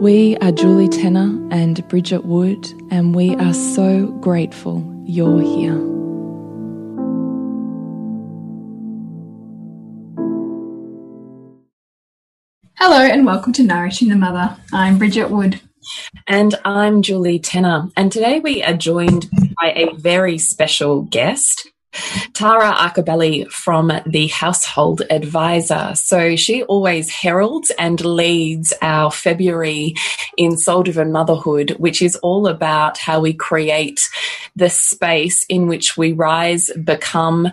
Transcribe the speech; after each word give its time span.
We 0.00 0.36
are 0.42 0.52
Julie 0.52 0.90
Tenner 0.90 1.40
and 1.50 1.88
Bridget 1.88 2.26
Wood, 2.26 2.70
and 2.90 3.14
we 3.14 3.34
are 3.36 3.54
so 3.54 4.08
grateful 4.20 4.84
you're 5.06 5.40
here. 5.40 5.78
Hello, 12.74 13.00
and 13.00 13.24
welcome 13.24 13.54
to 13.54 13.62
Nourishing 13.62 14.10
the 14.10 14.16
Mother. 14.16 14.58
I'm 14.70 14.98
Bridget 14.98 15.30
Wood. 15.30 15.62
And 16.26 16.54
I'm 16.66 17.00
Julie 17.00 17.38
Tenner. 17.38 17.88
And 17.96 18.12
today 18.12 18.38
we 18.38 18.62
are 18.62 18.74
joined 18.74 19.30
by 19.58 19.72
a 19.72 19.94
very 19.94 20.36
special 20.36 21.04
guest. 21.04 21.70
Tara 22.32 22.72
Arcobelli 22.72 23.50
from 23.50 23.92
the 24.06 24.26
Household 24.28 25.02
Advisor. 25.10 25.92
So 25.94 26.36
she 26.36 26.62
always 26.64 27.10
heralds 27.10 27.72
and 27.78 28.04
leads 28.04 28.72
our 28.82 29.10
February 29.10 29.94
in 30.36 30.56
Soul 30.56 30.82
Driven 30.82 31.12
Motherhood, 31.12 31.70
which 31.78 32.02
is 32.02 32.16
all 32.16 32.46
about 32.46 32.98
how 32.98 33.20
we 33.20 33.32
create 33.32 34.00
the 34.54 34.70
space 34.70 35.44
in 35.48 35.66
which 35.66 35.96
we 35.96 36.12
rise, 36.12 36.70
become 36.82 37.48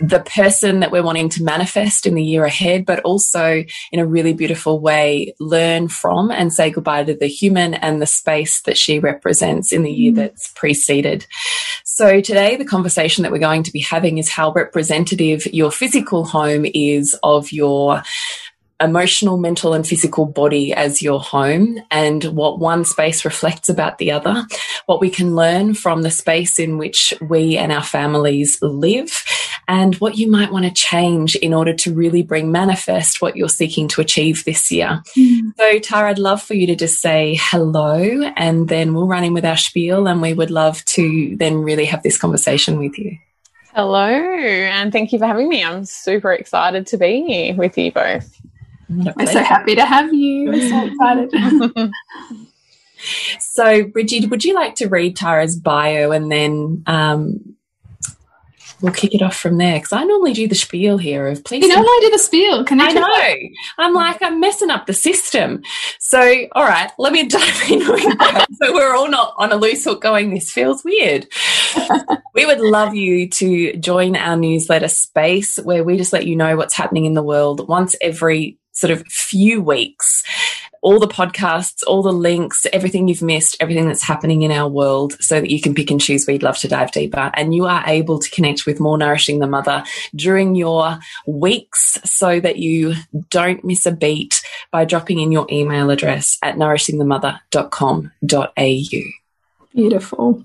the 0.00 0.20
person 0.20 0.80
that 0.80 0.90
we're 0.90 1.02
wanting 1.02 1.28
to 1.30 1.42
manifest 1.42 2.06
in 2.06 2.14
the 2.14 2.22
year 2.22 2.44
ahead, 2.44 2.84
but 2.84 3.00
also 3.00 3.64
in 3.92 4.00
a 4.00 4.06
really 4.06 4.32
beautiful 4.32 4.80
way, 4.80 5.34
learn 5.40 5.88
from 5.88 6.30
and 6.30 6.52
say 6.52 6.70
goodbye 6.70 7.04
to 7.04 7.14
the 7.14 7.26
human 7.26 7.74
and 7.74 8.00
the 8.00 8.06
space 8.06 8.60
that 8.62 8.76
she 8.76 8.98
represents 8.98 9.72
in 9.72 9.82
the 9.82 9.92
year 9.92 10.12
mm. 10.12 10.16
that's 10.16 10.52
preceded. 10.52 11.26
So 11.84 12.20
today, 12.20 12.56
the 12.56 12.64
conversation 12.64 13.22
that 13.22 13.32
we're 13.32 13.38
going 13.38 13.62
to 13.62 13.72
be 13.72 13.80
having 13.80 14.18
is 14.18 14.28
how 14.28 14.52
representative 14.52 15.46
your 15.46 15.70
physical 15.70 16.24
home 16.24 16.66
is 16.74 17.18
of 17.22 17.52
your 17.52 18.02
emotional, 18.80 19.38
mental, 19.38 19.72
and 19.72 19.86
physical 19.86 20.26
body 20.26 20.72
as 20.72 21.00
your 21.00 21.20
home 21.20 21.78
and 21.90 22.24
what 22.24 22.58
one 22.58 22.84
space 22.84 23.24
reflects 23.24 23.68
about 23.68 23.98
the 23.98 24.12
other, 24.12 24.44
what 24.86 25.00
we 25.00 25.08
can 25.08 25.34
learn 25.34 25.74
from 25.74 26.02
the 26.02 26.10
space 26.10 26.58
in 26.58 26.76
which 26.76 27.14
we 27.20 27.56
and 27.56 27.72
our 27.72 27.82
families 27.82 28.60
live, 28.60 29.24
and 29.68 29.94
what 29.96 30.16
you 30.16 30.30
might 30.30 30.52
want 30.52 30.64
to 30.64 30.70
change 30.70 31.36
in 31.36 31.54
order 31.54 31.72
to 31.72 31.94
really 31.94 32.22
bring 32.22 32.52
manifest 32.52 33.22
what 33.22 33.36
you're 33.36 33.48
seeking 33.48 33.88
to 33.88 34.00
achieve 34.00 34.44
this 34.44 34.70
year. 34.70 35.02
Mm. 35.16 35.52
So, 35.56 35.78
Tara, 35.78 36.10
I'd 36.10 36.18
love 36.18 36.42
for 36.42 36.54
you 36.54 36.66
to 36.66 36.76
just 36.76 37.00
say 37.00 37.38
hello 37.40 38.22
and 38.36 38.68
then 38.68 38.94
we'll 38.94 39.08
run 39.08 39.24
in 39.24 39.34
with 39.34 39.44
our 39.44 39.56
spiel 39.56 40.06
and 40.06 40.20
we 40.20 40.34
would 40.34 40.50
love 40.50 40.84
to 40.86 41.36
then 41.36 41.58
really 41.62 41.86
have 41.86 42.02
this 42.02 42.18
conversation 42.18 42.78
with 42.78 42.98
you. 42.98 43.16
Hello, 43.74 44.08
and 44.08 44.90
thank 44.90 45.12
you 45.12 45.18
for 45.18 45.26
having 45.26 45.50
me. 45.50 45.62
I'm 45.62 45.84
super 45.84 46.32
excited 46.32 46.86
to 46.88 46.96
be 46.96 47.26
here 47.26 47.54
with 47.54 47.76
you 47.76 47.92
both. 47.92 48.40
We're 48.88 49.26
so 49.26 49.42
happy 49.42 49.74
to 49.74 49.84
have 49.84 50.12
you. 50.14 50.50
We're 50.50 50.68
so 50.68 50.86
excited. 50.86 51.92
so, 53.40 53.84
Bridget, 53.84 54.30
would 54.30 54.44
you 54.44 54.54
like 54.54 54.76
to 54.76 54.88
read 54.88 55.16
Tara's 55.16 55.56
bio 55.56 56.12
and 56.12 56.30
then 56.30 56.84
um, 56.86 57.56
we'll 58.80 58.92
kick 58.92 59.14
it 59.14 59.22
off 59.22 59.36
from 59.36 59.58
there? 59.58 59.78
Because 59.78 59.92
I 59.92 60.04
normally 60.04 60.34
do 60.34 60.46
the 60.46 60.54
spiel 60.54 60.98
here 60.98 61.26
of 61.26 61.42
please. 61.44 61.62
You 61.62 61.68
normally 61.68 62.00
do 62.00 62.10
the 62.10 62.18
spiel. 62.18 62.64
Can 62.64 62.80
I 62.80 62.92
know. 62.92 63.34
I'm 63.78 63.92
like 63.92 64.22
I'm 64.22 64.38
messing 64.38 64.70
up 64.70 64.86
the 64.86 64.94
system. 64.94 65.62
So, 65.98 66.46
all 66.52 66.64
right, 66.64 66.90
let 66.98 67.12
me 67.12 67.26
dive 67.28 67.70
in 67.70 67.82
so 67.82 68.72
we're 68.72 68.94
all 68.94 69.08
not 69.08 69.34
on 69.36 69.50
a 69.50 69.56
loose 69.56 69.84
hook 69.84 70.00
going. 70.00 70.32
This 70.32 70.52
feels 70.52 70.84
weird. 70.84 71.26
we 72.34 72.46
would 72.46 72.60
love 72.60 72.94
you 72.94 73.28
to 73.30 73.76
join 73.78 74.14
our 74.14 74.36
newsletter 74.36 74.88
space 74.88 75.56
where 75.56 75.82
we 75.82 75.96
just 75.96 76.12
let 76.12 76.26
you 76.26 76.36
know 76.36 76.56
what's 76.56 76.74
happening 76.74 77.04
in 77.04 77.14
the 77.14 77.22
world 77.22 77.66
once 77.68 77.96
every 78.00 78.58
sort 78.76 78.90
of 78.90 79.06
few 79.08 79.60
weeks 79.60 80.22
all 80.86 81.00
the 81.00 81.08
podcasts, 81.08 81.82
all 81.84 82.00
the 82.00 82.12
links, 82.12 82.64
everything 82.72 83.08
you've 83.08 83.20
missed, 83.20 83.56
everything 83.58 83.88
that's 83.88 84.04
happening 84.04 84.42
in 84.42 84.52
our 84.52 84.68
world 84.68 85.20
so 85.20 85.40
that 85.40 85.50
you 85.50 85.60
can 85.60 85.74
pick 85.74 85.90
and 85.90 86.00
choose 86.00 86.28
you'd 86.28 86.44
love 86.44 86.58
to 86.58 86.68
dive 86.68 86.92
deeper. 86.92 87.32
And 87.34 87.52
you 87.52 87.66
are 87.66 87.82
able 87.88 88.20
to 88.20 88.30
connect 88.30 88.66
with 88.66 88.78
more 88.78 88.96
Nourishing 88.96 89.40
the 89.40 89.48
Mother 89.48 89.82
during 90.14 90.54
your 90.54 91.00
weeks 91.26 91.98
so 92.04 92.38
that 92.38 92.58
you 92.58 92.94
don't 93.30 93.64
miss 93.64 93.84
a 93.84 93.90
beat 93.90 94.40
by 94.70 94.84
dropping 94.84 95.18
in 95.18 95.32
your 95.32 95.48
email 95.50 95.90
address 95.90 96.38
at 96.40 96.54
nourishingthemother.com.au. 96.54 99.25
Beautiful. 99.76 100.42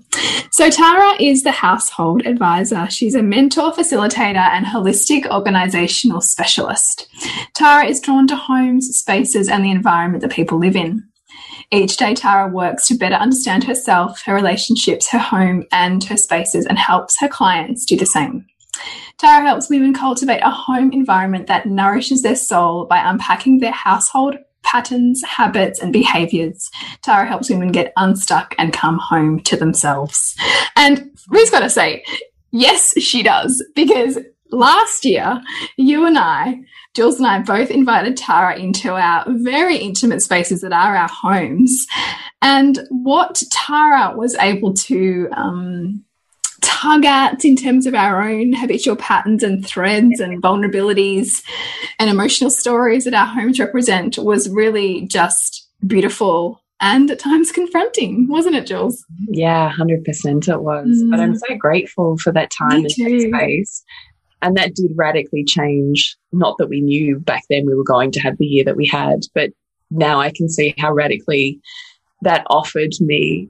So, 0.50 0.68
Tara 0.68 1.14
is 1.18 1.42
the 1.42 1.52
household 1.52 2.26
advisor. 2.26 2.86
She's 2.90 3.14
a 3.14 3.22
mentor, 3.22 3.72
facilitator, 3.72 4.36
and 4.36 4.66
holistic 4.66 5.26
organizational 5.26 6.20
specialist. 6.20 7.08
Tara 7.54 7.86
is 7.86 7.98
drawn 7.98 8.26
to 8.26 8.36
homes, 8.36 8.94
spaces, 8.94 9.48
and 9.48 9.64
the 9.64 9.70
environment 9.70 10.20
that 10.20 10.32
people 10.32 10.58
live 10.58 10.76
in. 10.76 11.04
Each 11.70 11.96
day, 11.96 12.12
Tara 12.12 12.46
works 12.46 12.86
to 12.88 12.94
better 12.94 13.14
understand 13.14 13.64
herself, 13.64 14.20
her 14.26 14.34
relationships, 14.34 15.10
her 15.10 15.18
home, 15.18 15.64
and 15.72 16.04
her 16.04 16.18
spaces, 16.18 16.66
and 16.66 16.78
helps 16.78 17.18
her 17.18 17.28
clients 17.28 17.86
do 17.86 17.96
the 17.96 18.04
same. 18.04 18.44
Tara 19.16 19.46
helps 19.46 19.70
women 19.70 19.94
cultivate 19.94 20.42
a 20.42 20.50
home 20.50 20.92
environment 20.92 21.46
that 21.46 21.64
nourishes 21.64 22.20
their 22.20 22.36
soul 22.36 22.84
by 22.84 22.98
unpacking 22.98 23.60
their 23.60 23.72
household 23.72 24.36
patterns, 24.62 25.22
habits, 25.24 25.80
and 25.80 25.92
behaviors. 25.92 26.70
Tara 27.02 27.26
helps 27.26 27.50
women 27.50 27.72
get 27.72 27.92
unstuck 27.96 28.54
and 28.58 28.72
come 28.72 28.98
home 28.98 29.40
to 29.40 29.56
themselves. 29.56 30.36
And 30.76 31.10
we've 31.30 31.50
got 31.50 31.60
to 31.60 31.70
say, 31.70 32.04
yes, 32.50 32.98
she 33.00 33.22
does, 33.22 33.64
because 33.74 34.18
last 34.50 35.04
year, 35.04 35.40
you 35.76 36.06
and 36.06 36.18
I, 36.18 36.60
Jules 36.94 37.18
and 37.18 37.26
I 37.26 37.38
both 37.40 37.70
invited 37.70 38.16
Tara 38.16 38.56
into 38.56 38.94
our 38.94 39.24
very 39.28 39.76
intimate 39.78 40.20
spaces 40.20 40.60
that 40.60 40.72
are 40.72 40.94
our 40.94 41.08
homes. 41.08 41.86
And 42.42 42.80
what 42.90 43.42
Tara 43.50 44.14
was 44.16 44.34
able 44.34 44.74
to 44.74 45.28
um, 45.32 46.04
tug 46.62 47.04
at 47.04 47.44
in 47.44 47.56
terms 47.56 47.86
of 47.86 47.94
our 47.94 48.22
own 48.22 48.52
habitual 48.52 48.96
patterns 48.96 49.42
and 49.42 49.66
threads 49.66 50.20
and 50.20 50.42
vulnerabilities 50.42 51.42
and 51.98 52.08
emotional 52.08 52.50
stories 52.50 53.04
that 53.04 53.14
our 53.14 53.26
homes 53.26 53.60
represent 53.60 54.18
was 54.18 54.48
really 54.48 55.06
just 55.06 55.68
beautiful 55.86 56.62
and 56.82 57.08
at 57.12 57.20
times 57.20 57.52
confronting, 57.52 58.26
wasn't 58.28 58.56
it, 58.56 58.66
Jules? 58.66 59.04
Yeah, 59.28 59.72
100% 59.72 60.48
it 60.48 60.62
was. 60.62 60.88
Mm. 60.88 61.10
But 61.10 61.20
I'm 61.20 61.34
mm. 61.34 61.40
so 61.48 61.54
grateful 61.54 62.18
for 62.18 62.32
that 62.32 62.50
time 62.50 62.84
and 62.84 62.84
that 62.84 63.28
space. 63.28 63.84
And 64.42 64.56
that 64.56 64.74
did 64.74 64.90
radically 64.96 65.44
change. 65.44 66.16
Not 66.32 66.58
that 66.58 66.68
we 66.68 66.80
knew 66.80 67.20
back 67.20 67.44
then 67.48 67.66
we 67.66 67.76
were 67.76 67.84
going 67.84 68.10
to 68.12 68.20
have 68.20 68.36
the 68.36 68.46
year 68.46 68.64
that 68.64 68.76
we 68.76 68.88
had, 68.88 69.20
but 69.32 69.50
now 69.92 70.20
I 70.20 70.32
can 70.32 70.48
see 70.48 70.74
how 70.76 70.92
radically 70.92 71.60
that 72.22 72.44
offered 72.50 72.92
me 73.00 73.48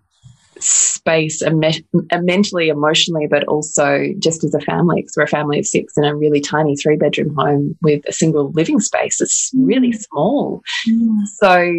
space 0.62 1.42
mentally, 1.44 2.68
emotionally, 2.68 3.26
but 3.28 3.44
also 3.44 4.08
just 4.18 4.44
as 4.44 4.54
a 4.54 4.60
family, 4.60 5.02
because 5.02 5.14
we're 5.16 5.24
a 5.24 5.28
family 5.28 5.58
of 5.58 5.66
six 5.66 5.94
in 5.96 6.04
a 6.04 6.14
really 6.14 6.40
tiny 6.40 6.76
three 6.76 6.96
bedroom 6.96 7.34
home 7.36 7.76
with 7.82 8.02
a 8.06 8.12
single 8.12 8.50
living 8.52 8.80
space. 8.80 9.20
It's 9.20 9.50
really 9.56 9.92
mm. 9.92 10.02
small. 10.02 10.62
Mm. 10.88 11.26
So 11.26 11.72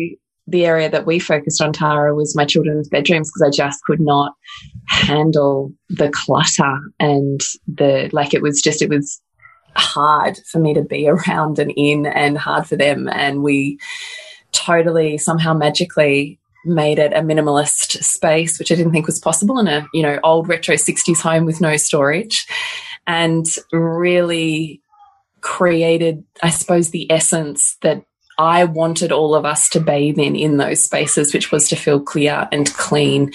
the 0.47 0.65
area 0.65 0.89
that 0.89 1.05
we 1.05 1.19
focused 1.19 1.61
on, 1.61 1.71
Tara, 1.71 2.13
was 2.13 2.35
my 2.35 2.45
children's 2.45 2.89
bedrooms 2.89 3.31
because 3.31 3.47
I 3.47 3.55
just 3.55 3.83
could 3.85 4.01
not 4.01 4.33
handle 4.87 5.71
the 5.89 6.09
clutter 6.09 6.79
and 6.99 7.39
the, 7.67 8.09
like, 8.11 8.33
it 8.33 8.41
was 8.41 8.61
just, 8.61 8.81
it 8.81 8.89
was 8.89 9.21
hard 9.75 10.37
for 10.51 10.59
me 10.59 10.73
to 10.73 10.83
be 10.83 11.07
around 11.27 11.59
and 11.59 11.71
in 11.77 12.05
and 12.05 12.37
hard 12.37 12.67
for 12.67 12.75
them. 12.75 13.07
And 13.07 13.41
we 13.41 13.79
totally 14.51 15.17
somehow 15.17 15.53
magically 15.53 16.39
made 16.65 16.99
it 16.99 17.13
a 17.13 17.21
minimalist 17.21 18.03
space, 18.03 18.57
which 18.57 18.71
I 18.71 18.75
didn't 18.75 18.91
think 18.91 19.07
was 19.07 19.19
possible 19.19 19.59
in 19.59 19.67
a, 19.67 19.87
you 19.93 20.01
know, 20.01 20.19
old 20.23 20.47
retro 20.47 20.75
60s 20.75 21.21
home 21.21 21.45
with 21.45 21.61
no 21.61 21.77
storage 21.77 22.47
and 23.05 23.45
really 23.71 24.81
created, 25.41 26.23
I 26.41 26.49
suppose, 26.49 26.89
the 26.89 27.11
essence 27.11 27.77
that 27.81 28.03
I 28.37 28.63
wanted 28.63 29.11
all 29.11 29.35
of 29.35 29.45
us 29.45 29.69
to 29.69 29.79
bathe 29.79 30.17
in 30.17 30.35
in 30.35 30.57
those 30.57 30.83
spaces, 30.83 31.33
which 31.33 31.51
was 31.51 31.69
to 31.69 31.75
feel 31.75 31.99
clear 31.99 32.47
and 32.51 32.73
clean 32.73 33.31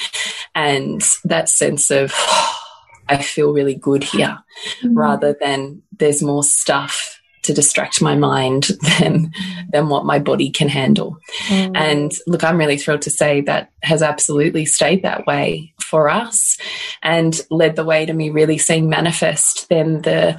and 0.54 1.02
that 1.24 1.48
sense 1.48 1.90
of, 1.90 2.12
oh, 2.14 2.54
I 3.10 3.22
feel 3.22 3.54
really 3.54 3.74
good 3.74 4.04
here 4.04 4.36
mm 4.82 4.90
-hmm. 4.90 4.96
rather 4.96 5.34
than 5.40 5.82
there's 5.98 6.22
more 6.22 6.42
stuff 6.42 7.17
to 7.48 7.54
distract 7.54 8.00
my 8.02 8.14
mind 8.14 8.64
than 8.98 9.32
than 9.70 9.88
what 9.88 10.04
my 10.04 10.18
body 10.18 10.50
can 10.50 10.68
handle. 10.68 11.18
Mm. 11.46 11.76
And 11.76 12.12
look, 12.26 12.44
I'm 12.44 12.58
really 12.58 12.78
thrilled 12.78 13.02
to 13.02 13.10
say 13.10 13.40
that 13.42 13.70
has 13.82 14.02
absolutely 14.02 14.66
stayed 14.66 15.02
that 15.02 15.26
way 15.26 15.74
for 15.80 16.08
us 16.08 16.58
and 17.02 17.40
led 17.50 17.74
the 17.74 17.84
way 17.84 18.04
to 18.04 18.12
me 18.12 18.28
really 18.28 18.58
seeing 18.58 18.90
manifest 18.90 19.66
then 19.70 20.02
the 20.02 20.38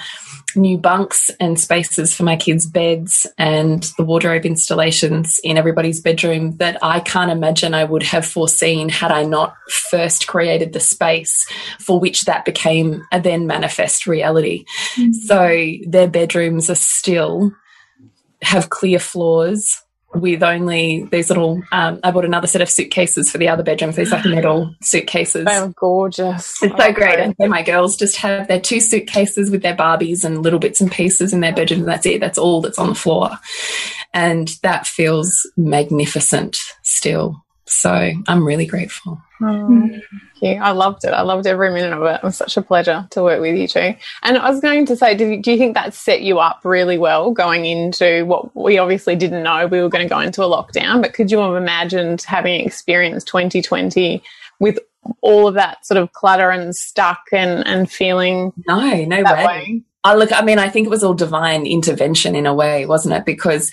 new 0.55 0.77
bunks 0.77 1.29
and 1.39 1.59
spaces 1.59 2.13
for 2.13 2.23
my 2.23 2.35
kids' 2.35 2.65
beds 2.65 3.27
and 3.37 3.91
the 3.97 4.03
wardrobe 4.03 4.45
installations 4.45 5.39
in 5.43 5.57
everybody's 5.57 6.01
bedroom 6.01 6.57
that 6.57 6.77
I 6.81 6.99
can't 6.99 7.31
imagine 7.31 7.73
I 7.73 7.83
would 7.83 8.03
have 8.03 8.25
foreseen 8.25 8.89
had 8.89 9.11
I 9.11 9.23
not 9.23 9.55
first 9.69 10.27
created 10.27 10.73
the 10.73 10.79
space 10.79 11.47
for 11.79 11.99
which 11.99 12.25
that 12.25 12.45
became 12.45 13.03
a 13.11 13.19
then 13.19 13.47
manifest 13.47 14.07
reality. 14.07 14.65
Mm 14.95 15.05
-hmm. 15.05 15.13
So 15.13 15.89
their 15.91 16.09
bedrooms 16.09 16.69
are 16.69 16.75
still 16.75 17.51
have 18.41 18.69
clear 18.69 18.99
floors 18.99 19.83
with 20.13 20.41
only 20.43 21.03
these 21.11 21.29
little 21.29 21.61
um, 21.71 21.99
I 22.03 22.11
bought 22.11 22.25
another 22.25 22.47
set 22.47 22.61
of 22.61 22.69
suitcases 22.69 23.31
for 23.31 23.37
the 23.37 23.47
other 23.47 23.63
bedrooms, 23.63 23.95
these 23.95 24.11
like 24.11 24.25
metal 24.25 24.73
suitcases. 24.81 25.45
They're 25.45 25.67
gorgeous. 25.69 26.61
It's 26.63 26.75
so 26.75 26.93
great. 26.93 27.19
And 27.19 27.35
so 27.39 27.47
my 27.47 27.61
girls 27.61 27.95
just 27.95 28.17
have 28.17 28.47
their 28.47 28.59
two 28.59 28.79
suitcases 28.79 29.51
with 29.51 29.61
their 29.61 29.75
Barbies 29.75 30.23
and 30.23 30.41
little 30.41 30.59
bits 30.59 30.81
and 30.81 30.91
pieces 30.91 31.33
in 31.33 31.41
their 31.41 31.53
bedroom. 31.53 31.83
That's 31.83 32.05
it. 32.05 32.19
That's 32.19 32.37
all 32.37 32.61
that's 32.61 32.79
on 32.79 32.89
the 32.89 32.95
floor. 32.95 33.31
And 34.13 34.49
that 34.63 34.87
feels 34.87 35.45
magnificent 35.55 36.57
still. 36.83 37.43
So 37.69 38.11
I'm 38.27 38.45
really 38.45 38.65
grateful. 38.65 39.21
Oh, 39.41 39.87
thank 39.89 40.03
you. 40.41 40.49
I 40.61 40.71
loved 40.71 41.05
it. 41.05 41.09
I 41.11 41.21
loved 41.21 41.45
every 41.47 41.71
minute 41.71 41.93
of 41.93 42.03
it. 42.03 42.15
It 42.15 42.23
was 42.23 42.35
such 42.35 42.57
a 42.57 42.61
pleasure 42.61 43.07
to 43.11 43.23
work 43.23 43.39
with 43.39 43.55
you 43.55 43.67
too. 43.67 43.95
And 44.23 44.37
I 44.37 44.49
was 44.49 44.59
going 44.59 44.85
to 44.87 44.95
say, 44.95 45.15
do 45.15 45.27
you, 45.27 45.41
do 45.41 45.51
you 45.51 45.57
think 45.57 45.75
that 45.75 45.93
set 45.93 46.21
you 46.21 46.39
up 46.39 46.61
really 46.63 46.97
well 46.97 47.31
going 47.31 47.65
into 47.65 48.25
what 48.25 48.55
we 48.55 48.77
obviously 48.79 49.15
didn't 49.15 49.43
know 49.43 49.67
we 49.67 49.81
were 49.81 49.89
going 49.89 50.03
to 50.03 50.09
go 50.09 50.19
into 50.19 50.43
a 50.43 50.47
lockdown? 50.47 51.01
But 51.01 51.13
could 51.13 51.31
you 51.31 51.37
have 51.39 51.55
imagined 51.55 52.23
having 52.23 52.65
experienced 52.65 53.27
2020 53.27 54.23
with 54.59 54.79
all 55.21 55.47
of 55.47 55.53
that 55.53 55.85
sort 55.85 55.99
of 55.99 56.11
clutter 56.11 56.49
and 56.49 56.75
stuck 56.75 57.21
and, 57.31 57.65
and 57.67 57.89
feeling? 57.89 58.51
No, 58.67 59.05
no 59.05 59.23
way. 59.23 59.45
way? 59.45 59.83
I 60.03 60.15
look, 60.15 60.31
I 60.31 60.41
mean, 60.41 60.59
I 60.59 60.69
think 60.69 60.87
it 60.87 60.89
was 60.89 61.03
all 61.03 61.13
divine 61.13 61.65
intervention 61.65 62.33
in 62.33 62.45
a 62.45 62.53
way, 62.53 62.85
wasn't 62.85 63.15
it? 63.15 63.25
Because 63.25 63.69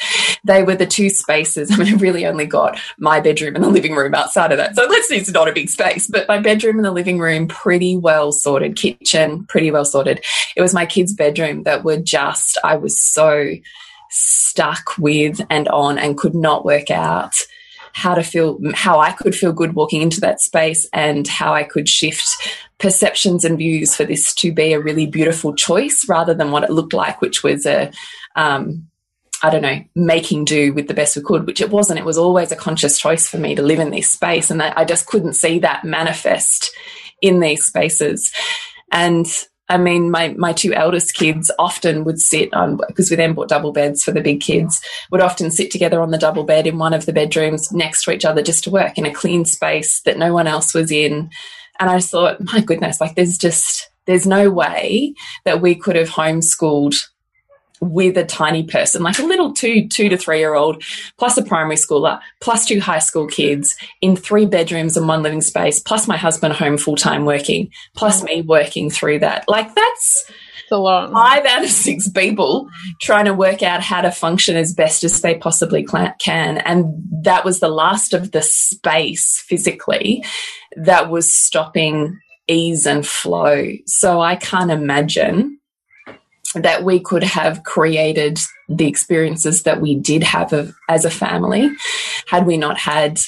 they 0.47 0.63
were 0.63 0.77
the 0.77 0.87
two 0.87 1.11
spaces. 1.11 1.71
I 1.73 1.77
mean, 1.77 1.95
I 1.95 1.97
really 1.97 2.27
only 2.27 2.47
got 2.47 2.79
my 2.99 3.21
bedroom 3.21 3.55
and 3.55 3.65
the 3.65 3.69
living 3.69 3.95
room 3.95 4.15
outside 4.15 4.53
of 4.53 4.59
that. 4.59 4.77
So 4.77 4.87
let's 4.87 5.09
say 5.09 5.17
it's 5.17 5.31
not 5.31 5.49
a 5.49 5.53
big 5.53 5.69
space, 5.69 6.07
but 6.07 6.29
my 6.29 6.39
bedroom 6.39 6.77
and 6.77 6.85
the 6.85 6.93
living 6.93 7.19
room, 7.19 7.49
pretty 7.49 7.97
well 7.97 8.33
sorted, 8.33 8.77
kitchen, 8.77 9.45
pretty 9.47 9.71
well 9.71 9.85
sorted. 9.85 10.25
It 10.57 10.63
was 10.63 10.75
my 10.75 10.87
kids' 10.87 11.13
bedroom 11.13 11.65
that 11.65 11.85
were 11.85 11.99
just, 11.99 12.59
I 12.65 12.77
was 12.77 13.01
so 13.01 13.53
stuck 14.11 14.97
with 14.99 15.41
and 15.51 15.69
on 15.69 15.99
and 15.99 16.17
could 16.17 16.35
not 16.35 16.65
work 16.65 16.91
out 16.91 17.35
how 17.93 18.15
to 18.15 18.23
feel, 18.23 18.59
how 18.75 19.01
I 19.01 19.13
could 19.13 19.35
feel 19.35 19.53
good 19.53 19.75
walking 19.75 20.03
into 20.03 20.21
that 20.21 20.41
space 20.41 20.87
and 20.93 21.27
how 21.27 21.55
I 21.55 21.65
could 21.65 21.89
shift 21.89 22.29
perceptions 22.79 23.43
and 23.43 23.57
views 23.57 23.97
for 23.97 24.05
this 24.05 24.35
to 24.35 24.53
be 24.53 24.75
a 24.75 24.81
really 24.81 25.07
beautiful 25.07 25.55
choice 25.55 26.05
rather 26.07 26.35
than 26.35 26.51
what 26.51 26.63
it 26.63 26.71
looked 26.71 26.93
like, 26.93 27.23
which 27.23 27.43
was 27.43 27.65
a, 27.65 27.91
um, 28.37 28.87
I 29.43 29.51
don't 29.51 29.63
know, 29.63 29.85
making 29.95 30.47
do 30.47 30.73
with 30.73 30.89
the 30.89 30.95
best 30.95 31.17
we 31.17 31.23
could, 31.23 31.47
which 31.47 31.61
it 31.61 31.71
wasn't. 31.71 31.99
It 31.99 32.07
was 32.07 32.17
always 32.17 32.53
a 32.53 32.57
conscious 32.57 32.99
choice 32.99 33.29
for 33.29 33.39
me 33.39 33.55
to 33.55 33.63
live 33.63 33.79
in 33.79 33.91
this 33.91 34.11
space. 34.11 34.51
And 34.51 34.63
I 34.63 34.85
just 34.85 35.07
couldn't 35.07 35.35
see 35.35 35.59
that 35.59 35.85
manifest 35.85 36.71
in 37.21 37.41
these 37.41 37.65
spaces. 37.65 38.33
And 38.91 39.27
I 39.69 39.79
mean, 39.79 40.11
my, 40.11 40.29
my 40.39 40.53
two 40.53 40.73
eldest 40.73 41.15
kids 41.15 41.51
often 41.59 42.05
would 42.05 42.21
sit 42.21 42.55
on, 42.55 42.79
because 42.87 43.11
we 43.11 43.17
then 43.17 43.35
bought 43.35 43.49
double 43.49 43.73
beds 43.73 44.05
for 44.05 44.13
the 44.13 44.21
big 44.21 44.41
kids, 44.41 44.81
would 45.11 45.21
often 45.21 45.51
sit 45.51 45.71
together 45.71 46.01
on 46.01 46.13
the 46.13 46.19
double 46.19 46.45
bed 46.45 46.67
in 46.67 46.79
one 46.79 46.95
of 46.95 47.05
the 47.05 47.13
bedrooms 47.13 47.73
next 47.73 48.05
to 48.05 48.13
each 48.13 48.25
other 48.25 48.43
just 48.43 48.65
to 48.65 48.71
work 48.71 48.97
in 48.97 49.07
a 49.07 49.13
clean 49.13 49.45
space 49.45 50.01
that 50.03 50.19
no 50.19 50.33
one 50.33 50.47
else 50.47 50.73
was 50.73 50.91
in. 50.91 51.31
And 51.79 51.91
I 51.91 52.01
thought, 52.01 52.41
my 52.41 52.61
goodness, 52.61 53.01
like 53.01 53.17
there's 53.17 53.37
just, 53.37 53.91
there's 54.07 54.27
no 54.27 54.51
way 54.51 55.15
that 55.45 55.61
we 55.61 55.75
could 55.75 55.97
have 55.97 56.11
homeschooled 56.11 57.05
with 57.81 58.17
a 58.17 58.25
tiny 58.25 58.65
person, 58.65 59.03
like 59.03 59.19
a 59.19 59.25
little 59.25 59.53
two, 59.53 59.89
two 59.89 60.09
to 60.09 60.17
three 60.17 60.39
year 60.39 60.55
old, 60.55 60.83
plus 61.19 61.37
a 61.37 61.43
primary 61.43 61.77
schooler, 61.77 62.21
plus 62.41 62.67
two 62.67 62.81
high 62.81 62.99
school 62.99 63.27
kids 63.27 63.77
in 64.01 64.17
three 64.17 64.47
bedrooms 64.47 64.97
and 64.97 65.09
one 65.09 65.23
living 65.23 65.43
space, 65.43 65.81
plus 65.81 66.09
my 66.09 66.17
husband 66.17 66.55
home 66.55 66.79
full 66.79 66.97
time 66.97 67.25
working, 67.25 67.71
plus 67.95 68.23
me 68.23 68.43
working 68.43 68.91
through 68.91 69.19
that. 69.21 69.45
Like 69.49 69.75
that's 69.75 70.31
a 70.71 70.77
lot. 70.77 71.13
Five 71.13 71.45
out 71.47 71.65
of 71.65 71.71
six 71.71 72.09
people 72.09 72.69
trying 73.01 73.27
to 73.27 73.35
work 73.35 73.63
out 73.63 73.83
how 73.83 74.01
to 74.01 74.11
function 74.11 74.57
as 74.57 74.75
best 74.75 75.05
as 75.05 75.21
they 75.21 75.37
possibly 75.37 75.87
can. 76.19 76.59
And 76.59 76.95
that 77.23 77.45
was 77.45 77.61
the 77.61 77.69
last 77.69 78.15
of 78.15 78.33
the 78.33 78.43
space 78.43 79.45
physically 79.47 80.25
that 80.77 81.11
was 81.11 81.33
stopping 81.33 82.19
ease 82.49 82.87
and 82.87 83.07
flow. 83.07 83.73
So 83.87 84.21
I 84.21 84.37
can't 84.37 84.71
imagine 84.71 85.56
that 86.63 86.85
we 86.85 87.01
could 87.01 87.23
have 87.23 87.63
created 87.65 88.39
the 88.69 88.87
experiences 88.87 89.63
that 89.63 89.81
we 89.81 89.95
did 89.95 90.23
have 90.23 90.53
of, 90.53 90.75
as 90.89 91.05
a 91.05 91.11
family 91.11 91.71
had 92.27 92.47
we 92.47 92.57
not 92.57 92.79
had 92.79 93.21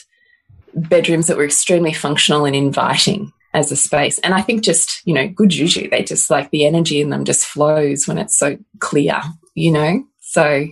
bedrooms 0.74 1.26
that 1.26 1.36
were 1.36 1.44
extremely 1.44 1.92
functional 1.92 2.44
and 2.44 2.56
inviting 2.56 3.32
as 3.54 3.72
a 3.72 3.76
space. 3.76 4.18
And 4.20 4.34
I 4.34 4.42
think 4.42 4.62
just, 4.62 5.00
you 5.04 5.14
know, 5.14 5.28
good 5.28 5.50
juju, 5.50 5.88
they 5.88 6.02
just 6.02 6.30
like 6.30 6.50
the 6.50 6.66
energy 6.66 7.00
in 7.00 7.10
them 7.10 7.24
just 7.24 7.46
flows 7.46 8.06
when 8.06 8.18
it's 8.18 8.36
so 8.36 8.58
clear, 8.78 9.20
you 9.54 9.72
know? 9.72 10.04
So 10.20 10.66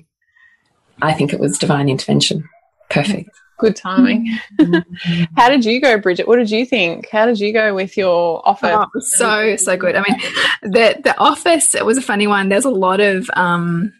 I 1.00 1.12
think 1.12 1.32
it 1.32 1.40
was 1.40 1.58
divine 1.58 1.88
intervention. 1.88 2.48
Perfect. 2.90 3.30
Good 3.58 3.76
timing. 3.76 4.38
Mm-hmm. 4.58 5.24
How 5.36 5.48
did 5.48 5.64
you 5.64 5.80
go, 5.80 5.98
Bridget? 5.98 6.28
What 6.28 6.36
did 6.36 6.50
you 6.50 6.66
think? 6.66 7.08
How 7.10 7.26
did 7.26 7.40
you 7.40 7.52
go 7.52 7.74
with 7.74 7.96
your 7.96 8.46
office? 8.46 8.70
Oh, 8.72 9.00
so, 9.00 9.56
so 9.56 9.76
good. 9.76 9.96
I 9.96 10.02
mean, 10.02 10.20
the, 10.62 11.00
the 11.02 11.18
office, 11.18 11.74
it 11.74 11.84
was 11.84 11.96
a 11.96 12.02
funny 12.02 12.26
one. 12.26 12.48
There's 12.48 12.64
a 12.64 12.70
lot 12.70 13.00
of, 13.00 13.30
um, 13.34 13.92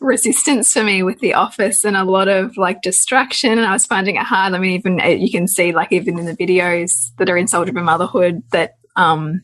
resistance 0.00 0.72
for 0.72 0.82
me 0.82 1.02
with 1.02 1.20
the 1.20 1.34
office 1.34 1.84
and 1.84 1.94
a 1.96 2.04
lot 2.04 2.26
of 2.26 2.56
like 2.56 2.80
distraction 2.80 3.52
and 3.52 3.66
I 3.66 3.72
was 3.72 3.84
finding 3.84 4.16
it 4.16 4.22
hard. 4.22 4.54
I 4.54 4.58
mean, 4.58 4.72
even 4.72 4.98
you 5.20 5.30
can 5.30 5.46
see 5.46 5.72
like 5.72 5.92
even 5.92 6.18
in 6.18 6.24
the 6.24 6.36
videos 6.36 7.14
that 7.18 7.28
are 7.28 7.36
in 7.36 7.46
Soul 7.46 7.64
Driven 7.64 7.84
Motherhood 7.84 8.42
that 8.52 8.76
um 8.96 9.42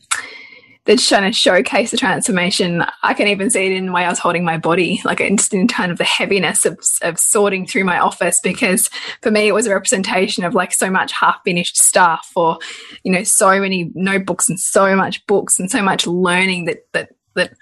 that's 0.87 1.07
trying 1.07 1.29
to 1.29 1.37
showcase 1.37 1.91
the 1.91 1.97
transformation. 1.97 2.83
I 3.03 3.13
can 3.13 3.27
even 3.27 3.49
see 3.49 3.65
it 3.65 3.73
in 3.73 3.87
the 3.87 3.91
way 3.91 4.05
I 4.05 4.09
was 4.09 4.19
holding 4.19 4.45
my 4.45 4.57
body, 4.57 5.01
like 5.03 5.19
just 5.19 5.53
in 5.53 5.67
kind 5.67 5.91
of 5.91 5.97
the 5.97 6.05
heaviness 6.05 6.65
of, 6.65 6.79
of 7.01 7.19
sorting 7.19 7.67
through 7.67 7.83
my 7.83 7.99
office, 7.99 8.39
because 8.41 8.89
for 9.21 9.29
me, 9.29 9.47
it 9.47 9.53
was 9.53 9.67
a 9.67 9.73
representation 9.73 10.43
of 10.45 10.55
like 10.55 10.73
so 10.73 10.89
much 10.89 11.11
half 11.11 11.41
finished 11.43 11.77
stuff 11.77 12.31
or, 12.35 12.57
you 13.03 13.11
know, 13.11 13.23
so 13.23 13.59
many 13.59 13.91
notebooks 13.93 14.49
and 14.49 14.59
so 14.59 14.95
much 14.95 15.25
books 15.27 15.59
and 15.59 15.69
so 15.69 15.83
much 15.83 16.07
learning 16.07 16.65
that, 16.65 16.87
that, 16.93 17.09
that 17.35 17.53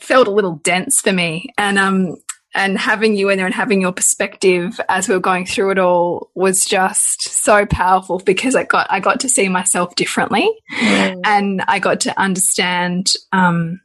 felt 0.00 0.28
a 0.28 0.32
little 0.32 0.56
dense 0.56 1.00
for 1.00 1.12
me. 1.12 1.48
And, 1.56 1.78
um, 1.78 2.16
and 2.56 2.78
having 2.78 3.14
you 3.14 3.28
in 3.28 3.36
there 3.36 3.46
and 3.46 3.54
having 3.54 3.80
your 3.82 3.92
perspective 3.92 4.80
as 4.88 5.08
we 5.08 5.14
were 5.14 5.20
going 5.20 5.44
through 5.44 5.70
it 5.70 5.78
all 5.78 6.30
was 6.34 6.64
just 6.64 7.22
so 7.22 7.66
powerful 7.66 8.18
because 8.18 8.56
I 8.56 8.64
got 8.64 8.86
I 8.90 8.98
got 8.98 9.20
to 9.20 9.28
see 9.28 9.48
myself 9.48 9.94
differently, 9.94 10.50
mm. 10.74 11.20
and 11.24 11.62
I 11.68 11.78
got 11.78 12.00
to 12.00 12.18
understand 12.18 13.12
um, 13.30 13.80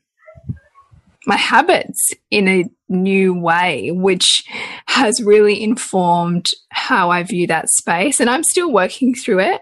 my 1.28 1.36
habits 1.36 2.14
in 2.32 2.48
a 2.48 2.66
new 2.88 3.34
way, 3.34 3.92
which 3.92 4.44
has 4.88 5.22
really 5.22 5.62
informed 5.62 6.52
how 6.70 7.12
I 7.12 7.24
view 7.24 7.48
that 7.48 7.70
space. 7.70 8.20
And 8.20 8.30
I'm 8.30 8.44
still 8.44 8.72
working 8.72 9.14
through 9.14 9.40
it. 9.40 9.62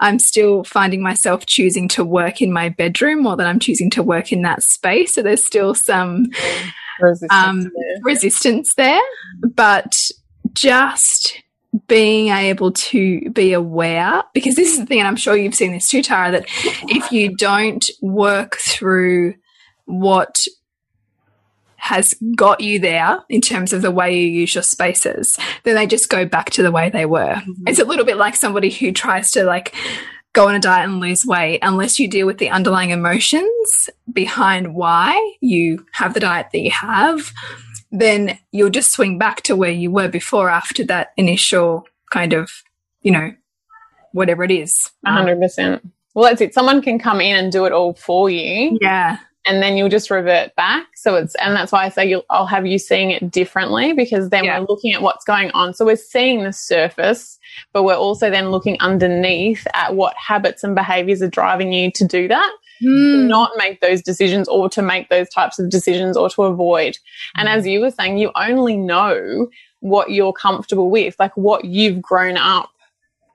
I'm 0.00 0.18
still 0.18 0.64
finding 0.64 1.02
myself 1.02 1.46
choosing 1.46 1.88
to 1.88 2.04
work 2.04 2.40
in 2.40 2.52
my 2.52 2.68
bedroom 2.68 3.22
more 3.22 3.36
than 3.36 3.46
I'm 3.46 3.60
choosing 3.60 3.90
to 3.90 4.02
work 4.02 4.32
in 4.32 4.42
that 4.42 4.62
space. 4.62 5.14
So 5.14 5.22
there's 5.22 5.44
still 5.44 5.74
some 5.74 6.26
resistance, 7.00 7.32
um, 7.32 7.62
there. 7.62 7.98
resistance 8.02 8.74
there. 8.74 9.00
But 9.42 9.96
just 10.52 11.42
being 11.88 12.28
able 12.28 12.72
to 12.72 13.30
be 13.30 13.52
aware, 13.52 14.22
because 14.32 14.54
this 14.54 14.72
is 14.72 14.78
the 14.78 14.86
thing, 14.86 15.00
and 15.00 15.08
I'm 15.08 15.16
sure 15.16 15.36
you've 15.36 15.54
seen 15.54 15.72
this 15.72 15.88
too, 15.88 16.02
Tara, 16.02 16.30
that 16.32 16.44
if 16.88 17.10
you 17.10 17.36
don't 17.36 17.88
work 18.00 18.56
through 18.56 19.34
what 19.86 20.46
has 21.76 22.14
got 22.34 22.60
you 22.60 22.78
there 22.78 23.18
in 23.28 23.42
terms 23.42 23.74
of 23.74 23.82
the 23.82 23.90
way 23.90 24.18
you 24.18 24.26
use 24.26 24.54
your 24.54 24.62
spaces, 24.62 25.38
then 25.64 25.74
they 25.74 25.86
just 25.86 26.08
go 26.08 26.24
back 26.24 26.48
to 26.50 26.62
the 26.62 26.72
way 26.72 26.88
they 26.88 27.04
were. 27.04 27.34
Mm 27.34 27.54
-hmm. 27.54 27.68
It's 27.68 27.80
a 27.80 27.84
little 27.84 28.04
bit 28.06 28.16
like 28.16 28.36
somebody 28.36 28.70
who 28.70 28.90
tries 28.92 29.30
to 29.32 29.44
like 29.44 29.72
go 30.34 30.48
on 30.48 30.54
a 30.54 30.60
diet 30.60 30.88
and 30.88 31.00
lose 31.00 31.24
weight 31.24 31.60
unless 31.62 31.98
you 31.98 32.06
deal 32.06 32.26
with 32.26 32.38
the 32.38 32.50
underlying 32.50 32.90
emotions 32.90 33.88
behind 34.12 34.74
why 34.74 35.34
you 35.40 35.86
have 35.92 36.12
the 36.12 36.20
diet 36.20 36.48
that 36.52 36.60
you 36.60 36.72
have, 36.72 37.32
then 37.90 38.38
you'll 38.52 38.68
just 38.68 38.92
swing 38.92 39.16
back 39.16 39.42
to 39.42 39.56
where 39.56 39.70
you 39.70 39.90
were 39.90 40.08
before 40.08 40.50
after 40.50 40.84
that 40.84 41.12
initial 41.16 41.86
kind 42.10 42.32
of, 42.32 42.50
you 43.02 43.12
know, 43.12 43.32
whatever 44.12 44.44
it 44.44 44.50
is. 44.50 44.90
A 45.06 45.12
hundred 45.12 45.40
percent. 45.40 45.88
Well, 46.14 46.28
that's 46.28 46.40
it. 46.40 46.52
Someone 46.52 46.82
can 46.82 46.98
come 46.98 47.20
in 47.20 47.36
and 47.36 47.52
do 47.52 47.64
it 47.64 47.72
all 47.72 47.94
for 47.94 48.28
you. 48.28 48.76
Yeah 48.80 49.18
and 49.46 49.62
then 49.62 49.76
you'll 49.76 49.88
just 49.88 50.10
revert 50.10 50.54
back. 50.56 50.86
So 50.96 51.16
it's, 51.16 51.34
and 51.36 51.54
that's 51.54 51.72
why 51.72 51.84
I 51.84 51.88
say 51.88 52.20
I'll 52.30 52.46
have 52.46 52.66
you 52.66 52.78
seeing 52.78 53.10
it 53.10 53.30
differently 53.30 53.92
because 53.92 54.30
then 54.30 54.44
yeah. 54.44 54.58
we're 54.58 54.66
looking 54.66 54.92
at 54.92 55.02
what's 55.02 55.24
going 55.24 55.50
on. 55.52 55.74
So 55.74 55.84
we're 55.84 55.96
seeing 55.96 56.44
the 56.44 56.52
surface, 56.52 57.38
but 57.72 57.82
we're 57.82 57.94
also 57.94 58.30
then 58.30 58.50
looking 58.50 58.80
underneath 58.80 59.66
at 59.74 59.94
what 59.94 60.14
habits 60.16 60.64
and 60.64 60.74
behaviors 60.74 61.22
are 61.22 61.28
driving 61.28 61.72
you 61.72 61.90
to 61.92 62.06
do 62.06 62.28
that. 62.28 62.52
Mm. 62.82 63.28
Not 63.28 63.52
make 63.56 63.80
those 63.80 64.02
decisions 64.02 64.48
or 64.48 64.68
to 64.70 64.82
make 64.82 65.08
those 65.08 65.28
types 65.28 65.58
of 65.58 65.70
decisions 65.70 66.16
or 66.16 66.28
to 66.30 66.42
avoid. 66.44 66.98
And 67.36 67.48
as 67.48 67.66
you 67.66 67.80
were 67.80 67.90
saying, 67.90 68.18
you 68.18 68.30
only 68.34 68.76
know 68.76 69.48
what 69.80 70.10
you're 70.10 70.32
comfortable 70.32 70.90
with, 70.90 71.14
like 71.18 71.36
what 71.36 71.66
you've 71.66 72.00
grown 72.00 72.36
up 72.36 72.70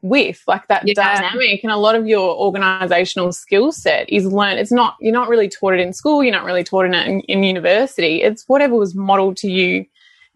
with 0.02 0.42
like 0.48 0.68
that 0.68 0.88
yeah. 0.88 0.94
dynamic 0.94 1.62
and 1.64 1.72
a 1.72 1.78
lot 1.78 1.96
of 1.96 2.08
your 2.08 2.36
organizational 2.38 3.32
skill 3.34 3.72
set 3.72 4.10
is 4.10 4.26
learned 4.26 4.60
it's 4.60 4.72
not 4.72 4.96
you're 5.02 5.14
not 5.14 5.28
really 5.28 5.50
taught 5.50 5.74
it 5.74 5.80
in 5.80 5.92
school 5.92 6.24
you're 6.24 6.34
not 6.34 6.46
really 6.46 6.64
taught 6.64 6.86
it 6.86 6.94
in, 6.94 7.20
in 7.22 7.44
university 7.44 8.22
it's 8.22 8.48
whatever 8.48 8.76
was 8.76 8.96
modeled 8.96 9.36
to 9.36 9.50
you 9.50 9.86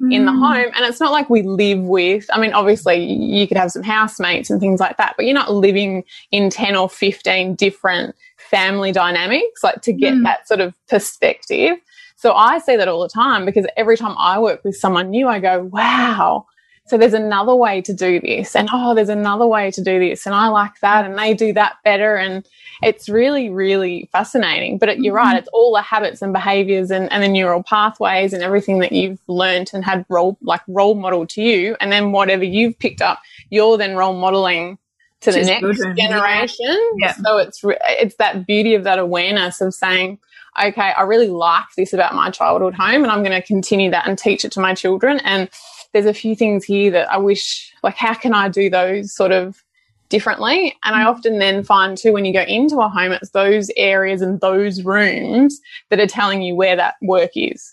mm. 0.01 0.13
in 0.13 0.25
the 0.25 0.32
mm. 0.32 0.39
home 0.39 0.72
and 0.75 0.86
it's 0.86 1.00
not 1.00 1.13
like 1.13 1.29
we 1.29 1.43
live 1.43 1.79
with 1.79 2.25
i 2.34 2.39
mean 2.39 2.51
obviously 2.53 3.01
you 3.01 3.48
could 3.48 3.55
have 3.55 3.72
some 3.72 3.84
housemates 3.84 4.50
and 4.50 4.60
things 4.60 4.82
like 4.82 4.98
that 4.98 5.13
but 5.15 5.25
you're 5.25 5.34
not 5.34 5.53
living 5.53 6.03
in 6.32 6.50
10 6.50 6.75
or 6.75 6.89
15 6.89 7.55
different 7.55 8.13
family 8.38 8.91
dynamics 8.91 9.63
like 9.63 9.82
to 9.82 9.93
get 9.93 10.13
mm. 10.13 10.24
that 10.24 10.46
sort 10.46 10.60
of 10.60 10.75
perspective 10.89 11.77
so 12.17 12.34
i 12.34 12.60
say 12.60 12.75
that 12.75 12.89
all 12.89 13.01
the 13.01 13.08
time 13.08 13.46
because 13.46 13.65
every 13.77 13.96
time 13.96 14.15
i 14.17 14.38
work 14.38 14.62
with 14.65 14.75
someone 14.75 15.10
new 15.10 15.29
i 15.29 15.39
go 15.39 15.63
wow 15.72 16.46
so 16.86 16.98
there's 16.98 17.13
another 17.13 17.56
way 17.56 17.82
to 17.82 17.94
do 17.94 18.20
this, 18.20 18.56
and 18.56 18.70
oh, 18.72 18.94
there's 18.94 19.10
another 19.10 19.48
way 19.48 19.72
to 19.72 19.82
do 19.82 20.00
this, 20.00 20.25
and 20.25 20.36
I 20.36 20.48
like 20.48 20.80
that, 20.82 21.06
and 21.06 21.18
they 21.18 21.34
do 21.34 21.54
that 21.54 21.78
better. 21.84 22.16
And 22.16 22.46
it's 22.82 23.08
really, 23.08 23.50
really 23.50 24.10
fascinating. 24.12 24.78
But 24.78 24.90
it, 24.90 25.00
you're 25.00 25.13
right, 25.13 25.30
mm-hmm. 25.30 25.38
it's 25.38 25.50
all 25.54 25.74
the 25.74 25.82
habits 25.82 26.22
and 26.22 26.34
behaviors 26.34 26.92
and, 26.92 27.12
and 27.12 27.24
the 27.24 27.30
neural 27.30 27.63
pathways 27.63 28.34
and 28.34 28.44
everything 28.44 28.80
that 28.80 28.92
you've 28.92 29.20
learned 29.28 29.72
and 29.74 29.86
had 29.86 30.06
role 30.10 30.38
like 30.42 30.62
role 30.68 30.96
model 30.96 31.25
to 31.28 31.42
you. 31.42 31.78
And 31.80 31.92
then 31.92 32.12
whatever 32.12 32.44
you've 32.44 32.78
picked 32.78 33.02
up, 33.02 33.22
you're 33.50 33.78
then 33.78 33.96
role 33.96 34.13
modeling 34.13 34.78
to 35.22 35.32
the 35.32 35.44
next 35.44 35.78
good. 35.78 35.96
generation. 35.96 36.92
Yeah. 36.98 37.13
So 37.13 37.38
it's 37.38 37.62
it's 37.63 38.16
that 38.16 38.46
beauty 38.46 38.75
of 38.75 38.84
that 38.84 39.00
awareness 39.00 39.62
of 39.62 39.74
saying, 39.74 40.20
okay, 40.62 40.92
I 40.92 41.04
really 41.04 41.30
like 41.30 41.66
this 41.78 41.94
about 41.94 42.13
my 42.13 42.30
childhood 42.30 42.74
home, 42.74 43.04
and 43.04 43.12
I'm 43.12 43.24
going 43.24 43.40
to 43.40 43.46
continue 43.46 43.92
that 43.92 44.08
and 44.08 44.18
teach 44.18 44.44
it 44.44 44.52
to 44.54 44.60
my 44.60 44.74
children. 44.74 45.20
And 45.24 45.50
there's 45.94 46.06
a 46.06 46.14
few 46.14 46.36
things 46.36 46.66
here 46.66 46.92
that 46.92 47.12
I 47.12 47.18
wish, 47.18 47.74
like, 47.84 47.96
how 47.96 48.14
can 48.14 48.34
I 48.34 48.50
do 48.50 48.70
those 48.70 49.14
sort 49.14 49.32
of 49.32 49.64
differently? 50.10 50.76
And 50.84 50.96
I 50.96 51.04
mm. 51.04 51.08
often 51.08 51.40
then 51.40 51.64
find 51.64 51.98
too, 51.98 52.14
when 52.14 52.26
you 52.26 52.34
go 52.34 52.42
into 52.42 52.80
a 52.80 52.90
home, 52.90 53.12
it's 53.14 53.30
those 53.30 53.70
areas 53.78 54.22
and 54.22 54.42
those 54.42 54.84
rooms 54.84 55.60
that 55.90 56.00
are 56.00 56.08
telling 56.08 56.42
you 56.42 56.56
where 56.56 56.76
that 56.76 56.96
work 57.02 57.32
is. 57.36 57.73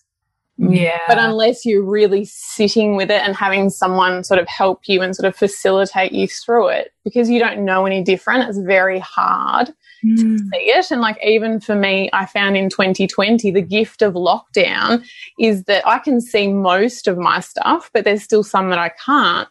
Yeah. 0.61 1.00
But 1.09 1.19
unless 1.19 1.64
you're 1.64 1.83
really 1.83 2.25
sitting 2.26 2.95
with 2.95 3.11
it 3.11 3.23
and 3.23 3.35
having 3.35 3.71
someone 3.71 4.25
sort 4.25 4.40
of 4.40 4.47
help 4.47 4.83
you 4.87 5.00
and 5.00 5.17
sort 5.17 5.26
of 5.26 5.35
facilitate 5.35 6.12
you 6.12 6.29
through 6.29 6.69
it, 6.69 6.93
because 7.02 7.31
you 7.31 7.38
don't 7.38 7.64
know 7.64 7.87
any 7.87 8.02
different, 8.02 8.47
it's 8.47 8.59
very 8.59 8.99
hard 8.99 9.73
mm. 10.05 10.17
to 10.17 10.38
see 10.38 10.57
it. 10.57 10.90
And 10.90 11.00
like 11.00 11.19
even 11.25 11.61
for 11.61 11.75
me, 11.75 12.11
I 12.12 12.26
found 12.26 12.59
in 12.59 12.69
2020, 12.69 13.50
the 13.50 13.62
gift 13.62 14.02
of 14.02 14.14
lockdown 14.14 15.05
is 15.38 15.64
that 15.64 15.87
I 15.88 15.99
can 15.99 16.21
see 16.21 16.49
most 16.49 17.09
of 17.09 17.17
my 17.17 17.40
stuff, 17.40 17.90
but 17.95 18.05
there's 18.05 18.23
still 18.23 18.43
some 18.43 18.69
that 18.69 18.79
I 18.79 18.90
can't. 19.05 19.49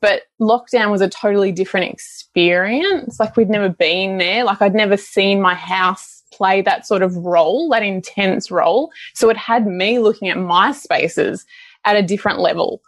But 0.00 0.22
lockdown 0.40 0.90
was 0.90 1.00
a 1.00 1.08
totally 1.08 1.52
different 1.52 1.90
experience. 1.90 3.18
Like 3.20 3.36
we'd 3.36 3.48
never 3.48 3.70
been 3.70 4.18
there. 4.18 4.44
Like 4.44 4.60
I'd 4.60 4.74
never 4.74 4.96
seen 4.96 5.40
my 5.40 5.54
house 5.54 6.17
play 6.38 6.62
that 6.62 6.86
sort 6.86 7.02
of 7.02 7.14
role, 7.16 7.68
that 7.70 7.82
intense 7.82 8.50
role. 8.50 8.90
So 9.14 9.28
it 9.28 9.36
had 9.36 9.66
me 9.66 9.98
looking 9.98 10.28
at 10.28 10.38
my 10.38 10.72
spaces 10.72 11.44
at 11.84 11.96
a 11.96 12.02
different 12.02 12.38
level 12.38 12.80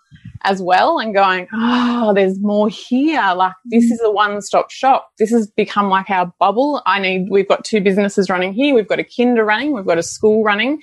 as 0.42 0.62
well 0.62 0.98
and 0.98 1.14
going, 1.14 1.46
oh, 1.52 2.12
there's 2.14 2.40
more 2.40 2.68
here. 2.68 3.32
Like 3.36 3.52
this 3.66 3.90
mm. 3.90 3.92
is 3.92 4.00
a 4.02 4.10
one 4.10 4.40
stop 4.40 4.70
shop. 4.70 5.10
This 5.18 5.30
has 5.30 5.50
become 5.50 5.88
like 5.88 6.08
our 6.10 6.32
bubble. 6.38 6.82
I 6.86 7.00
need, 7.00 7.28
we've 7.30 7.48
got 7.48 7.64
two 7.64 7.80
businesses 7.80 8.30
running 8.30 8.52
here. 8.52 8.74
We've 8.74 8.88
got 8.88 8.98
a 8.98 9.04
kinder 9.04 9.44
running. 9.44 9.72
We've 9.74 9.86
got 9.86 9.98
a 9.98 10.02
school 10.02 10.42
running. 10.42 10.80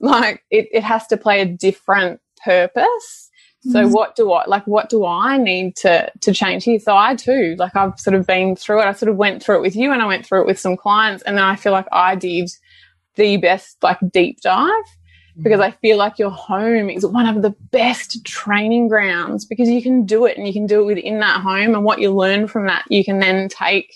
Like 0.00 0.42
it, 0.50 0.68
it 0.72 0.82
has 0.82 1.06
to 1.08 1.16
play 1.16 1.40
a 1.40 1.46
different 1.46 2.20
purpose. 2.44 3.29
So 3.62 3.84
mm. 3.84 3.92
what 3.92 4.16
do 4.16 4.32
I 4.32 4.46
like? 4.46 4.66
What 4.66 4.88
do 4.88 5.04
I 5.04 5.36
need 5.36 5.76
to 5.76 6.10
to 6.20 6.32
change 6.32 6.64
here? 6.64 6.78
So 6.78 6.96
I 6.96 7.14
too, 7.14 7.56
like 7.58 7.76
I've 7.76 7.98
sort 8.00 8.14
of 8.14 8.26
been 8.26 8.56
through 8.56 8.80
it. 8.80 8.86
I 8.86 8.92
sort 8.92 9.10
of 9.10 9.16
went 9.16 9.42
through 9.42 9.58
it 9.58 9.62
with 9.62 9.76
you, 9.76 9.92
and 9.92 10.00
I 10.00 10.06
went 10.06 10.24
through 10.24 10.42
it 10.42 10.46
with 10.46 10.58
some 10.58 10.76
clients, 10.76 11.22
and 11.24 11.36
then 11.36 11.44
I 11.44 11.56
feel 11.56 11.72
like 11.72 11.88
I 11.92 12.14
did 12.14 12.50
the 13.16 13.36
best 13.36 13.76
like 13.82 13.98
deep 14.12 14.40
dive 14.40 14.70
because 15.42 15.60
I 15.60 15.70
feel 15.70 15.96
like 15.96 16.18
your 16.18 16.30
home 16.30 16.90
is 16.90 17.06
one 17.06 17.26
of 17.26 17.42
the 17.42 17.54
best 17.70 18.24
training 18.24 18.88
grounds 18.88 19.44
because 19.44 19.68
you 19.68 19.82
can 19.82 20.04
do 20.04 20.26
it 20.26 20.36
and 20.36 20.46
you 20.46 20.52
can 20.52 20.66
do 20.66 20.80
it 20.82 20.86
within 20.86 21.20
that 21.20 21.40
home 21.40 21.74
and 21.74 21.84
what 21.84 22.00
you 22.00 22.10
learn 22.14 22.46
from 22.46 22.66
that 22.66 22.84
you 22.88 23.04
can 23.04 23.20
then 23.20 23.48
take 23.48 23.94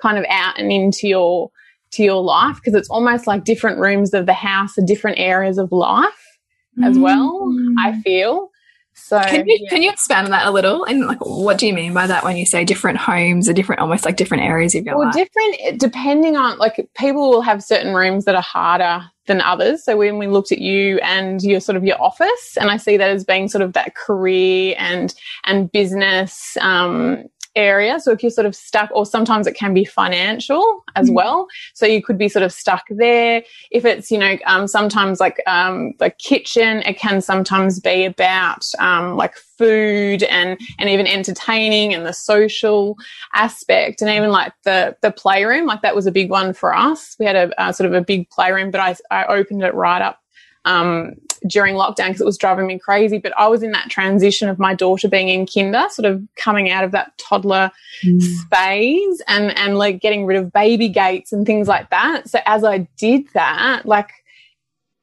kind 0.00 0.18
of 0.18 0.24
out 0.28 0.58
and 0.58 0.70
into 0.70 1.08
your 1.08 1.50
to 1.90 2.02
your 2.02 2.22
life 2.22 2.56
because 2.56 2.74
it's 2.74 2.90
almost 2.90 3.26
like 3.26 3.44
different 3.44 3.78
rooms 3.78 4.12
of 4.14 4.26
the 4.26 4.32
house 4.32 4.78
are 4.78 4.84
different 4.84 5.18
areas 5.18 5.58
of 5.58 5.72
life 5.72 6.38
as 6.84 6.96
well 6.98 7.52
I 7.78 7.92
mm. 7.92 8.02
feel 8.02 8.50
so 8.98 9.20
can 9.22 9.46
you 9.46 9.58
yeah. 9.60 9.70
can 9.70 9.82
you 9.82 9.90
expand 9.90 10.26
on 10.26 10.30
that 10.32 10.46
a 10.46 10.50
little? 10.50 10.84
And 10.84 11.06
like, 11.06 11.24
what 11.24 11.58
do 11.58 11.66
you 11.66 11.72
mean 11.72 11.94
by 11.94 12.06
that 12.06 12.24
when 12.24 12.36
you 12.36 12.44
say 12.44 12.64
different 12.64 12.98
homes 12.98 13.48
or 13.48 13.52
different, 13.52 13.80
almost 13.80 14.04
like 14.04 14.16
different 14.16 14.44
areas 14.44 14.74
of 14.74 14.84
your 14.84 14.98
well, 14.98 15.06
life? 15.06 15.14
different 15.14 15.80
depending 15.80 16.36
on 16.36 16.58
like 16.58 16.88
people 16.96 17.30
will 17.30 17.42
have 17.42 17.62
certain 17.62 17.94
rooms 17.94 18.24
that 18.24 18.34
are 18.34 18.42
harder 18.42 19.04
than 19.26 19.40
others. 19.40 19.84
So 19.84 19.96
when 19.96 20.18
we 20.18 20.26
looked 20.26 20.52
at 20.52 20.58
you 20.58 20.98
and 20.98 21.42
your 21.42 21.60
sort 21.60 21.76
of 21.76 21.84
your 21.84 22.00
office, 22.02 22.56
and 22.60 22.70
I 22.70 22.76
see 22.76 22.96
that 22.96 23.10
as 23.10 23.24
being 23.24 23.48
sort 23.48 23.62
of 23.62 23.74
that 23.74 23.94
career 23.94 24.74
and 24.78 25.14
and 25.44 25.70
business 25.70 26.56
um, 26.60 27.24
area. 27.58 27.98
So 27.98 28.12
if 28.12 28.22
you're 28.22 28.30
sort 28.30 28.46
of 28.46 28.54
stuck, 28.54 28.90
or 28.92 29.04
sometimes 29.04 29.46
it 29.46 29.54
can 29.54 29.74
be 29.74 29.84
financial 29.84 30.84
as 30.94 31.10
mm. 31.10 31.14
well. 31.14 31.48
So 31.74 31.84
you 31.84 32.00
could 32.02 32.16
be 32.16 32.28
sort 32.28 32.44
of 32.44 32.52
stuck 32.52 32.84
there. 32.88 33.42
If 33.70 33.84
it's, 33.84 34.10
you 34.10 34.18
know, 34.18 34.38
um, 34.46 34.68
sometimes 34.68 35.18
like 35.18 35.42
um, 35.46 35.92
the 35.98 36.10
kitchen, 36.10 36.82
it 36.82 36.98
can 36.98 37.20
sometimes 37.20 37.80
be 37.80 38.04
about 38.04 38.64
um, 38.78 39.16
like 39.16 39.34
food 39.36 40.22
and 40.22 40.58
and 40.78 40.88
even 40.88 41.06
entertaining 41.06 41.92
and 41.92 42.06
the 42.06 42.12
social 42.12 42.96
aspect 43.34 44.00
and 44.00 44.10
even 44.10 44.30
like 44.30 44.52
the 44.64 44.96
the 45.02 45.10
playroom. 45.10 45.66
Like 45.66 45.82
that 45.82 45.96
was 45.96 46.06
a 46.06 46.12
big 46.12 46.30
one 46.30 46.54
for 46.54 46.74
us. 46.74 47.16
We 47.18 47.26
had 47.26 47.36
a, 47.36 47.62
a 47.62 47.74
sort 47.74 47.88
of 47.88 47.94
a 47.94 48.04
big 48.04 48.30
playroom, 48.30 48.70
but 48.70 48.80
I 48.80 48.94
I 49.10 49.24
opened 49.26 49.62
it 49.64 49.74
right 49.74 50.00
up 50.00 50.20
um, 50.64 51.14
during 51.46 51.74
lockdown 51.74 52.08
because 52.08 52.20
it 52.20 52.26
was 52.26 52.38
driving 52.38 52.66
me 52.66 52.78
crazy. 52.78 53.18
But 53.18 53.32
I 53.38 53.48
was 53.48 53.62
in 53.62 53.72
that 53.72 53.90
transition 53.90 54.48
of 54.48 54.58
my 54.58 54.74
daughter 54.74 55.08
being 55.08 55.28
in 55.28 55.46
kinder, 55.46 55.86
sort 55.90 56.06
of 56.06 56.22
coming 56.36 56.70
out 56.70 56.84
of 56.84 56.92
that 56.92 57.16
toddler 57.18 57.70
mm. 58.04 58.48
phase 58.50 59.22
and, 59.28 59.56
and 59.56 59.78
like 59.78 60.00
getting 60.00 60.26
rid 60.26 60.38
of 60.38 60.52
baby 60.52 60.88
gates 60.88 61.32
and 61.32 61.46
things 61.46 61.68
like 61.68 61.90
that. 61.90 62.28
So 62.28 62.40
as 62.46 62.64
I 62.64 62.88
did 62.96 63.28
that, 63.34 63.86
like 63.86 64.10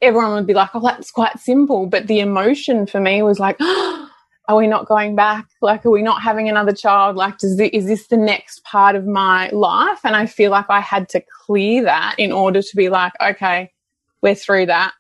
everyone 0.02 0.34
would 0.34 0.48
be 0.48 0.54
like, 0.54 0.70
oh, 0.74 0.82
that's 0.82 1.12
quite 1.12 1.40
simple. 1.40 1.88
But 1.88 2.08
the 2.08 2.20
emotion 2.20 2.86
for 2.86 3.00
me 3.00 3.22
was 3.22 3.40
like, 3.40 3.58
oh, 3.60 4.10
are 4.48 4.58
we 4.58 4.68
not 4.68 4.86
going 4.86 5.16
back? 5.16 5.48
Like, 5.62 5.86
are 5.86 5.92
we 5.92 6.04
not 6.04 6.22
having 6.22 6.48
another 6.48 6.74
child? 6.74 7.16
Like, 7.16 7.40
does 7.40 7.58
the, 7.58 7.76
is 7.76 7.88
this 7.88 8.08
the 8.08 8.18
next 8.18 8.64
part 8.64 8.96
of 8.96 9.08
my 9.08 9.50
life? 9.50 10.00
And 10.04 10.16
I 10.16 10.28
feel 10.28 10.52
like 10.52 10.70
I 10.70 10.82
had 10.82 11.10
to 11.10 11.24
clear 11.46 11.84
that 11.84 12.16
in 12.20 12.32
order 12.32 12.62
to 12.62 12.76
be 12.76 12.90
like, 12.90 13.14
okay, 13.20 13.72
we're 14.22 14.36
through 14.36 14.68
that 14.68 14.94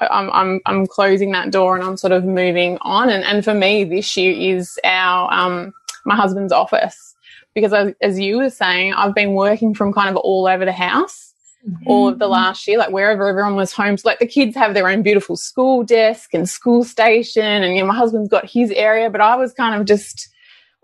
I'm, 0.00 0.30
I'm, 0.30 0.60
I'm 0.66 0.86
closing 0.86 1.32
that 1.32 1.50
door 1.50 1.76
and 1.76 1.84
I'm 1.84 1.96
sort 1.96 2.12
of 2.12 2.24
moving 2.24 2.78
on. 2.80 3.08
And, 3.08 3.24
and 3.24 3.44
for 3.44 3.54
me, 3.54 3.84
this 3.84 4.16
year 4.16 4.56
is 4.56 4.78
our, 4.84 5.32
um, 5.32 5.72
my 6.04 6.16
husband's 6.16 6.52
office 6.52 7.14
because 7.54 7.72
as, 7.72 7.94
as 8.00 8.18
you 8.18 8.38
were 8.38 8.50
saying, 8.50 8.94
I've 8.94 9.14
been 9.14 9.34
working 9.34 9.74
from 9.74 9.92
kind 9.92 10.08
of 10.08 10.16
all 10.16 10.46
over 10.46 10.64
the 10.64 10.72
house 10.72 11.34
mm 11.66 11.74
-hmm. 11.74 11.90
all 11.90 12.08
of 12.08 12.18
the 12.18 12.28
last 12.28 12.66
year, 12.66 12.78
like 12.78 12.90
wherever 12.90 13.28
everyone 13.28 13.56
was 13.56 13.72
home. 13.72 13.96
So 13.96 14.08
like 14.08 14.18
the 14.18 14.34
kids 14.40 14.56
have 14.56 14.74
their 14.74 14.88
own 14.88 15.02
beautiful 15.02 15.36
school 15.36 15.84
desk 15.84 16.34
and 16.34 16.48
school 16.48 16.84
station. 16.84 17.62
And, 17.62 17.74
you 17.74 17.80
know, 17.80 17.92
my 17.92 17.98
husband's 17.98 18.28
got 18.28 18.50
his 18.50 18.70
area, 18.70 19.10
but 19.10 19.20
I 19.20 19.36
was 19.36 19.52
kind 19.52 19.74
of 19.80 19.86
just 19.86 20.28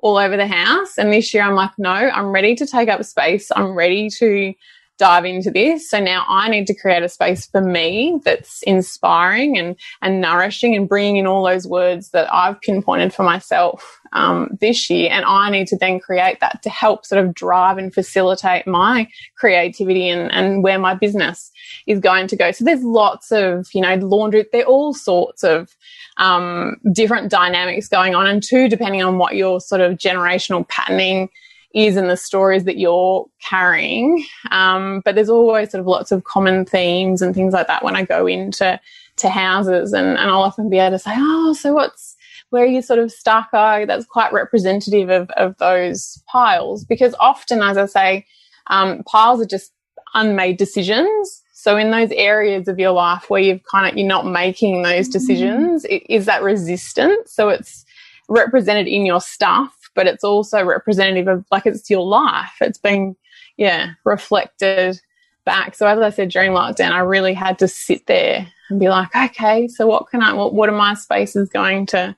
all 0.03 0.17
over 0.17 0.37
the 0.37 0.47
house. 0.47 0.99
And 0.99 1.13
this 1.13 1.33
year 1.33 1.45
I'm 1.45 1.55
like, 1.55 1.75
no, 1.77 1.99
I'm 2.19 2.33
ready 2.35 2.55
to 2.57 2.67
take 2.67 2.89
up 2.93 3.05
space. 3.05 3.47
I'm 3.57 3.73
ready 3.75 4.09
to 4.21 4.55
dive 5.01 5.25
into 5.25 5.51
this. 5.51 5.89
So 5.89 5.99
now 5.99 6.27
I 6.29 6.51
need 6.51 6.67
to 6.67 6.75
create 6.75 7.03
a 7.03 7.09
space 7.09 7.47
for 7.47 7.63
me 7.63 8.21
that's 8.23 8.63
inspiring 8.65 9.57
and, 9.57 9.77
and 10.03 10.21
nourishing 10.21 10.77
and 10.77 10.87
bringing 10.87 11.17
in 11.17 11.27
all 11.27 11.43
those 11.43 11.67
words 11.67 12.11
that 12.11 12.33
I've 12.33 12.61
pinpointed 12.61 13.15
for 13.15 13.23
myself 13.23 13.99
um, 14.13 14.51
this 14.61 14.91
year. 14.91 15.09
And 15.11 15.25
I 15.25 15.49
need 15.51 15.69
to 15.69 15.79
then 15.79 16.01
create 16.01 16.41
that 16.41 16.63
to 16.65 16.69
help 16.69 17.07
sort 17.07 17.25
of 17.25 17.33
drive 17.35 17.79
and 17.79 17.95
facilitate 17.95 18.67
my 18.67 19.09
creativity 19.39 20.11
and, 20.11 20.31
and 20.33 20.63
where 20.63 20.79
my 20.79 20.93
business 20.93 21.51
is 21.87 21.99
going 21.99 22.27
to 22.27 22.37
go. 22.37 22.53
So 22.53 22.65
there's 22.65 22.85
lots 22.85 23.33
of, 23.33 23.69
you 23.73 23.81
know, 23.81 23.95
laundry, 23.95 24.45
there 24.53 24.65
are 24.65 24.67
all 24.67 24.93
sorts 24.93 25.43
of 25.43 25.75
um, 26.19 26.77
different 26.93 27.31
dynamics 27.31 27.89
going 27.89 28.15
on. 28.15 28.27
And 28.27 28.43
two, 28.43 28.69
depending 28.69 29.03
on 29.03 29.17
what 29.17 29.35
your 29.35 29.63
sort 29.63 29.81
of 29.81 29.95
generational 29.95 30.69
patterning 30.69 31.31
is 31.75 31.97
and 31.97 32.11
the 32.11 32.17
stories 32.17 32.65
that 32.65 32.79
you're 32.79 33.27
carrying. 33.43 34.25
Um, 34.51 35.03
but 35.05 35.15
there's 35.15 35.31
always 35.31 35.71
sort 35.71 35.81
of 35.81 35.87
lots 35.87 36.13
of 36.13 36.25
common 36.25 36.65
themes 36.65 37.23
and 37.23 37.35
things 37.35 37.53
like 37.53 37.67
that 37.69 37.85
when 37.85 37.97
I 37.97 38.05
go 38.05 38.27
into 38.27 38.81
to 39.17 39.29
houses, 39.29 39.93
and, 39.93 40.19
and 40.19 40.31
I'll 40.31 40.43
often 40.43 40.71
be 40.71 40.79
able 40.79 40.97
to 40.97 40.99
say, 40.99 41.13
"Oh, 41.15 41.53
so 41.53 41.75
what's 41.75 42.17
where 42.51 42.67
you 42.67 42.83
sort 42.83 42.99
of 42.99 43.13
stuck?" 43.13 43.49
Oh, 43.53 43.85
that's 43.87 44.07
quite 44.07 44.33
representative 44.33 45.11
of 45.11 45.31
of 45.31 45.57
those 45.59 46.23
piles 46.27 46.85
because 46.85 47.15
often, 47.21 47.63
as 47.63 47.77
I 47.77 47.87
say, 47.87 48.27
um, 48.69 49.03
piles 49.05 49.41
are 49.41 49.47
just 49.47 49.73
unmade 50.15 50.57
decisions. 50.57 51.43
So 51.53 51.77
in 51.77 51.91
those 51.91 52.11
areas 52.13 52.69
of 52.69 52.79
your 52.79 52.93
life 52.93 53.29
where 53.29 53.43
you've 53.43 53.63
kind 53.71 53.87
of 53.87 53.97
you're 53.99 54.09
not 54.09 54.27
making 54.27 54.83
those 54.83 55.07
mm-hmm. 55.07 55.13
decisions, 55.13 55.85
mm. 55.85 56.03
is 56.09 56.25
that 56.25 56.43
resistance? 56.43 57.33
So 57.33 57.51
it's 57.51 57.85
represented 58.29 58.87
in 58.87 59.05
your 59.05 59.21
stuff 59.21 59.80
but 59.95 60.07
it's 60.07 60.25
also 60.25 60.65
representative 60.65 61.29
of 61.29 61.45
like 61.51 61.67
it's 61.67 61.91
your 61.91 62.05
life. 62.07 62.53
It's 62.61 62.79
being, 62.79 63.17
yeah, 63.57 63.93
reflected 64.05 65.01
back. 65.45 65.75
So 65.75 65.87
as 65.87 65.99
I 65.99 66.11
said 66.11 66.31
during 66.31 66.53
lockdown, 66.53 66.93
I 66.93 67.01
really 67.01 67.35
had 67.35 67.59
to 67.61 67.69
sit 67.69 68.07
there 68.07 68.47
and 68.69 68.79
be 68.79 68.89
like, 68.89 69.15
okay, 69.17 69.69
so 69.69 69.87
what 69.87 70.09
can 70.09 70.23
I, 70.23 70.33
what, 70.33 70.55
what 70.55 70.69
are 70.69 70.77
my 70.77 70.95
spaces 70.95 71.49
going 71.49 71.87
to, 71.87 72.15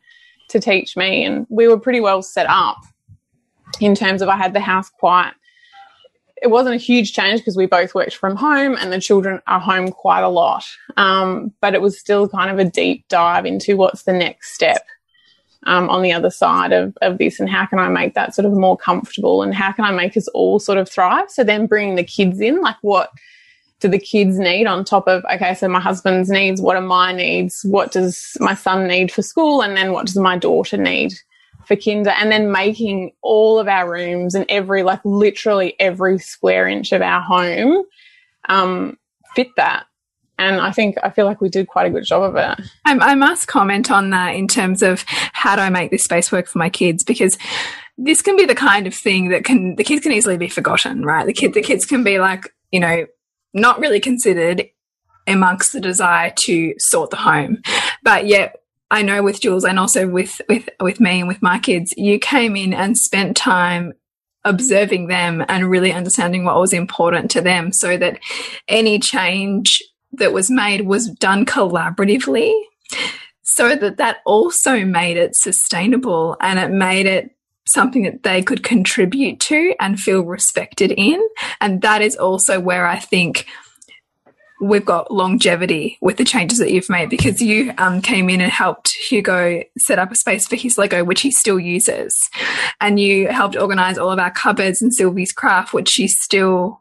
to 0.49 0.61
teach 0.61 0.97
me? 0.97 1.25
And 1.25 1.47
we 1.49 1.69
were 1.69 1.79
pretty 1.79 2.01
well 2.01 2.23
set 2.23 2.47
up 2.49 2.79
in 3.81 3.95
terms 3.95 4.21
of 4.21 4.29
I 4.29 4.37
had 4.37 4.53
the 4.53 4.61
house 4.61 4.91
quiet. 4.91 5.35
it 6.43 6.51
wasn't 6.51 6.75
a 6.75 6.79
huge 6.79 7.13
change 7.13 7.41
because 7.41 7.57
we 7.57 7.67
both 7.67 7.95
worked 7.95 8.17
from 8.17 8.37
home 8.37 8.77
and 8.79 8.93
the 8.93 9.01
children 9.01 9.41
are 9.47 9.61
home 9.61 9.89
quite 9.89 10.23
a 10.23 10.29
lot. 10.29 10.65
Um, 10.97 11.53
but 11.61 11.73
it 11.73 11.81
was 11.81 11.99
still 11.99 12.29
kind 12.29 12.51
of 12.51 12.59
a 12.59 12.69
deep 12.69 13.07
dive 13.09 13.47
into 13.47 13.77
what's 13.77 14.03
the 14.03 14.13
next 14.13 14.53
step 14.53 14.85
um, 15.65 15.89
on 15.89 16.03
the 16.03 16.13
other 16.13 16.31
side 16.31 16.73
of, 16.73 16.97
of 17.03 17.19
this 17.19 17.39
and 17.39 17.49
how 17.49 17.67
can 17.67 17.79
I 17.79 17.89
make 17.89 18.15
that 18.15 18.35
sort 18.35 18.47
of 18.47 18.53
more 18.53 18.77
comfortable 18.77 19.43
and 19.43 19.55
how 19.55 19.73
can 19.73 19.85
I 19.85 19.93
make 19.93 20.17
us 20.17 20.29
all 20.29 20.59
sort 20.59 20.79
of 20.79 20.89
thrive? 20.89 21.31
So 21.31 21.45
then 21.45 21.67
bringing 21.67 21.95
the 21.95 22.05
kids 22.05 22.41
in, 22.41 22.61
like 22.61 22.77
what 22.83 23.11
do 23.81 23.89
the 23.89 23.99
kids 23.99 24.39
need 24.39 24.67
on 24.67 24.85
top 24.85 25.09
of, 25.09 25.25
okay, 25.33 25.55
so 25.55 25.69
my 25.69 25.81
husband's 25.81 26.31
needs, 26.31 26.61
what 26.61 26.77
are 26.77 26.83
my 26.83 27.13
needs? 27.13 27.65
What 27.65 27.93
does 27.93 28.37
my 28.41 28.55
son 28.55 28.87
need 28.87 29.13
for 29.13 29.23
school? 29.23 29.63
And 29.63 29.77
then 29.77 29.93
what 29.93 30.07
does 30.07 30.17
my 30.17 30.37
daughter 30.39 30.77
need? 30.77 31.15
for 31.65 31.77
kinder 31.77 32.11
and 32.11 32.33
then 32.33 32.51
making 32.51 33.13
all 33.23 33.59
of 33.59 33.69
our 33.69 33.91
rooms 33.91 34.35
and 34.35 34.45
every 34.49 34.83
like 34.83 35.01
literally 35.05 35.77
every 35.79 36.19
square 36.19 36.67
inch 36.67 36.93
of 36.93 37.01
our 37.03 37.21
home 37.21 37.85
um, 38.49 38.99
fit 39.35 39.49
that 39.57 39.87
and 40.39 40.61
I 40.61 40.73
think 40.73 40.97
I 41.03 41.11
feel 41.11 41.27
like 41.27 41.41
we 41.41 41.49
did 41.49 41.69
quite 41.69 41.87
a 41.87 41.91
good 41.91 42.05
job 42.05 42.23
of 42.23 42.37
it. 42.37 42.67
I, 42.85 42.99
I 42.99 43.15
must 43.15 43.49
comment 43.49 43.91
on 43.91 44.11
that 44.11 44.35
in 44.35 44.49
terms 44.49 44.83
of 44.83 45.05
how 45.09 45.57
do 45.57 45.63
I 45.63 45.71
make 45.71 45.91
this 45.91 46.05
space 46.05 46.33
work 46.33 46.47
for 46.47 46.59
my 46.59 46.71
kids 46.71 47.05
because 47.05 47.39
this 47.99 48.23
can 48.23 48.37
be 48.37 48.47
the 48.47 48.55
kind 48.55 48.87
of 48.87 48.95
thing 48.95 49.29
that 49.29 49.45
can 49.45 49.77
the 49.77 49.85
kids 49.85 50.03
can 50.03 50.13
easily 50.13 50.37
be 50.37 50.49
forgotten, 50.49 51.05
right? 51.05 51.27
The 51.27 51.33
kid 51.33 51.55
the 51.55 51.63
kids 51.63 51.85
can 51.85 52.03
be 52.03 52.19
like 52.19 52.53
you 52.71 52.81
know 52.81 53.07
not 53.55 53.79
really 53.81 54.01
considered 54.01 54.69
amongst 55.27 55.73
the 55.73 55.81
desire 55.81 56.31
to 56.31 56.75
sort 56.79 57.11
the 57.11 57.17
home, 57.17 57.63
but 58.03 58.27
yet 58.27 58.57
I 58.91 59.03
know 59.03 59.23
with 59.23 59.41
Jules 59.41 59.65
and 59.65 59.79
also 59.79 60.09
with 60.09 60.41
with 60.49 60.69
with 60.81 61.01
me 61.01 61.21
and 61.21 61.29
with 61.29 61.43
my 61.43 61.59
kids, 61.59 61.95
you 61.97 62.19
came 62.19 62.57
in 62.57 62.75
and 62.75 62.97
spent 62.99 63.37
time 63.37 63.93
observing 64.45 65.07
them 65.07 65.45
and 65.49 65.71
really 65.71 65.93
understanding 65.93 66.45
what 66.45 66.59
was 66.59 66.73
important 66.73 67.31
to 67.31 67.41
them 67.41 67.73
so 67.73 67.97
that 67.97 68.19
any 68.69 68.99
change 68.99 69.83
that 70.13 70.33
was 70.33 70.51
made 70.51 70.83
was 70.83 71.09
done 71.09 71.47
collaboratively 71.47 72.53
so 73.43 73.75
that 73.75 73.99
that 73.99 74.19
also 74.25 74.85
made 74.85 75.17
it 75.17 75.37
sustainable 75.37 76.37
and 76.41 76.59
it 76.59 76.71
made 76.71 77.07
it 77.07 77.37
something 77.67 78.03
that 78.03 78.23
they 78.23 78.43
could 78.43 78.63
contribute 78.63 79.41
to 79.41 79.75
and 79.79 80.01
feel 80.01 80.23
respected 80.23 80.93
in. 80.93 81.21
And 81.61 81.83
that 81.83 82.03
is 82.03 82.17
also 82.17 82.61
where 82.61 82.87
I 82.87 82.99
think 82.99 83.47
we've 84.61 84.85
got 84.85 85.11
longevity 85.11 85.99
with 86.01 86.17
the 86.17 86.25
changes 86.25 86.59
that 86.59 86.71
you've 86.71 86.89
made 86.89 87.11
because 87.11 87.43
you 87.43 87.73
um, 87.79 88.01
came 88.01 88.31
in 88.31 88.41
and 88.41 88.51
helped 88.51 88.95
Hugo 89.09 89.63
set 89.77 89.99
up 89.99 90.13
a 90.13 90.15
space 90.15 90.47
for 90.47 90.57
his 90.57 90.79
Lego, 90.79 91.03
which 91.03 91.21
he 91.21 91.33
still 91.33 91.59
uses. 91.59 92.31
And 92.81 93.01
you 93.01 93.29
helped 93.29 93.57
organize 93.57 93.99
all 93.99 94.11
of 94.11 94.21
our 94.21 94.31
cupboards 94.31 94.81
and 94.81 94.95
Sylvie's 94.95 95.33
craft, 95.33 95.75
which 95.75 95.89
she 95.89 96.07
still 96.07 96.81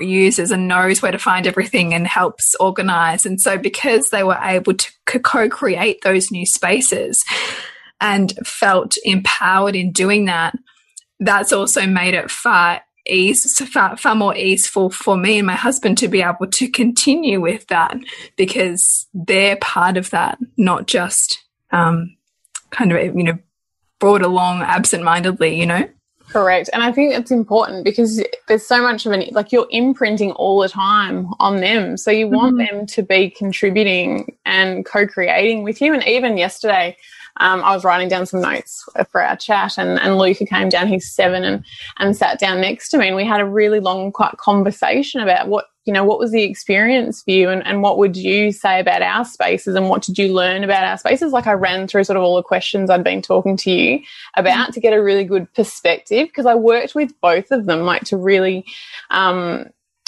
uses 0.00 0.50
and 0.50 0.68
knows 0.68 1.02
where 1.02 1.12
to 1.12 1.18
find 1.18 1.46
everything 1.46 1.94
and 1.94 2.06
helps 2.06 2.54
organize. 2.56 3.26
And 3.26 3.40
so, 3.40 3.58
because 3.58 4.10
they 4.10 4.22
were 4.22 4.38
able 4.42 4.74
to 4.74 4.92
co 5.06 5.48
create 5.48 6.02
those 6.02 6.30
new 6.30 6.46
spaces 6.46 7.24
and 8.00 8.32
felt 8.44 8.96
empowered 9.04 9.76
in 9.76 9.92
doing 9.92 10.26
that, 10.26 10.56
that's 11.20 11.52
also 11.52 11.86
made 11.86 12.14
it 12.14 12.30
far 12.30 12.82
ease 13.08 13.56
far, 13.68 13.96
far 13.96 14.14
more 14.14 14.36
easeful 14.36 14.90
for 14.90 15.16
me 15.16 15.38
and 15.38 15.46
my 15.46 15.54
husband 15.54 15.98
to 15.98 16.08
be 16.08 16.22
able 16.22 16.46
to 16.46 16.68
continue 16.68 17.40
with 17.40 17.66
that 17.68 17.96
because 18.36 19.06
they're 19.14 19.56
part 19.56 19.96
of 19.96 20.10
that, 20.10 20.38
not 20.56 20.86
just 20.86 21.42
um, 21.70 22.16
kind 22.70 22.92
of 22.92 23.16
you 23.16 23.24
know 23.24 23.38
brought 23.98 24.22
along 24.22 24.62
absent-mindedly, 24.62 25.58
you 25.58 25.66
know. 25.66 25.88
Correct. 26.28 26.68
And 26.72 26.82
I 26.82 26.92
think 26.92 27.14
it's 27.14 27.30
important 27.30 27.84
because 27.84 28.22
there's 28.48 28.66
so 28.66 28.82
much 28.82 29.06
of 29.06 29.12
an, 29.12 29.24
like 29.32 29.52
you're 29.52 29.68
imprinting 29.70 30.32
all 30.32 30.60
the 30.60 30.68
time 30.68 31.28
on 31.38 31.60
them. 31.60 31.96
So 31.96 32.10
you 32.10 32.28
want 32.28 32.56
mm 32.56 32.60
-hmm. 32.60 32.70
them 32.70 32.86
to 32.86 33.02
be 33.02 33.30
contributing 33.30 34.36
and 34.44 34.84
co 34.84 35.06
creating 35.06 35.64
with 35.64 35.80
you. 35.80 35.94
And 35.94 36.02
even 36.06 36.36
yesterday, 36.36 36.96
um, 37.38 37.62
I 37.62 37.74
was 37.74 37.84
writing 37.84 38.08
down 38.08 38.26
some 38.26 38.40
notes 38.40 38.84
for 39.10 39.22
our 39.22 39.36
chat, 39.36 39.78
and, 39.78 39.98
and 40.00 40.18
Luca 40.18 40.46
came 40.46 40.68
down. 40.68 40.88
He's 40.88 41.14
seven, 41.14 41.44
and 41.44 41.64
and 41.98 42.16
sat 42.16 42.38
down 42.38 42.60
next 42.60 42.88
to 42.90 42.98
me, 42.98 43.08
and 43.08 43.16
we 43.16 43.26
had 43.26 43.40
a 43.40 43.44
really 43.44 43.80
long, 43.80 44.12
quite 44.12 44.36
conversation 44.38 45.20
about 45.20 45.48
what 45.48 45.66
you 45.86 45.92
know 45.92 46.04
what 46.04 46.18
was 46.18 46.32
the 46.32 46.42
experience 46.42 47.22
for 47.22 47.30
you, 47.30 47.48
and, 47.48 47.64
and 47.66 47.82
what 47.82 47.96
would 47.98 48.16
you 48.16 48.52
say 48.52 48.80
about 48.80 49.02
our 49.02 49.24
spaces, 49.24 49.74
and 49.74 49.88
what 49.88 50.02
did 50.02 50.18
you 50.18 50.34
learn 50.34 50.64
about 50.64 50.84
our 50.84 50.98
spaces? 50.98 51.32
Like 51.32 51.46
I 51.46 51.52
ran 51.52 51.86
through 51.86 52.04
sort 52.04 52.16
of 52.16 52.22
all 52.22 52.36
the 52.36 52.42
questions 52.42 52.90
I'd 52.90 53.04
been 53.04 53.22
talking 53.22 53.56
to 53.58 53.70
you 53.70 54.00
about 54.36 54.72
to 54.74 54.80
get 54.80 54.92
a 54.92 55.02
really 55.02 55.24
good 55.24 55.52
perspective 55.54 56.28
because 56.28 56.46
I 56.46 56.54
worked 56.54 56.94
with 56.94 57.18
both 57.20 57.50
of 57.50 57.66
them, 57.66 57.82
like 57.82 58.02
to 58.04 58.16
really 58.16 58.66
um, 59.10 59.66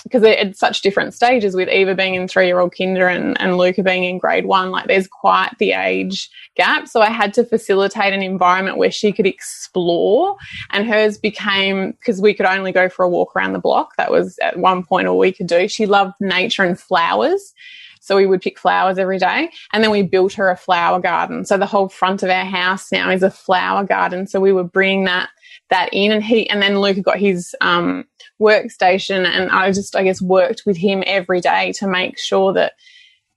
because 0.09 0.23
they're 0.23 0.39
at 0.39 0.57
such 0.57 0.81
different 0.81 1.13
stages 1.13 1.55
with 1.55 1.69
Eva 1.69 1.95
being 1.95 2.15
in 2.15 2.27
three 2.27 2.47
year 2.47 2.59
old 2.59 2.75
kinder 2.77 3.07
and, 3.07 3.39
and 3.41 3.59
Luca 3.59 3.83
being 3.83 4.05
in 4.05 4.19
grade 4.19 4.47
one, 4.47 4.71
like 4.71 4.87
there's 4.87 5.07
quite 5.07 5.53
the 5.59 5.73
age 5.73 6.31
gap. 6.57 6.89
So 6.89 7.03
I 7.03 7.11
had 7.11 7.35
to 7.35 7.45
facilitate 7.45 8.13
an 8.13 8.23
environment 8.23 8.79
where 8.79 8.91
she 8.91 9.13
could 9.13 9.27
explore 9.27 10.37
and 10.71 10.89
hers 10.89 11.19
became 11.19 11.93
because 11.93 12.21
we 12.21 12.33
could 12.35 12.47
only 12.47 12.73
go 12.73 12.89
for 12.89 13.05
a 13.05 13.09
walk 13.09 13.37
around 13.37 13.53
the 13.53 13.59
block. 13.59 13.97
That 13.97 14.11
was 14.11 14.39
at 14.39 14.59
one 14.59 14.83
point 14.83 15.07
all 15.07 15.19
we 15.19 15.33
could 15.33 15.47
do. 15.47 15.69
She 15.69 15.87
loved 15.87 16.15
nature 16.21 16.65
and 16.65 16.79
flowers. 16.79 17.53
So 18.01 18.17
we 18.17 18.27
would 18.27 18.41
pick 18.41 18.59
flowers 18.59 18.97
every 18.97 19.19
day. 19.19 19.51
And 19.75 19.85
then 19.85 19.91
we 19.91 20.03
built 20.03 20.33
her 20.33 20.49
a 20.49 20.57
flower 20.57 20.99
garden. 20.99 21.45
So 21.45 21.59
the 21.59 21.67
whole 21.67 21.91
front 21.91 22.23
of 22.23 22.31
our 22.31 22.45
house 22.45 22.91
now 22.91 23.11
is 23.11 23.23
a 23.23 23.31
flower 23.31 23.85
garden. 23.85 24.27
So 24.27 24.41
we 24.41 24.53
were 24.53 24.65
bringing 24.65 25.05
that 25.05 25.29
that 25.71 25.91
in 25.93 26.13
and 26.13 26.25
he 26.25 26.49
and 26.51 26.63
then 26.63 26.81
Luca 26.81 27.03
got 27.03 27.19
his 27.19 27.55
um 27.61 28.05
workstation 28.41 29.27
and 29.27 29.51
I 29.51 29.71
just, 29.73 29.97
I 29.97 30.05
guess, 30.05 30.23
worked 30.23 30.63
with 30.65 30.77
him 30.77 31.03
every 31.07 31.41
day 31.41 31.73
to 31.73 31.87
make 31.87 32.19
sure 32.19 32.53
that 32.55 32.73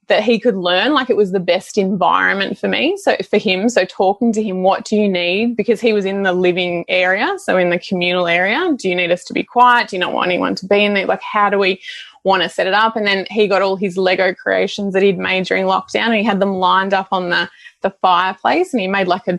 that 0.08 0.22
he 0.22 0.38
could 0.38 0.56
learn 0.56 0.92
like 0.92 1.08
it 1.08 1.16
was 1.16 1.32
the 1.32 1.40
best 1.40 1.78
environment 1.78 2.58
for 2.58 2.68
me 2.68 2.96
so 2.96 3.16
for 3.28 3.38
him. 3.38 3.68
So 3.68 3.84
talking 3.84 4.32
to 4.32 4.42
him 4.42 4.62
what 4.62 4.84
do 4.84 4.96
you 4.96 5.08
need? 5.08 5.56
Because 5.56 5.80
he 5.80 5.92
was 5.92 6.04
in 6.04 6.22
the 6.22 6.32
living 6.32 6.84
area 6.88 7.34
so 7.38 7.56
in 7.56 7.70
the 7.70 7.78
communal 7.78 8.26
area. 8.26 8.74
Do 8.76 8.88
you 8.88 8.94
need 8.94 9.10
us 9.10 9.24
to 9.24 9.32
be 9.32 9.44
quiet? 9.44 9.88
Do 9.88 9.96
you 9.96 10.00
not 10.00 10.12
want 10.12 10.30
anyone 10.30 10.54
to 10.56 10.66
be 10.66 10.84
in 10.84 10.94
there? 10.94 11.06
Like 11.06 11.22
how 11.22 11.50
do 11.50 11.58
we 11.58 11.80
want 12.24 12.42
to 12.42 12.48
set 12.48 12.66
it 12.66 12.74
up. 12.74 12.96
And 12.96 13.06
then 13.06 13.26
he 13.30 13.48
got 13.48 13.62
all 13.62 13.76
his 13.76 13.96
Lego 13.96 14.34
creations 14.34 14.92
that 14.94 15.02
he'd 15.02 15.18
made 15.18 15.46
during 15.46 15.64
lockdown 15.64 16.06
and 16.06 16.14
he 16.14 16.24
had 16.24 16.40
them 16.40 16.54
lined 16.54 16.94
up 16.94 17.08
on 17.10 17.30
the, 17.30 17.50
the 17.82 17.94
fireplace 18.02 18.72
and 18.72 18.80
he 18.80 18.88
made 18.88 19.08
like 19.08 19.26
a, 19.28 19.38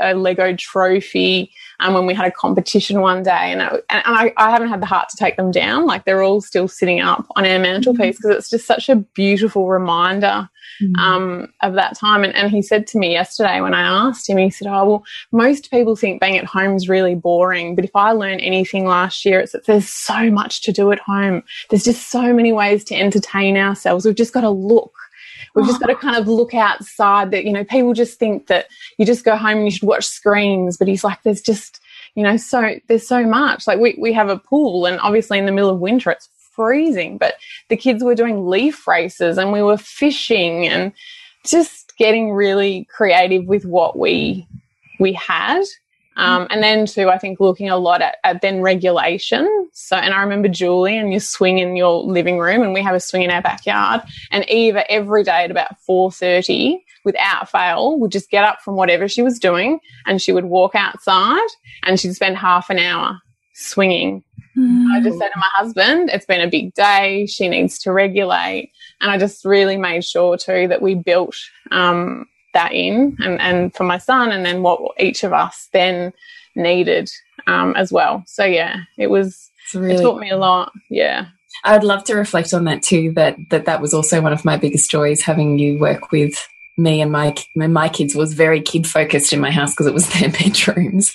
a 0.00 0.14
Lego 0.14 0.54
trophy 0.56 1.52
um, 1.80 1.94
when 1.94 2.06
we 2.06 2.14
had 2.14 2.26
a 2.26 2.30
competition 2.30 3.00
one 3.00 3.22
day. 3.22 3.30
And, 3.30 3.62
I, 3.62 3.68
and 3.90 4.02
I, 4.06 4.32
I, 4.36 4.50
haven't 4.50 4.68
had 4.68 4.80
the 4.80 4.86
heart 4.86 5.08
to 5.10 5.16
take 5.16 5.36
them 5.36 5.50
down. 5.50 5.86
Like 5.86 6.04
they're 6.04 6.22
all 6.22 6.40
still 6.40 6.68
sitting 6.68 7.00
up 7.00 7.26
on 7.36 7.46
our 7.46 7.58
mantelpiece 7.58 8.16
because 8.16 8.34
mm. 8.34 8.38
it's 8.38 8.50
just 8.50 8.66
such 8.66 8.88
a 8.88 8.96
beautiful 8.96 9.68
reminder 9.68 10.48
mm. 10.80 10.96
um, 10.98 11.52
of 11.60 11.74
that 11.74 11.96
time. 11.96 12.24
And, 12.24 12.34
and 12.34 12.50
he 12.50 12.62
said 12.62 12.86
to 12.88 12.98
me 12.98 13.12
yesterday 13.12 13.60
when 13.60 13.74
I 13.74 13.82
asked 13.82 14.28
him, 14.28 14.38
he 14.38 14.50
said, 14.50 14.68
Oh, 14.68 14.84
well, 14.84 15.04
most 15.32 15.70
people 15.70 15.96
think 15.96 16.20
being 16.20 16.38
at 16.38 16.44
home 16.44 16.76
is 16.76 16.88
really 16.88 17.14
boring. 17.14 17.74
But 17.74 17.84
if 17.84 17.94
I 17.94 18.12
learned 18.12 18.40
anything 18.40 18.86
last 18.86 19.24
year, 19.24 19.40
it's 19.40 19.52
that 19.52 19.66
there's 19.66 19.88
so 19.88 20.30
much 20.30 20.62
to 20.62 20.72
do 20.72 20.92
at 20.92 21.00
home. 21.00 21.42
There's 21.70 21.84
just 21.84 22.10
so 22.10 22.32
many 22.32 22.52
ways 22.52 22.84
to 22.84 22.94
entertain 22.94 23.56
ourselves. 23.56 24.04
We've 24.04 24.14
just 24.14 24.34
got 24.34 24.42
to 24.42 24.50
look 24.50 24.92
We've 25.54 25.66
just 25.66 25.80
got 25.80 25.86
to 25.86 25.94
kind 25.94 26.16
of 26.16 26.28
look 26.28 26.54
outside 26.54 27.30
that, 27.30 27.44
you 27.44 27.52
know, 27.52 27.64
people 27.64 27.92
just 27.92 28.18
think 28.18 28.46
that 28.46 28.66
you 28.98 29.04
just 29.04 29.24
go 29.24 29.36
home 29.36 29.58
and 29.58 29.64
you 29.64 29.70
should 29.70 29.86
watch 29.86 30.06
screens. 30.06 30.76
But 30.76 30.88
he's 30.88 31.04
like, 31.04 31.22
there's 31.22 31.42
just, 31.42 31.80
you 32.14 32.22
know, 32.22 32.36
so 32.36 32.76
there's 32.88 33.06
so 33.06 33.26
much. 33.26 33.66
Like 33.66 33.78
we, 33.78 33.96
we 33.98 34.12
have 34.12 34.28
a 34.28 34.38
pool 34.38 34.86
and 34.86 34.98
obviously 35.00 35.38
in 35.38 35.46
the 35.46 35.52
middle 35.52 35.70
of 35.70 35.78
winter 35.78 36.10
it's 36.10 36.28
freezing, 36.54 37.18
but 37.18 37.34
the 37.68 37.76
kids 37.76 38.02
were 38.02 38.14
doing 38.14 38.48
leaf 38.48 38.86
races 38.86 39.38
and 39.38 39.52
we 39.52 39.62
were 39.62 39.78
fishing 39.78 40.66
and 40.66 40.92
just 41.44 41.96
getting 41.96 42.32
really 42.32 42.86
creative 42.90 43.46
with 43.46 43.64
what 43.64 43.98
we 43.98 44.46
we 45.00 45.12
had 45.12 45.62
um, 46.16 46.46
and 46.50 46.62
then 46.62 46.86
too, 46.86 47.08
I 47.08 47.18
think 47.18 47.40
looking 47.40 47.70
a 47.70 47.76
lot 47.76 48.02
at, 48.02 48.16
at 48.24 48.42
then 48.42 48.60
regulation. 48.60 49.68
So, 49.72 49.96
and 49.96 50.12
I 50.12 50.20
remember 50.22 50.48
Julie 50.48 50.96
and 50.96 51.12
you 51.12 51.20
swing 51.20 51.58
in 51.58 51.76
your 51.76 52.02
living 52.02 52.38
room 52.38 52.62
and 52.62 52.74
we 52.74 52.82
have 52.82 52.94
a 52.94 53.00
swing 53.00 53.22
in 53.22 53.30
our 53.30 53.42
backyard 53.42 54.02
and 54.30 54.48
Eva 54.48 54.90
every 54.90 55.24
day 55.24 55.44
at 55.44 55.50
about 55.50 55.76
4.30 55.88 56.78
without 57.04 57.50
fail 57.50 57.98
would 57.98 58.12
just 58.12 58.30
get 58.30 58.44
up 58.44 58.60
from 58.60 58.76
whatever 58.76 59.08
she 59.08 59.22
was 59.22 59.38
doing 59.38 59.80
and 60.06 60.20
she 60.20 60.32
would 60.32 60.44
walk 60.44 60.74
outside 60.74 61.48
and 61.84 61.98
she'd 61.98 62.14
spend 62.14 62.36
half 62.36 62.70
an 62.70 62.78
hour 62.78 63.18
swinging. 63.54 64.22
Mm. 64.56 64.92
I 64.92 65.02
just 65.02 65.18
said 65.18 65.30
to 65.30 65.38
my 65.38 65.48
husband, 65.54 66.10
it's 66.12 66.26
been 66.26 66.40
a 66.40 66.50
big 66.50 66.74
day. 66.74 67.26
She 67.26 67.48
needs 67.48 67.78
to 67.80 67.92
regulate. 67.92 68.70
And 69.00 69.10
I 69.10 69.18
just 69.18 69.44
really 69.44 69.76
made 69.76 70.04
sure 70.04 70.36
too 70.36 70.68
that 70.68 70.82
we 70.82 70.94
built, 70.94 71.36
um, 71.70 72.26
that 72.52 72.72
in 72.72 73.16
and, 73.20 73.40
and 73.40 73.74
for 73.74 73.84
my 73.84 73.98
son 73.98 74.30
and 74.30 74.44
then 74.44 74.62
what 74.62 74.80
each 74.98 75.24
of 75.24 75.32
us 75.32 75.68
then 75.72 76.12
needed 76.54 77.10
um, 77.46 77.74
as 77.76 77.92
well. 77.92 78.22
So 78.26 78.44
yeah, 78.44 78.82
it 78.98 79.08
was 79.08 79.50
really 79.74 79.94
it 79.94 80.02
taught 80.02 80.20
me 80.20 80.30
a 80.30 80.36
lot. 80.36 80.72
Yeah. 80.90 81.26
I'd 81.64 81.84
love 81.84 82.04
to 82.04 82.14
reflect 82.14 82.54
on 82.54 82.64
that 82.64 82.82
too. 82.82 83.12
That 83.12 83.36
that 83.50 83.66
that 83.66 83.80
was 83.80 83.94
also 83.94 84.20
one 84.20 84.32
of 84.32 84.44
my 84.44 84.56
biggest 84.56 84.90
joys 84.90 85.20
having 85.20 85.58
you 85.58 85.78
work 85.78 86.10
with 86.10 86.48
me 86.76 87.02
and 87.02 87.12
my 87.12 87.34
my 87.54 87.88
kids 87.88 88.14
was 88.14 88.32
very 88.32 88.60
kid 88.60 88.86
focused 88.86 89.32
in 89.32 89.40
my 89.40 89.50
house 89.50 89.72
because 89.72 89.86
it 89.86 89.94
was 89.94 90.08
their 90.20 90.30
bedrooms, 90.30 91.14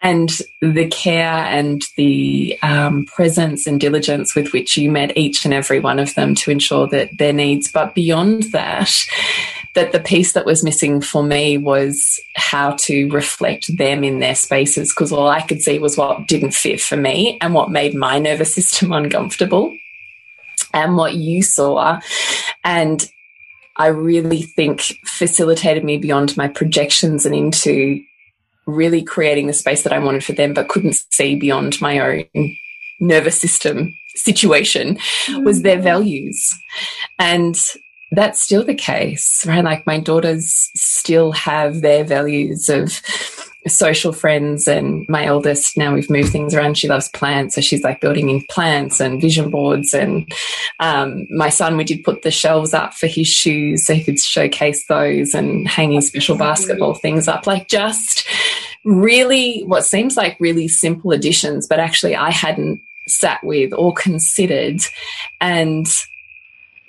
and 0.00 0.30
the 0.60 0.88
care 0.88 1.22
and 1.24 1.82
the 1.96 2.58
um, 2.62 3.06
presence 3.06 3.66
and 3.66 3.80
diligence 3.80 4.34
with 4.34 4.52
which 4.52 4.76
you 4.76 4.90
met 4.90 5.16
each 5.16 5.44
and 5.44 5.54
every 5.54 5.80
one 5.80 5.98
of 5.98 6.14
them 6.14 6.34
to 6.34 6.50
ensure 6.50 6.86
that 6.88 7.16
their 7.18 7.32
needs. 7.32 7.70
But 7.70 7.94
beyond 7.94 8.44
that, 8.52 8.92
that 9.74 9.92
the 9.92 10.00
piece 10.00 10.32
that 10.32 10.46
was 10.46 10.62
missing 10.62 11.00
for 11.00 11.22
me 11.22 11.56
was 11.56 12.20
how 12.36 12.72
to 12.72 13.08
reflect 13.10 13.76
them 13.76 14.04
in 14.04 14.18
their 14.18 14.34
spaces 14.34 14.90
because 14.90 15.12
all 15.12 15.28
I 15.28 15.40
could 15.40 15.62
see 15.62 15.78
was 15.78 15.96
what 15.96 16.28
didn't 16.28 16.52
fit 16.54 16.80
for 16.80 16.96
me 16.96 17.38
and 17.40 17.54
what 17.54 17.70
made 17.70 17.94
my 17.94 18.18
nervous 18.18 18.54
system 18.54 18.92
uncomfortable 18.92 19.74
and 20.74 20.96
what 20.96 21.14
you 21.14 21.42
saw. 21.42 22.00
And 22.64 23.10
I 23.76 23.88
really 23.88 24.42
think 24.42 24.82
facilitated 25.06 25.84
me 25.84 25.96
beyond 25.96 26.36
my 26.36 26.48
projections 26.48 27.24
and 27.24 27.34
into 27.34 28.02
really 28.66 29.02
creating 29.02 29.46
the 29.46 29.52
space 29.52 29.82
that 29.82 29.92
I 29.92 29.98
wanted 29.98 30.24
for 30.24 30.32
them, 30.32 30.54
but 30.54 30.68
couldn't 30.68 31.02
see 31.10 31.36
beyond 31.36 31.80
my 31.80 31.98
own 31.98 32.56
nervous 33.00 33.40
system 33.40 33.92
situation 34.14 34.98
was 35.38 35.62
their 35.62 35.78
mm. 35.78 35.82
values. 35.82 36.54
And 37.18 37.56
that's 38.12 38.40
still 38.40 38.64
the 38.64 38.74
case, 38.74 39.44
right? 39.46 39.64
Like 39.64 39.86
my 39.86 39.98
daughters 39.98 40.70
still 40.74 41.32
have 41.32 41.80
their 41.80 42.04
values 42.04 42.68
of 42.68 43.00
social 43.66 44.12
friends 44.12 44.66
and 44.66 45.06
my 45.08 45.24
eldest 45.24 45.76
now 45.76 45.94
we've 45.94 46.10
moved 46.10 46.30
things 46.30 46.54
around 46.54 46.76
she 46.76 46.88
loves 46.88 47.08
plants 47.10 47.54
so 47.54 47.60
she's 47.60 47.84
like 47.84 48.00
building 48.00 48.28
in 48.28 48.42
plants 48.50 49.00
and 49.00 49.20
vision 49.20 49.50
boards 49.50 49.94
and 49.94 50.32
um, 50.80 51.26
my 51.30 51.48
son 51.48 51.76
we 51.76 51.84
did 51.84 52.02
put 52.02 52.22
the 52.22 52.30
shelves 52.30 52.74
up 52.74 52.92
for 52.92 53.06
his 53.06 53.28
shoes 53.28 53.86
so 53.86 53.94
he 53.94 54.02
could 54.02 54.18
showcase 54.18 54.84
those 54.88 55.32
and 55.34 55.68
hanging 55.68 56.00
special 56.00 56.36
basketball 56.36 56.94
things 56.94 57.28
up 57.28 57.46
like 57.46 57.68
just 57.68 58.26
really 58.84 59.62
what 59.66 59.84
seems 59.84 60.16
like 60.16 60.36
really 60.40 60.66
simple 60.66 61.12
additions 61.12 61.68
but 61.68 61.78
actually 61.78 62.16
i 62.16 62.30
hadn't 62.30 62.80
sat 63.06 63.42
with 63.42 63.72
or 63.72 63.92
considered. 63.92 64.80
And 65.40 65.86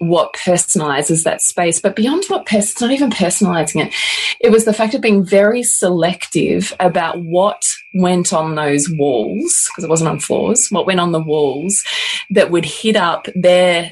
what 0.07 0.33
personalizes 0.33 1.23
that 1.23 1.41
space. 1.41 1.79
But 1.79 1.95
beyond 1.95 2.25
what, 2.27 2.47
it's 2.51 2.79
not 2.79 2.91
even 2.91 3.09
personalizing 3.09 3.85
it. 3.85 3.93
It 4.39 4.51
was 4.51 4.65
the 4.65 4.73
fact 4.73 4.93
of 4.93 5.01
being 5.01 5.25
very 5.25 5.63
selective 5.63 6.73
about 6.79 7.21
what 7.21 7.63
went 7.95 8.33
on 8.33 8.55
those 8.55 8.89
walls, 8.89 9.69
because 9.69 9.83
it 9.83 9.89
wasn't 9.89 10.09
on 10.09 10.19
floors, 10.19 10.67
what 10.69 10.85
went 10.85 10.99
on 10.99 11.11
the 11.11 11.23
walls 11.23 11.83
that 12.31 12.51
would 12.51 12.65
hit 12.65 12.95
up 12.95 13.27
their 13.35 13.91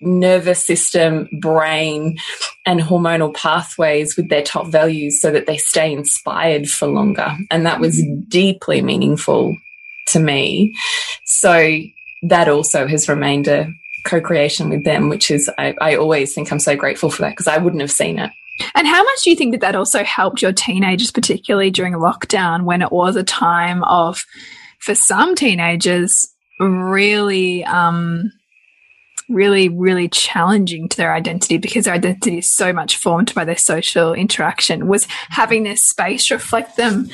nervous 0.00 0.62
system, 0.62 1.28
brain, 1.40 2.18
and 2.66 2.80
hormonal 2.80 3.34
pathways 3.34 4.16
with 4.16 4.28
their 4.28 4.42
top 4.42 4.66
values 4.66 5.20
so 5.20 5.30
that 5.30 5.46
they 5.46 5.56
stay 5.56 5.92
inspired 5.92 6.68
for 6.68 6.86
longer. 6.86 7.34
And 7.50 7.64
that 7.64 7.80
was 7.80 8.00
mm-hmm. 8.00 8.28
deeply 8.28 8.82
meaningful 8.82 9.56
to 10.08 10.20
me. 10.20 10.76
So 11.24 11.78
that 12.22 12.48
also 12.48 12.86
has 12.86 13.08
remained 13.08 13.48
a 13.48 13.72
co-creation 14.06 14.70
with 14.70 14.84
them, 14.84 15.10
which 15.10 15.30
is 15.30 15.50
I, 15.58 15.74
I 15.80 15.96
always 15.96 16.34
think 16.34 16.50
I'm 16.50 16.60
so 16.60 16.76
grateful 16.76 17.10
for 17.10 17.22
that 17.22 17.30
because 17.30 17.48
I 17.48 17.58
wouldn't 17.58 17.82
have 17.82 17.92
seen 17.92 18.18
it. 18.18 18.30
And 18.74 18.86
how 18.86 19.02
much 19.02 19.22
do 19.22 19.30
you 19.30 19.36
think 19.36 19.52
that 19.52 19.60
that 19.60 19.76
also 19.76 20.02
helped 20.02 20.40
your 20.40 20.52
teenagers, 20.52 21.10
particularly 21.10 21.70
during 21.70 21.92
lockdown, 21.92 22.64
when 22.64 22.80
it 22.80 22.90
was 22.90 23.16
a 23.16 23.22
time 23.22 23.84
of, 23.84 24.24
for 24.78 24.94
some 24.94 25.34
teenagers, 25.34 26.26
really, 26.58 27.64
um, 27.64 28.32
really, 29.28 29.68
really 29.68 30.08
challenging 30.08 30.88
to 30.88 30.96
their 30.96 31.12
identity 31.12 31.58
because 31.58 31.84
their 31.84 31.94
identity 31.94 32.38
is 32.38 32.50
so 32.50 32.72
much 32.72 32.96
formed 32.96 33.34
by 33.34 33.44
their 33.44 33.58
social 33.58 34.14
interaction? 34.14 34.86
Was 34.86 35.06
having 35.28 35.64
this 35.64 35.86
space 35.86 36.30
reflect 36.30 36.76
them 36.76 37.10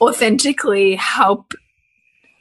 authentically 0.00 0.96
help, 0.96 1.54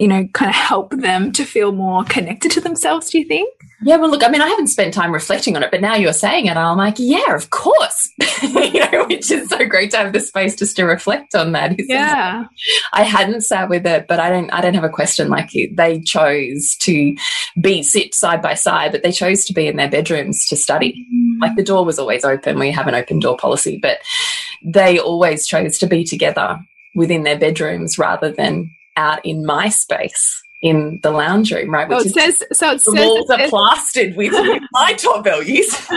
you 0.01 0.07
know, 0.07 0.27
kind 0.33 0.49
of 0.49 0.55
help 0.55 0.89
them 0.89 1.31
to 1.31 1.45
feel 1.45 1.71
more 1.71 2.03
connected 2.05 2.49
to 2.49 2.59
themselves, 2.59 3.11
do 3.11 3.19
you 3.19 3.25
think? 3.25 3.47
Yeah, 3.83 3.97
well, 3.97 4.09
look, 4.09 4.23
I 4.23 4.29
mean, 4.29 4.41
I 4.41 4.47
haven't 4.47 4.69
spent 4.69 4.95
time 4.95 5.11
reflecting 5.11 5.55
on 5.55 5.61
it, 5.61 5.69
but 5.69 5.79
now 5.79 5.93
you're 5.93 6.11
saying 6.11 6.47
it, 6.47 6.57
I'm 6.57 6.77
like, 6.77 6.95
yeah, 6.97 7.35
of 7.35 7.51
course. 7.51 8.11
you 8.41 8.79
know, 8.79 9.05
which 9.05 9.29
is 9.29 9.49
so 9.49 9.63
great 9.67 9.91
to 9.91 9.97
have 9.97 10.11
the 10.11 10.19
space 10.19 10.55
just 10.55 10.75
to 10.77 10.85
reflect 10.85 11.35
on 11.35 11.51
that. 11.51 11.75
Yeah, 11.77 12.45
I 12.93 13.03
hadn't 13.03 13.41
sat 13.41 13.69
with 13.69 13.85
it, 13.85 14.07
but 14.07 14.19
I 14.19 14.31
don't, 14.31 14.49
I 14.49 14.61
don't 14.61 14.73
have 14.73 14.83
a 14.83 14.89
question. 14.89 15.29
Like 15.29 15.51
they 15.51 16.01
chose 16.01 16.75
to 16.81 17.15
be 17.59 17.83
sit 17.83 18.15
side 18.15 18.41
by 18.41 18.55
side, 18.55 18.91
but 18.91 19.03
they 19.03 19.11
chose 19.11 19.45
to 19.45 19.53
be 19.53 19.67
in 19.67 19.77
their 19.77 19.89
bedrooms 19.89 20.47
to 20.47 20.55
study. 20.55 21.07
Mm. 21.13 21.41
Like 21.41 21.55
the 21.55 21.63
door 21.63 21.85
was 21.85 21.99
always 21.99 22.25
open. 22.25 22.57
We 22.57 22.71
have 22.71 22.87
an 22.87 22.95
open 22.95 23.19
door 23.19 23.37
policy, 23.37 23.77
but 23.79 23.99
they 24.65 24.97
always 24.97 25.45
chose 25.45 25.77
to 25.77 25.85
be 25.85 26.03
together 26.03 26.59
within 26.95 27.21
their 27.21 27.37
bedrooms 27.37 27.99
rather 27.99 28.31
than 28.31 28.71
out 28.97 29.25
in 29.25 29.45
my 29.45 29.69
space 29.69 30.41
in 30.61 30.99
the 31.01 31.09
lounge 31.09 31.51
room, 31.51 31.71
right? 31.71 31.89
Which 31.89 31.97
oh, 31.97 32.01
it 32.01 32.13
says 32.13 32.43
so. 32.53 32.71
It 32.71 32.83
the 32.83 32.91
says, 32.91 32.93
walls 32.93 33.29
are 33.29 33.47
plastered 33.49 34.15
with, 34.15 34.31
my 34.71 34.93
top 34.93 35.23
values, 35.23 35.75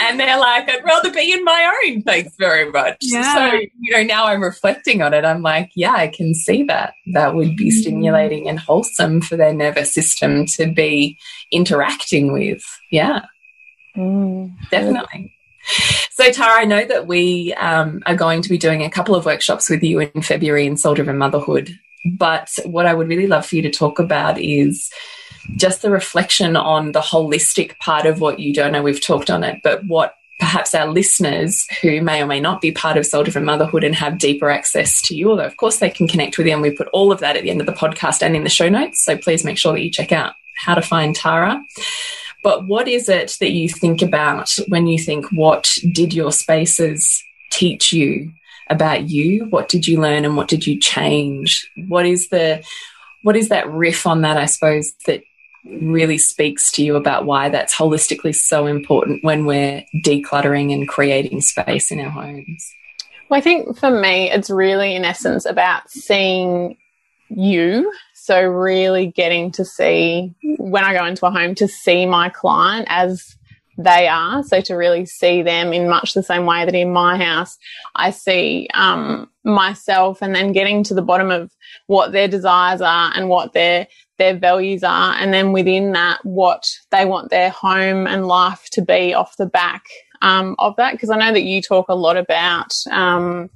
and 0.00 0.20
they're 0.20 0.38
like, 0.38 0.68
"I'd 0.68 0.84
rather 0.84 1.10
be 1.10 1.32
in 1.32 1.42
my 1.42 1.72
own." 1.84 2.02
Thanks 2.02 2.36
very 2.36 2.70
much. 2.70 2.98
Yeah. 3.00 3.34
So 3.34 3.60
you 3.80 3.96
know, 3.96 4.02
now 4.02 4.26
I'm 4.26 4.42
reflecting 4.42 5.00
on 5.00 5.14
it. 5.14 5.24
I'm 5.24 5.42
like, 5.42 5.70
yeah, 5.74 5.94
I 5.94 6.08
can 6.08 6.34
see 6.34 6.64
that. 6.64 6.94
That 7.14 7.34
would 7.34 7.56
be 7.56 7.70
mm. 7.70 7.72
stimulating 7.72 8.48
and 8.48 8.60
wholesome 8.60 9.22
for 9.22 9.36
their 9.36 9.54
nervous 9.54 9.94
system 9.94 10.44
to 10.56 10.70
be 10.70 11.18
interacting 11.50 12.32
with. 12.32 12.62
Yeah, 12.90 13.22
mm. 13.96 14.52
definitely. 14.70 15.34
So, 16.14 16.30
Tara, 16.30 16.60
I 16.60 16.64
know 16.64 16.84
that 16.84 17.06
we 17.06 17.54
um, 17.54 18.02
are 18.04 18.14
going 18.14 18.42
to 18.42 18.48
be 18.50 18.58
doing 18.58 18.82
a 18.82 18.90
couple 18.90 19.14
of 19.14 19.24
workshops 19.24 19.70
with 19.70 19.82
you 19.82 19.98
in 20.00 20.20
February 20.20 20.66
in 20.66 20.76
Soul 20.76 20.94
Driven 20.94 21.16
Motherhood. 21.16 21.76
But 22.04 22.50
what 22.66 22.84
I 22.84 22.92
would 22.92 23.08
really 23.08 23.26
love 23.26 23.46
for 23.46 23.56
you 23.56 23.62
to 23.62 23.70
talk 23.70 23.98
about 23.98 24.38
is 24.38 24.92
just 25.56 25.80
the 25.80 25.90
reflection 25.90 26.54
on 26.54 26.92
the 26.92 27.00
holistic 27.00 27.78
part 27.78 28.04
of 28.04 28.20
what 28.20 28.38
you 28.38 28.52
don't 28.52 28.72
know. 28.72 28.82
We've 28.82 29.02
talked 29.02 29.30
on 29.30 29.42
it, 29.42 29.60
but 29.64 29.84
what 29.86 30.14
perhaps 30.38 30.74
our 30.74 30.86
listeners 30.86 31.66
who 31.80 32.02
may 32.02 32.22
or 32.22 32.26
may 32.26 32.40
not 32.40 32.60
be 32.60 32.72
part 32.72 32.96
of 32.96 33.06
Soul 33.06 33.24
Driven 33.24 33.44
Motherhood 33.44 33.84
and 33.84 33.94
have 33.94 34.18
deeper 34.18 34.50
access 34.50 35.00
to 35.02 35.14
you, 35.14 35.30
although 35.30 35.46
of 35.46 35.56
course 35.56 35.78
they 35.78 35.90
can 35.90 36.08
connect 36.08 36.36
with 36.36 36.46
you, 36.46 36.52
and 36.52 36.62
we 36.62 36.70
put 36.70 36.88
all 36.88 37.12
of 37.12 37.20
that 37.20 37.36
at 37.36 37.42
the 37.42 37.50
end 37.50 37.60
of 37.60 37.66
the 37.66 37.72
podcast 37.72 38.22
and 38.22 38.36
in 38.36 38.44
the 38.44 38.50
show 38.50 38.68
notes. 38.68 39.04
So 39.04 39.16
please 39.16 39.44
make 39.44 39.56
sure 39.56 39.72
that 39.72 39.82
you 39.82 39.90
check 39.90 40.12
out 40.12 40.34
how 40.56 40.74
to 40.74 40.82
find 40.82 41.14
Tara. 41.14 41.62
But 42.42 42.66
what 42.66 42.88
is 42.88 43.08
it 43.08 43.36
that 43.40 43.52
you 43.52 43.68
think 43.68 44.02
about 44.02 44.50
when 44.68 44.86
you 44.86 44.98
think, 44.98 45.26
what 45.32 45.76
did 45.92 46.12
your 46.12 46.32
spaces 46.32 47.22
teach 47.50 47.92
you 47.92 48.32
about 48.68 49.08
you? 49.08 49.46
What 49.46 49.68
did 49.68 49.86
you 49.86 50.00
learn 50.00 50.24
and 50.24 50.36
what 50.36 50.48
did 50.48 50.66
you 50.66 50.80
change? 50.80 51.70
What 51.88 52.06
is 52.06 52.28
the 52.28 52.64
what 53.22 53.36
is 53.36 53.50
that 53.50 53.70
riff 53.70 54.06
on 54.06 54.22
that, 54.22 54.36
I 54.36 54.46
suppose, 54.46 54.92
that 55.06 55.22
really 55.64 56.18
speaks 56.18 56.72
to 56.72 56.84
you 56.84 56.96
about 56.96 57.24
why 57.24 57.48
that's 57.48 57.74
holistically 57.74 58.34
so 58.34 58.66
important 58.66 59.22
when 59.22 59.46
we're 59.46 59.84
decluttering 60.04 60.72
and 60.72 60.88
creating 60.88 61.40
space 61.40 61.92
in 61.92 62.00
our 62.00 62.10
homes? 62.10 62.72
Well, 63.28 63.38
I 63.38 63.40
think 63.40 63.78
for 63.78 63.90
me, 63.90 64.30
it's 64.30 64.50
really, 64.50 64.96
in 64.96 65.04
essence, 65.04 65.46
about 65.46 65.88
seeing 65.88 66.76
you. 67.28 67.92
So, 68.24 68.40
really 68.40 69.08
getting 69.08 69.50
to 69.50 69.64
see 69.64 70.32
when 70.58 70.84
I 70.84 70.94
go 70.94 71.04
into 71.04 71.26
a 71.26 71.30
home 71.32 71.56
to 71.56 71.66
see 71.66 72.06
my 72.06 72.28
client 72.28 72.86
as 72.88 73.36
they 73.76 74.06
are. 74.06 74.44
So, 74.44 74.60
to 74.60 74.74
really 74.74 75.06
see 75.06 75.42
them 75.42 75.72
in 75.72 75.88
much 75.88 76.14
the 76.14 76.22
same 76.22 76.46
way 76.46 76.64
that 76.64 76.72
in 76.72 76.92
my 76.92 77.16
house, 77.16 77.58
I 77.96 78.12
see 78.12 78.68
um, 78.74 79.28
myself, 79.42 80.22
and 80.22 80.36
then 80.36 80.52
getting 80.52 80.84
to 80.84 80.94
the 80.94 81.02
bottom 81.02 81.32
of 81.32 81.50
what 81.88 82.12
their 82.12 82.28
desires 82.28 82.80
are 82.80 83.10
and 83.16 83.28
what 83.28 83.54
their 83.54 83.88
their 84.18 84.38
values 84.38 84.84
are, 84.84 85.14
and 85.14 85.34
then 85.34 85.50
within 85.50 85.90
that, 85.90 86.24
what 86.24 86.70
they 86.92 87.04
want 87.04 87.30
their 87.30 87.50
home 87.50 88.06
and 88.06 88.28
life 88.28 88.68
to 88.70 88.82
be 88.82 89.14
off 89.14 89.36
the 89.36 89.46
back 89.46 89.82
um, 90.20 90.54
of 90.60 90.76
that. 90.76 90.92
Because 90.92 91.10
I 91.10 91.16
know 91.16 91.32
that 91.32 91.42
you 91.42 91.60
talk 91.60 91.88
a 91.88 91.96
lot 91.96 92.16
about. 92.16 92.72
Um, 92.88 93.50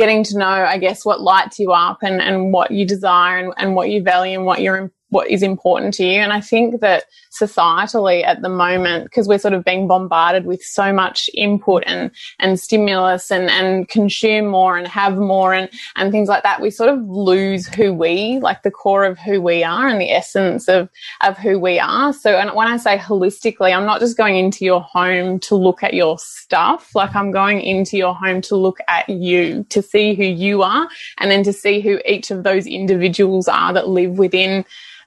getting 0.00 0.24
to 0.24 0.38
know, 0.38 0.46
I 0.46 0.78
guess, 0.78 1.04
what 1.04 1.20
lights 1.20 1.58
you 1.58 1.72
up 1.72 1.98
and, 2.02 2.22
and 2.22 2.52
what 2.52 2.70
you 2.70 2.86
desire 2.86 3.38
and, 3.38 3.52
and 3.58 3.74
what 3.74 3.90
you 3.90 4.02
value 4.02 4.36
and 4.36 4.46
what 4.46 4.62
you're 4.62 4.90
what 5.10 5.28
is 5.28 5.42
important 5.42 5.92
to 5.94 6.04
you. 6.04 6.20
And 6.20 6.32
I 6.32 6.40
think 6.40 6.80
that 6.80 7.04
societally 7.30 8.24
at 8.24 8.42
the 8.42 8.48
moment, 8.48 9.04
because 9.04 9.28
we're 9.28 9.38
sort 9.38 9.54
of 9.54 9.64
being 9.64 9.86
bombarded 9.86 10.46
with 10.46 10.62
so 10.62 10.92
much 10.92 11.30
input 11.34 11.84
and, 11.86 12.10
and 12.38 12.58
stimulus 12.58 13.30
and, 13.30 13.48
and 13.50 13.88
consume 13.88 14.46
more 14.46 14.76
and 14.76 14.88
have 14.88 15.16
more 15.16 15.54
and, 15.54 15.70
and 15.96 16.10
things 16.10 16.28
like 16.28 16.42
that, 16.42 16.60
we 16.60 16.70
sort 16.70 16.90
of 16.90 17.00
lose 17.08 17.68
who 17.68 17.92
we, 17.92 18.38
like 18.40 18.62
the 18.62 18.70
core 18.70 19.04
of 19.04 19.18
who 19.18 19.40
we 19.40 19.62
are 19.62 19.86
and 19.86 20.00
the 20.00 20.10
essence 20.10 20.68
of, 20.68 20.88
of 21.20 21.38
who 21.38 21.58
we 21.58 21.78
are. 21.78 22.12
So 22.12 22.36
and 22.36 22.54
when 22.54 22.66
I 22.66 22.76
say 22.76 22.98
holistically, 22.98 23.74
I'm 23.74 23.86
not 23.86 24.00
just 24.00 24.16
going 24.16 24.36
into 24.36 24.64
your 24.64 24.80
home 24.80 25.38
to 25.40 25.54
look 25.54 25.82
at 25.82 25.94
your 25.94 26.18
stuff. 26.18 26.94
Like 26.94 27.14
I'm 27.14 27.30
going 27.30 27.60
into 27.60 27.96
your 27.96 28.14
home 28.14 28.40
to 28.42 28.56
look 28.56 28.78
at 28.88 29.08
you, 29.08 29.64
to 29.70 29.82
see 29.82 30.14
who 30.14 30.24
you 30.24 30.62
are 30.62 30.88
and 31.18 31.30
then 31.30 31.42
to 31.44 31.52
see 31.52 31.80
who 31.80 32.00
each 32.06 32.30
of 32.30 32.42
those 32.42 32.66
individuals 32.66 33.48
are 33.48 33.72
that 33.72 33.88
live 33.88 34.18
within 34.18 34.64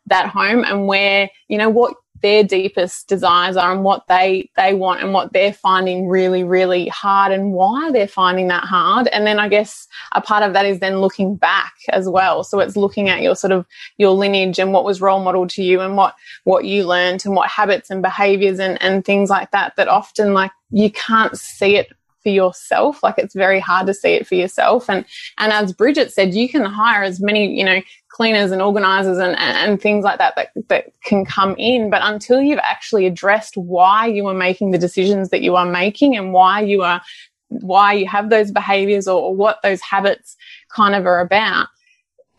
that 0.07 0.27
home 0.27 0.63
and 0.63 0.87
where, 0.87 1.29
you 1.47 1.57
know, 1.57 1.69
what 1.69 1.95
their 2.23 2.43
deepest 2.43 3.07
desires 3.07 3.55
are 3.55 3.71
and 3.71 3.83
what 3.83 4.07
they 4.07 4.49
they 4.55 4.73
want 4.73 5.01
and 5.03 5.13
what 5.13 5.31
they're 5.33 5.53
finding 5.53 6.07
really 6.07 6.43
really 6.43 6.87
hard 6.87 7.31
and 7.31 7.53
why 7.53 7.91
they're 7.91 8.07
finding 8.07 8.47
that 8.47 8.63
hard. 8.63 9.07
And 9.07 9.27
then 9.27 9.39
i 9.39 9.47
guess 9.47 9.87
a 10.13 10.21
part 10.21 10.41
of 10.41 10.53
that 10.53 10.65
is 10.65 10.79
then 10.79 10.99
looking 10.99 11.35
back 11.35 11.73
as 11.89 12.09
well. 12.09 12.43
So 12.43 12.59
it's 12.59 12.75
looking 12.75 13.09
at 13.09 13.21
your 13.21 13.35
sort 13.35 13.51
of 13.51 13.65
your 13.97 14.11
lineage 14.11 14.57
and 14.57 14.73
what 14.73 14.85
was 14.85 15.01
role 15.01 15.23
model 15.23 15.47
to 15.49 15.61
you 15.61 15.81
and 15.81 15.95
what 15.95 16.15
what 16.45 16.65
you 16.65 16.85
learned 16.85 17.25
and 17.25 17.35
what 17.35 17.49
habits 17.49 17.91
and 17.91 18.01
behaviors 18.01 18.59
and 18.59 18.81
and 18.81 19.05
things 19.05 19.29
like 19.29 19.51
that 19.51 19.75
that 19.75 19.87
often 19.87 20.33
like 20.33 20.51
you 20.71 20.91
can't 20.91 21.37
see 21.37 21.75
it 21.75 21.91
for 22.23 22.29
yourself. 22.29 23.03
Like 23.03 23.15
it's 23.17 23.35
very 23.35 23.59
hard 23.59 23.85
to 23.87 23.93
see 23.93 24.13
it 24.13 24.25
for 24.25 24.35
yourself. 24.35 24.89
And 24.89 25.05
and 25.37 25.51
as 25.51 25.73
Bridget 25.73 26.11
said, 26.11 26.33
you 26.33 26.49
can 26.49 26.65
hire 26.65 27.03
as 27.03 27.19
many, 27.19 27.55
you 27.55 27.63
know, 27.63 27.81
cleaners 28.09 28.51
and 28.51 28.61
organizers 28.61 29.17
and, 29.17 29.37
and 29.37 29.81
things 29.81 30.03
like 30.03 30.17
that, 30.19 30.35
that 30.35 30.49
that 30.69 30.93
can 31.03 31.25
come 31.25 31.55
in. 31.57 31.89
But 31.89 32.01
until 32.03 32.41
you've 32.41 32.59
actually 32.59 33.05
addressed 33.05 33.57
why 33.57 34.07
you 34.07 34.27
are 34.27 34.33
making 34.33 34.71
the 34.71 34.77
decisions 34.77 35.29
that 35.29 35.41
you 35.41 35.55
are 35.55 35.65
making 35.65 36.15
and 36.15 36.33
why 36.33 36.61
you 36.61 36.81
are 36.81 37.01
why 37.49 37.93
you 37.93 38.07
have 38.07 38.31
those 38.31 38.51
behaviors 38.51 39.07
or, 39.07 39.21
or 39.21 39.35
what 39.35 39.61
those 39.61 39.81
habits 39.81 40.35
kind 40.69 40.95
of 40.95 41.05
are 41.05 41.19
about, 41.19 41.67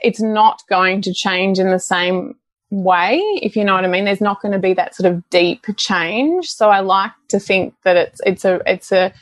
it's 0.00 0.20
not 0.20 0.62
going 0.68 1.02
to 1.02 1.14
change 1.14 1.60
in 1.60 1.70
the 1.70 1.78
same 1.78 2.34
way, 2.70 3.18
if 3.42 3.56
you 3.56 3.64
know 3.64 3.74
what 3.74 3.84
I 3.84 3.88
mean. 3.88 4.04
There's 4.04 4.20
not 4.20 4.42
going 4.42 4.52
to 4.52 4.58
be 4.58 4.74
that 4.74 4.94
sort 4.94 5.12
of 5.12 5.28
deep 5.30 5.66
change. 5.76 6.50
So 6.50 6.70
I 6.70 6.80
like 6.80 7.12
to 7.28 7.38
think 7.38 7.74
that 7.84 7.96
it's 7.96 8.20
it's 8.26 8.44
a 8.44 8.60
it's 8.66 8.92
a 8.92 9.12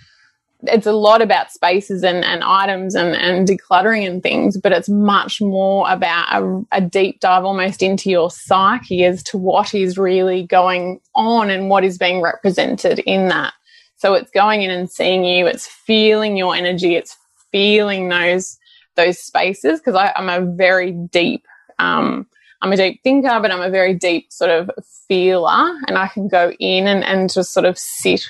it's 0.64 0.86
a 0.86 0.92
lot 0.92 1.22
about 1.22 1.50
spaces 1.50 2.04
and, 2.04 2.24
and 2.24 2.42
items 2.44 2.94
and, 2.94 3.14
and 3.16 3.48
decluttering 3.48 4.06
and 4.06 4.22
things, 4.22 4.56
but 4.56 4.72
it's 4.72 4.88
much 4.88 5.40
more 5.40 5.90
about 5.90 6.26
a, 6.30 6.64
a, 6.72 6.80
deep 6.80 7.20
dive 7.20 7.44
almost 7.44 7.82
into 7.82 8.10
your 8.10 8.30
psyche 8.30 9.04
as 9.04 9.22
to 9.24 9.38
what 9.38 9.74
is 9.74 9.98
really 9.98 10.44
going 10.44 11.00
on 11.14 11.50
and 11.50 11.68
what 11.68 11.84
is 11.84 11.98
being 11.98 12.20
represented 12.20 13.00
in 13.00 13.28
that. 13.28 13.54
So 13.96 14.14
it's 14.14 14.30
going 14.30 14.62
in 14.62 14.70
and 14.70 14.90
seeing 14.90 15.24
you, 15.24 15.46
it's 15.46 15.66
feeling 15.66 16.36
your 16.36 16.54
energy, 16.54 16.94
it's 16.94 17.16
feeling 17.50 18.08
those 18.08 18.58
those 18.94 19.18
spaces 19.18 19.80
because 19.80 19.94
I'm 20.16 20.28
a 20.28 20.54
very 20.54 20.92
deep 20.92 21.46
um, 21.78 22.26
I'm 22.60 22.72
a 22.72 22.76
deep 22.76 23.02
thinker, 23.02 23.40
but 23.40 23.50
I'm 23.50 23.60
a 23.60 23.70
very 23.70 23.94
deep 23.94 24.32
sort 24.32 24.50
of 24.50 24.70
feeler 25.08 25.78
and 25.88 25.98
I 25.98 26.06
can 26.06 26.28
go 26.28 26.52
in 26.60 26.86
and, 26.86 27.04
and 27.04 27.32
just 27.32 27.52
sort 27.52 27.66
of 27.66 27.76
sit 27.76 28.22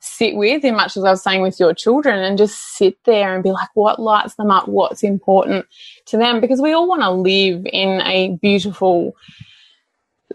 sit 0.00 0.36
with 0.36 0.64
in 0.64 0.76
much 0.76 0.96
as 0.96 1.04
I 1.04 1.10
was 1.10 1.22
saying 1.22 1.42
with 1.42 1.58
your 1.58 1.74
children 1.74 2.18
and 2.18 2.38
just 2.38 2.76
sit 2.76 2.96
there 3.04 3.34
and 3.34 3.42
be 3.42 3.50
like, 3.50 3.68
what 3.74 4.00
lights 4.00 4.34
them 4.34 4.50
up? 4.50 4.68
What's 4.68 5.02
important 5.02 5.66
to 6.06 6.16
them? 6.16 6.40
Because 6.40 6.60
we 6.60 6.72
all 6.72 6.88
want 6.88 7.02
to 7.02 7.10
live 7.10 7.66
in 7.72 8.00
a 8.02 8.36
beautiful, 8.40 9.16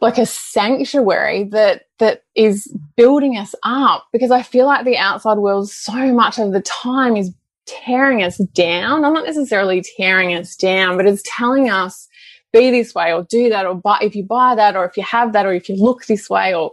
like 0.01 0.17
a 0.17 0.25
sanctuary 0.25 1.45
that, 1.45 1.83
that 1.99 2.23
is 2.35 2.73
building 2.95 3.37
us 3.37 3.55
up 3.63 4.07
because 4.11 4.31
I 4.31 4.41
feel 4.41 4.65
like 4.65 4.85
the 4.85 4.97
outside 4.97 5.37
world 5.37 5.69
so 5.69 6.13
much 6.13 6.39
of 6.39 6.51
the 6.51 6.61
time 6.61 7.15
is 7.15 7.33
tearing 7.65 8.23
us 8.23 8.37
down. 8.37 9.05
I'm 9.05 9.13
not 9.13 9.25
necessarily 9.25 9.83
tearing 9.97 10.33
us 10.33 10.55
down, 10.55 10.97
but 10.97 11.05
it's 11.05 11.23
telling 11.25 11.69
us 11.69 12.07
be 12.53 12.69
this 12.69 12.93
way 12.93 13.11
or 13.11 13.23
do 13.23 13.49
that 13.49 13.65
or 13.65 13.73
buy 13.73 13.97
if 14.01 14.15
you 14.15 14.23
buy 14.23 14.53
that 14.55 14.75
or 14.75 14.85
if 14.85 14.95
you 14.95 15.03
have 15.03 15.33
that 15.33 15.45
or 15.45 15.53
if 15.53 15.67
you 15.67 15.75
look 15.75 16.05
this 16.05 16.29
way 16.29 16.53
or 16.53 16.71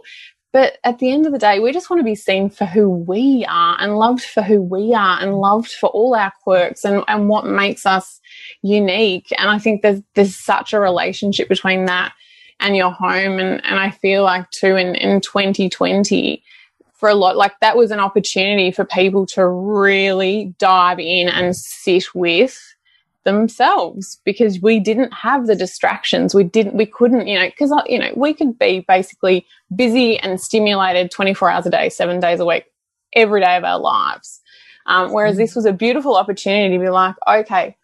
but 0.53 0.77
at 0.83 0.99
the 0.99 1.11
end 1.11 1.25
of 1.25 1.31
the 1.31 1.39
day, 1.39 1.59
we 1.59 1.71
just 1.71 1.89
want 1.89 2.01
to 2.01 2.05
be 2.05 2.15
seen 2.15 2.49
for 2.49 2.65
who 2.65 2.89
we 2.89 3.45
are 3.47 3.77
and 3.79 3.97
loved 3.97 4.23
for 4.23 4.41
who 4.41 4.61
we 4.61 4.93
are 4.93 5.19
and 5.21 5.35
loved 5.35 5.71
for 5.71 5.87
all 5.89 6.13
our 6.13 6.33
quirks 6.43 6.83
and, 6.83 7.03
and 7.07 7.29
what 7.29 7.45
makes 7.45 7.85
us 7.85 8.19
unique. 8.61 9.27
And 9.37 9.49
I 9.49 9.59
think 9.59 9.81
there's, 9.81 10.01
there's 10.15 10.35
such 10.35 10.73
a 10.73 10.79
relationship 10.79 11.47
between 11.47 11.85
that 11.85 12.13
and 12.59 12.75
your 12.75 12.91
home. 12.91 13.39
And, 13.39 13.63
and 13.63 13.79
I 13.79 13.91
feel 13.91 14.23
like 14.23 14.49
too 14.51 14.75
in, 14.75 14.95
in 14.95 15.21
2020, 15.21 16.43
for 16.93 17.09
a 17.09 17.15
lot, 17.15 17.37
like 17.37 17.53
that 17.61 17.77
was 17.77 17.91
an 17.91 17.99
opportunity 17.99 18.71
for 18.71 18.85
people 18.85 19.25
to 19.27 19.47
really 19.47 20.53
dive 20.59 20.99
in 20.99 21.29
and 21.29 21.55
sit 21.55 22.13
with 22.13 22.59
themselves 23.23 24.19
because 24.25 24.61
we 24.61 24.79
didn't 24.79 25.13
have 25.13 25.47
the 25.47 25.55
distractions. 25.55 26.33
We 26.33 26.43
didn't, 26.43 26.75
we 26.75 26.85
couldn't, 26.85 27.27
you 27.27 27.37
know, 27.37 27.47
because, 27.47 27.73
you 27.87 27.99
know, 27.99 28.11
we 28.15 28.33
could 28.33 28.57
be 28.57 28.83
basically 28.87 29.45
busy 29.75 30.17
and 30.19 30.39
stimulated 30.39 31.11
24 31.11 31.49
hours 31.49 31.65
a 31.65 31.69
day, 31.69 31.89
seven 31.89 32.19
days 32.19 32.39
a 32.39 32.45
week, 32.45 32.65
every 33.13 33.41
day 33.41 33.57
of 33.57 33.63
our 33.63 33.79
lives. 33.79 34.41
Um, 34.87 35.11
whereas 35.11 35.37
this 35.37 35.55
was 35.55 35.65
a 35.65 35.73
beautiful 35.73 36.15
opportunity 36.15 36.75
to 36.75 36.81
be 36.81 36.89
like, 36.89 37.15
okay, 37.27 37.77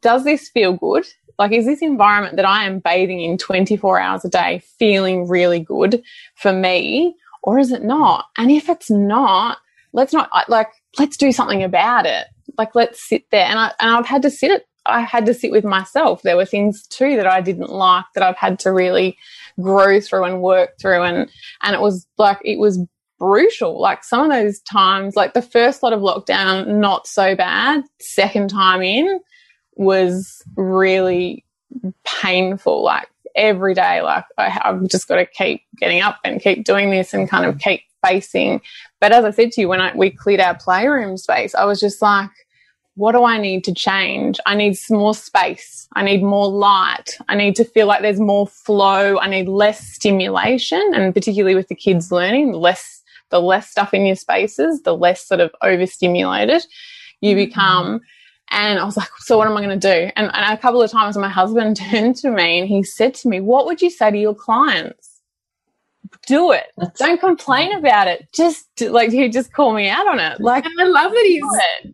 does 0.00 0.24
this 0.24 0.48
feel 0.48 0.72
good? 0.72 1.06
Like, 1.38 1.52
is 1.52 1.66
this 1.66 1.82
environment 1.82 2.36
that 2.36 2.46
I 2.46 2.64
am 2.64 2.78
bathing 2.78 3.20
in 3.20 3.36
24 3.38 4.00
hours 4.00 4.24
a 4.24 4.28
day 4.28 4.62
feeling 4.78 5.28
really 5.28 5.60
good 5.60 6.02
for 6.36 6.52
me? 6.52 7.16
Or 7.42 7.58
is 7.58 7.72
it 7.72 7.84
not? 7.84 8.26
And 8.38 8.50
if 8.50 8.68
it's 8.68 8.90
not, 8.90 9.58
let's 9.92 10.12
not 10.12 10.30
like, 10.48 10.68
let's 10.98 11.16
do 11.16 11.32
something 11.32 11.62
about 11.62 12.06
it. 12.06 12.26
Like, 12.56 12.74
let's 12.74 13.06
sit 13.06 13.30
there. 13.30 13.44
And 13.44 13.58
I, 13.58 13.72
and 13.80 13.90
I've 13.90 14.06
had 14.06 14.22
to 14.22 14.30
sit 14.30 14.50
at 14.50 14.62
I 14.88 15.00
had 15.00 15.26
to 15.26 15.34
sit 15.34 15.52
with 15.52 15.64
myself. 15.64 16.22
There 16.22 16.36
were 16.36 16.44
things 16.44 16.86
too 16.86 17.16
that 17.16 17.26
I 17.26 17.40
didn't 17.40 17.70
like 17.70 18.04
that 18.14 18.22
I've 18.22 18.36
had 18.36 18.58
to 18.60 18.72
really 18.72 19.16
grow 19.60 20.00
through 20.00 20.24
and 20.24 20.42
work 20.42 20.78
through. 20.80 21.02
And, 21.02 21.30
and 21.62 21.74
it 21.74 21.80
was 21.80 22.06
like, 22.18 22.38
it 22.44 22.58
was 22.58 22.78
brutal. 23.18 23.80
Like 23.80 24.04
some 24.04 24.30
of 24.30 24.30
those 24.30 24.60
times, 24.60 25.16
like 25.16 25.34
the 25.34 25.42
first 25.42 25.82
lot 25.82 25.92
of 25.92 26.00
lockdown, 26.00 26.66
not 26.78 27.06
so 27.06 27.34
bad. 27.34 27.84
Second 28.00 28.50
time 28.50 28.82
in 28.82 29.20
was 29.74 30.42
really 30.56 31.44
painful. 32.04 32.82
Like 32.82 33.08
every 33.34 33.74
day, 33.74 34.02
like 34.02 34.24
I, 34.38 34.48
have 34.48 34.88
just 34.88 35.08
got 35.08 35.16
to 35.16 35.26
keep 35.26 35.62
getting 35.78 36.00
up 36.00 36.18
and 36.24 36.40
keep 36.40 36.64
doing 36.64 36.90
this 36.90 37.14
and 37.14 37.28
kind 37.28 37.46
of 37.46 37.58
keep 37.58 37.82
facing. 38.04 38.60
But 39.00 39.12
as 39.12 39.24
I 39.24 39.30
said 39.30 39.52
to 39.52 39.60
you, 39.60 39.68
when 39.68 39.80
I, 39.80 39.94
we 39.94 40.10
cleared 40.10 40.40
our 40.40 40.56
playroom 40.56 41.16
space, 41.16 41.54
I 41.54 41.64
was 41.64 41.80
just 41.80 42.00
like, 42.00 42.30
what 42.96 43.12
do 43.12 43.24
I 43.24 43.38
need 43.38 43.62
to 43.64 43.74
change? 43.74 44.40
I 44.46 44.54
need 44.54 44.76
more 44.90 45.14
space. 45.14 45.86
I 45.94 46.02
need 46.02 46.22
more 46.22 46.48
light. 46.48 47.18
I 47.28 47.36
need 47.36 47.54
to 47.56 47.64
feel 47.64 47.86
like 47.86 48.00
there's 48.00 48.18
more 48.18 48.46
flow. 48.46 49.18
I 49.18 49.28
need 49.28 49.48
less 49.48 49.86
stimulation. 49.86 50.92
And 50.94 51.12
particularly 51.14 51.54
with 51.54 51.68
the 51.68 51.74
kids 51.74 52.10
learning, 52.10 52.52
the 52.52 52.58
less, 52.58 53.02
the 53.28 53.40
less 53.40 53.70
stuff 53.70 53.92
in 53.92 54.06
your 54.06 54.16
spaces, 54.16 54.82
the 54.82 54.96
less 54.96 55.26
sort 55.26 55.40
of 55.40 55.54
overstimulated 55.62 56.66
you 57.20 57.36
mm-hmm. 57.36 57.44
become. 57.44 58.00
And 58.50 58.78
I 58.78 58.84
was 58.84 58.96
like, 58.96 59.10
so 59.18 59.36
what 59.36 59.46
am 59.46 59.56
I 59.56 59.62
going 59.62 59.78
to 59.78 59.94
do? 59.94 60.10
And, 60.16 60.30
and 60.32 60.54
a 60.54 60.60
couple 60.60 60.80
of 60.80 60.90
times 60.90 61.18
my 61.18 61.28
husband 61.28 61.76
turned 61.90 62.16
to 62.16 62.30
me 62.30 62.60
and 62.60 62.68
he 62.68 62.82
said 62.82 63.12
to 63.14 63.28
me, 63.28 63.40
what 63.40 63.66
would 63.66 63.82
you 63.82 63.90
say 63.90 64.10
to 64.10 64.18
your 64.18 64.34
clients? 64.34 65.15
Do 66.26 66.52
it. 66.52 66.64
Don't 66.96 67.20
complain 67.20 67.72
about 67.76 68.08
it. 68.08 68.28
Just 68.32 68.66
like 68.80 69.10
he 69.10 69.28
just 69.28 69.52
call 69.52 69.72
me 69.72 69.88
out 69.88 70.06
on 70.06 70.18
it. 70.18 70.40
Like 70.40 70.64
and 70.64 70.74
I 70.80 70.84
love 70.84 71.12
that 71.12 71.24
he's 71.26 71.42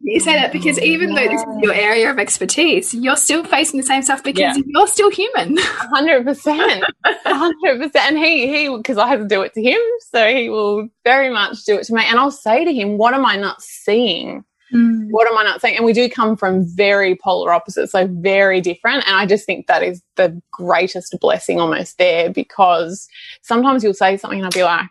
you 0.01 0.20
say 0.20 0.35
that 0.35 0.53
because 0.53 0.79
even 0.81 1.14
though 1.14 1.29
this 1.29 1.40
is 1.40 1.46
your 1.62 1.75
area 1.75 2.11
of 2.11 2.18
expertise, 2.18 2.92
you're 2.92 3.16
still 3.16 3.44
facing 3.44 3.81
the 3.81 3.87
same 3.87 4.03
stuff 4.03 4.22
because 4.22 4.57
yeah. 4.57 4.62
you're 4.66 4.87
still 4.87 5.11
human. 5.11 5.57
Hundred 5.59 6.25
percent, 6.25 6.85
hundred 7.05 7.79
percent. 7.79 8.12
And 8.12 8.18
he 8.18 8.46
he 8.46 8.77
because 8.77 8.98
I 8.98 9.09
have 9.09 9.20
to 9.20 9.29
do 9.29 9.42
it 9.42 9.55
to 9.55 9.62
him, 9.62 9.81
so 10.11 10.27
he 10.29 10.51
will 10.51 10.88
very 11.05 11.31
much 11.31 11.64
do 11.64 11.79
it 11.79 11.85
to 11.85 11.94
me. 11.94 12.05
And 12.07 12.18
I'll 12.18 12.31
say 12.31 12.64
to 12.64 12.72
him, 12.72 12.98
"What 12.98 13.14
am 13.14 13.27
I 13.27 13.37
not 13.37 13.62
seeing?" 13.62 14.44
Mm. 14.73 15.09
What 15.11 15.31
am 15.31 15.37
I 15.37 15.43
not 15.43 15.61
saying? 15.61 15.77
And 15.77 15.85
we 15.85 15.93
do 15.93 16.09
come 16.09 16.37
from 16.37 16.65
very 16.65 17.15
polar 17.17 17.53
opposites, 17.53 17.93
so 17.93 18.07
very 18.07 18.61
different. 18.61 19.07
And 19.07 19.17
I 19.17 19.27
just 19.27 19.45
think 19.45 19.67
that 19.67 19.83
is 19.83 20.03
the 20.17 20.41
greatest 20.51 21.15
blessing 21.21 21.61
almost 21.61 21.99
there 21.99 22.31
because 22.31 23.09
sometimes 23.43 23.85
you'll 23.85 23.95
say 23.95 24.17
something 24.17 24.39
and 24.39 24.47
I'll 24.47 24.51
be 24.51 24.65
like, 24.65 24.89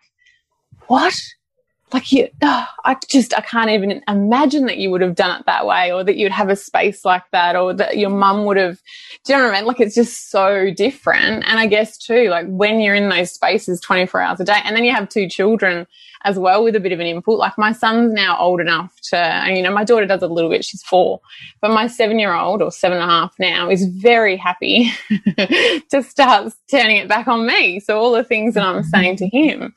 what? 0.88 1.16
Like 1.94 2.12
you, 2.12 2.30
oh, 2.42 2.66
I 2.86 2.96
just, 3.10 3.38
I 3.38 3.42
can't 3.42 3.70
even 3.70 4.02
imagine 4.08 4.66
that 4.68 4.78
you 4.78 4.92
would 4.92 5.02
have 5.02 5.16
done 5.16 5.38
it 5.38 5.46
that 5.46 5.66
way 5.66 5.92
or 5.92 6.06
that 6.06 6.16
you'd 6.16 6.32
have 6.32 6.48
a 6.48 6.56
space 6.56 7.04
like 7.04 7.24
that 7.32 7.58
or 7.58 7.74
that 7.74 7.98
your 7.98 8.10
mum 8.10 8.46
would 8.46 8.56
have, 8.56 8.80
do 9.26 9.34
you 9.34 9.40
know 9.40 9.46
what 9.46 9.56
I 9.56 9.58
mean? 9.58 9.68
Like 9.68 9.82
it's 9.82 9.96
just 9.96 10.30
so 10.30 10.72
different. 10.72 11.44
And 11.46 11.60
I 11.60 11.66
guess 11.66 11.98
too, 11.98 12.30
like 12.30 12.46
when 12.48 12.80
you're 12.80 12.96
in 12.96 13.10
those 13.10 13.32
spaces 13.32 13.82
24 13.82 14.22
hours 14.22 14.40
a 14.40 14.46
day 14.46 14.62
and 14.64 14.74
then 14.76 14.86
you 14.86 14.94
have 14.94 15.10
two 15.10 15.28
children, 15.28 15.86
as 16.24 16.38
well 16.38 16.64
with 16.64 16.76
a 16.76 16.80
bit 16.80 16.92
of 16.92 17.00
an 17.00 17.06
input. 17.06 17.38
Like 17.38 17.58
my 17.58 17.72
son's 17.72 18.14
now 18.14 18.38
old 18.38 18.60
enough 18.60 18.94
to, 19.10 19.18
and 19.18 19.58
you 19.58 19.64
know, 19.64 19.72
my 19.72 19.84
daughter 19.84 20.06
does 20.06 20.22
a 20.22 20.28
little 20.28 20.50
bit, 20.50 20.66
she's 20.66 20.84
four, 20.84 21.20
but 21.62 21.72
my 21.72 21.88
seven 21.88 22.20
year 22.20 22.34
old 22.34 22.62
or 22.62 22.72
seven 22.72 22.98
and 22.98 23.10
a 23.10 23.14
half 23.14 23.36
now 23.40 23.70
is 23.70 23.86
very 23.86 24.38
happy 24.38 24.92
to 25.90 26.04
start 26.04 26.54
turning 26.70 26.98
it 26.98 27.08
back 27.08 27.28
on 27.28 27.46
me. 27.46 27.80
So 27.80 27.98
all 27.98 28.12
the 28.12 28.24
things 28.24 28.54
that 28.54 28.64
I'm 28.64 28.84
saying 28.84 29.18
to 29.18 29.28
him. 29.28 29.74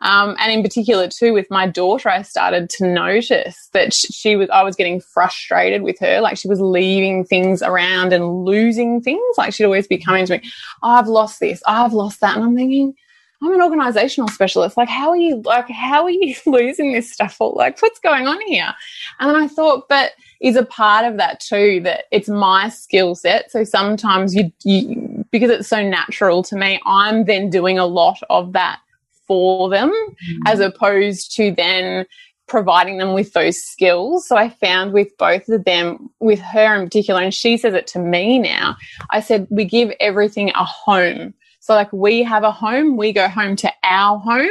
Um, 0.00 0.36
and 0.38 0.52
in 0.52 0.62
particular 0.62 1.08
too 1.08 1.32
with 1.32 1.50
my 1.50 1.66
daughter 1.66 2.08
i 2.08 2.22
started 2.22 2.70
to 2.70 2.86
notice 2.86 3.68
that 3.72 3.92
she 3.92 4.36
was 4.36 4.48
i 4.50 4.62
was 4.62 4.76
getting 4.76 5.00
frustrated 5.00 5.82
with 5.82 5.98
her 5.98 6.20
like 6.20 6.38
she 6.38 6.46
was 6.46 6.60
leaving 6.60 7.24
things 7.24 7.62
around 7.62 8.12
and 8.12 8.44
losing 8.44 9.00
things 9.00 9.20
like 9.36 9.52
she'd 9.52 9.64
always 9.64 9.88
be 9.88 9.98
coming 9.98 10.24
to 10.24 10.38
me 10.38 10.50
oh, 10.84 10.90
i've 10.90 11.08
lost 11.08 11.40
this 11.40 11.60
i've 11.66 11.92
lost 11.92 12.20
that 12.20 12.36
and 12.36 12.44
i'm 12.44 12.54
thinking 12.54 12.94
I'm 13.42 13.54
an 13.54 13.62
organizational 13.62 14.28
specialist. 14.28 14.76
Like, 14.76 14.88
how 14.88 15.10
are 15.10 15.16
you, 15.16 15.42
like, 15.42 15.68
how 15.68 16.04
are 16.04 16.10
you 16.10 16.34
losing 16.46 16.92
this 16.92 17.12
stuff? 17.12 17.36
Like, 17.40 17.80
what's 17.80 18.00
going 18.00 18.26
on 18.26 18.40
here? 18.42 18.74
And 19.20 19.36
I 19.36 19.48
thought, 19.48 19.88
but 19.88 20.12
is 20.40 20.56
a 20.56 20.64
part 20.64 21.04
of 21.04 21.16
that 21.16 21.40
too, 21.40 21.80
that 21.84 22.04
it's 22.12 22.28
my 22.28 22.68
skill 22.68 23.14
set. 23.14 23.50
So 23.50 23.64
sometimes 23.64 24.34
you, 24.34 24.52
you, 24.64 25.24
because 25.30 25.50
it's 25.50 25.68
so 25.68 25.82
natural 25.82 26.42
to 26.44 26.56
me, 26.56 26.80
I'm 26.86 27.24
then 27.24 27.50
doing 27.50 27.78
a 27.78 27.86
lot 27.86 28.18
of 28.30 28.52
that 28.52 28.80
for 29.26 29.68
them 29.68 29.90
mm-hmm. 29.90 30.38
as 30.46 30.60
opposed 30.60 31.34
to 31.36 31.52
then 31.52 32.06
providing 32.48 32.98
them 32.98 33.12
with 33.12 33.32
those 33.34 33.62
skills. 33.62 34.26
So 34.26 34.36
I 34.36 34.48
found 34.48 34.92
with 34.92 35.16
both 35.18 35.48
of 35.48 35.64
them, 35.64 36.10
with 36.18 36.40
her 36.40 36.74
in 36.74 36.86
particular, 36.86 37.20
and 37.20 37.32
she 37.32 37.56
says 37.56 37.74
it 37.74 37.86
to 37.88 37.98
me 37.98 38.38
now, 38.38 38.76
I 39.10 39.20
said, 39.20 39.46
we 39.50 39.64
give 39.64 39.92
everything 40.00 40.50
a 40.50 40.64
home. 40.64 41.34
So 41.68 41.74
like 41.74 41.92
we 41.92 42.22
have 42.22 42.44
a 42.44 42.50
home, 42.50 42.96
we 42.96 43.12
go 43.12 43.28
home 43.28 43.54
to 43.56 43.70
our 43.82 44.18
home 44.18 44.48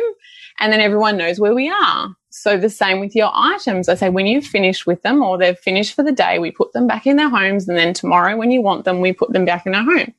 and 0.59 0.71
then 0.71 0.79
everyone 0.79 1.17
knows 1.17 1.39
where 1.39 1.55
we 1.55 1.67
are. 1.67 2.15
So 2.29 2.57
the 2.57 2.69
same 2.69 2.99
with 2.99 3.15
your 3.15 3.31
items. 3.33 3.89
I 3.89 3.95
say 3.95 4.09
when 4.09 4.27
you've 4.27 4.45
finished 4.45 4.85
with 4.85 5.01
them 5.01 5.23
or 5.23 5.35
they've 5.35 5.57
finished 5.57 5.95
for 5.95 6.03
the 6.03 6.11
day, 6.11 6.37
we 6.37 6.51
put 6.51 6.73
them 6.73 6.85
back 6.85 7.07
in 7.07 7.15
their 7.15 7.27
homes 7.27 7.67
and 7.67 7.75
then 7.75 7.95
tomorrow 7.95 8.37
when 8.37 8.51
you 8.51 8.61
want 8.61 8.85
them, 8.85 9.01
we 9.01 9.13
put 9.13 9.33
them 9.33 9.45
back 9.45 9.65
in 9.65 9.73
our 9.73 9.83
home. 9.83 10.13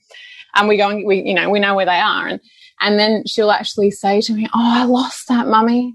And 0.56 0.66
we 0.66 0.76
go 0.76 0.88
and 0.88 1.06
we, 1.06 1.22
you 1.22 1.34
know, 1.34 1.48
we 1.48 1.60
know 1.60 1.76
where 1.76 1.86
they 1.86 2.00
are. 2.00 2.26
And, 2.26 2.40
and 2.80 2.98
then 2.98 3.22
she'll 3.26 3.52
actually 3.52 3.92
say 3.92 4.20
to 4.22 4.32
me, 4.32 4.48
Oh, 4.52 4.80
I 4.80 4.82
lost 4.82 5.28
that, 5.28 5.46
mummy. 5.46 5.94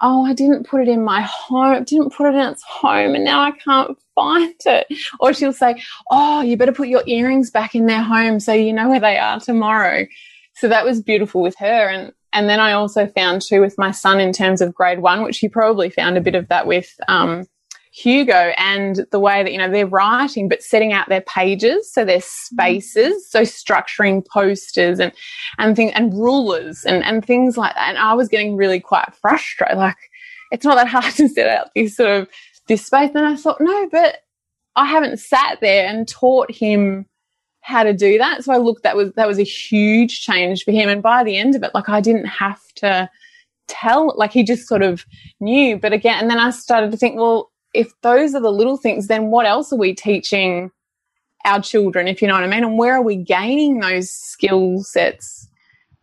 Oh, 0.00 0.24
I 0.24 0.32
didn't 0.32 0.66
put 0.66 0.80
it 0.80 0.88
in 0.88 1.04
my 1.04 1.20
home, 1.20 1.84
didn't 1.84 2.12
put 2.12 2.26
it 2.26 2.34
in 2.34 2.48
its 2.48 2.64
home, 2.64 3.14
and 3.14 3.22
now 3.22 3.40
I 3.42 3.52
can't 3.52 3.96
find 4.16 4.54
it. 4.66 4.88
Or 5.20 5.32
she'll 5.32 5.52
say, 5.52 5.80
Oh, 6.10 6.40
you 6.40 6.56
better 6.56 6.72
put 6.72 6.88
your 6.88 7.04
earrings 7.06 7.52
back 7.52 7.76
in 7.76 7.86
their 7.86 8.02
home 8.02 8.40
so 8.40 8.52
you 8.52 8.72
know 8.72 8.88
where 8.88 8.98
they 8.98 9.16
are 9.16 9.38
tomorrow 9.38 10.06
so 10.60 10.68
that 10.68 10.84
was 10.84 11.02
beautiful 11.02 11.40
with 11.40 11.56
her. 11.58 11.88
And, 11.88 12.12
and 12.32 12.48
then 12.48 12.60
I 12.60 12.72
also 12.72 13.06
found 13.06 13.42
too 13.42 13.60
with 13.60 13.78
my 13.78 13.90
son 13.90 14.20
in 14.20 14.32
terms 14.32 14.60
of 14.60 14.74
grade 14.74 15.00
one, 15.00 15.22
which 15.22 15.38
he 15.38 15.48
probably 15.48 15.88
found 15.88 16.16
a 16.18 16.20
bit 16.20 16.34
of 16.34 16.48
that 16.48 16.66
with, 16.66 16.94
um, 17.08 17.46
Hugo 17.92 18.52
and 18.56 19.04
the 19.10 19.18
way 19.18 19.42
that, 19.42 19.50
you 19.50 19.58
know, 19.58 19.70
they're 19.70 19.86
writing, 19.86 20.48
but 20.48 20.62
setting 20.62 20.92
out 20.92 21.08
their 21.08 21.22
pages. 21.22 21.92
So 21.92 22.04
their 22.04 22.20
spaces. 22.20 23.28
So 23.28 23.42
structuring 23.42 24.24
posters 24.24 25.00
and, 25.00 25.12
and 25.58 25.74
things 25.74 25.92
and 25.96 26.14
rulers 26.14 26.84
and, 26.84 27.02
and 27.02 27.24
things 27.24 27.56
like 27.56 27.74
that. 27.74 27.88
And 27.88 27.98
I 27.98 28.14
was 28.14 28.28
getting 28.28 28.54
really 28.54 28.78
quite 28.78 29.12
frustrated. 29.20 29.76
Like 29.76 29.96
it's 30.52 30.64
not 30.64 30.76
that 30.76 30.88
hard 30.88 31.04
to 31.16 31.28
set 31.28 31.48
out 31.48 31.70
this 31.74 31.96
sort 31.96 32.10
of 32.10 32.28
this 32.68 32.86
space. 32.86 33.10
And 33.14 33.26
I 33.26 33.34
thought, 33.34 33.60
no, 33.60 33.88
but 33.90 34.18
I 34.76 34.86
haven't 34.86 35.18
sat 35.18 35.58
there 35.60 35.86
and 35.86 36.06
taught 36.06 36.50
him 36.50 37.06
how 37.60 37.82
to 37.82 37.92
do 37.92 38.18
that. 38.18 38.44
So 38.44 38.52
I 38.52 38.56
looked, 38.56 38.82
that 38.82 38.96
was, 38.96 39.12
that 39.12 39.28
was 39.28 39.38
a 39.38 39.44
huge 39.44 40.22
change 40.22 40.64
for 40.64 40.72
him. 40.72 40.88
And 40.88 41.02
by 41.02 41.22
the 41.22 41.36
end 41.36 41.54
of 41.54 41.62
it, 41.62 41.74
like 41.74 41.88
I 41.88 42.00
didn't 42.00 42.26
have 42.26 42.60
to 42.76 43.08
tell, 43.68 44.14
like 44.16 44.32
he 44.32 44.42
just 44.42 44.66
sort 44.66 44.82
of 44.82 45.04
knew. 45.40 45.78
But 45.78 45.92
again, 45.92 46.20
and 46.20 46.30
then 46.30 46.38
I 46.38 46.50
started 46.50 46.90
to 46.90 46.96
think, 46.96 47.16
well, 47.16 47.50
if 47.74 47.92
those 48.02 48.34
are 48.34 48.40
the 48.40 48.50
little 48.50 48.76
things, 48.76 49.06
then 49.06 49.26
what 49.26 49.46
else 49.46 49.72
are 49.72 49.78
we 49.78 49.94
teaching 49.94 50.70
our 51.44 51.60
children, 51.60 52.06
if 52.06 52.20
you 52.20 52.28
know 52.28 52.34
what 52.34 52.44
I 52.44 52.48
mean? 52.48 52.64
And 52.64 52.76
where 52.76 52.94
are 52.94 53.02
we 53.02 53.16
gaining 53.16 53.80
those 53.80 54.10
skill 54.10 54.82
sets 54.82 55.48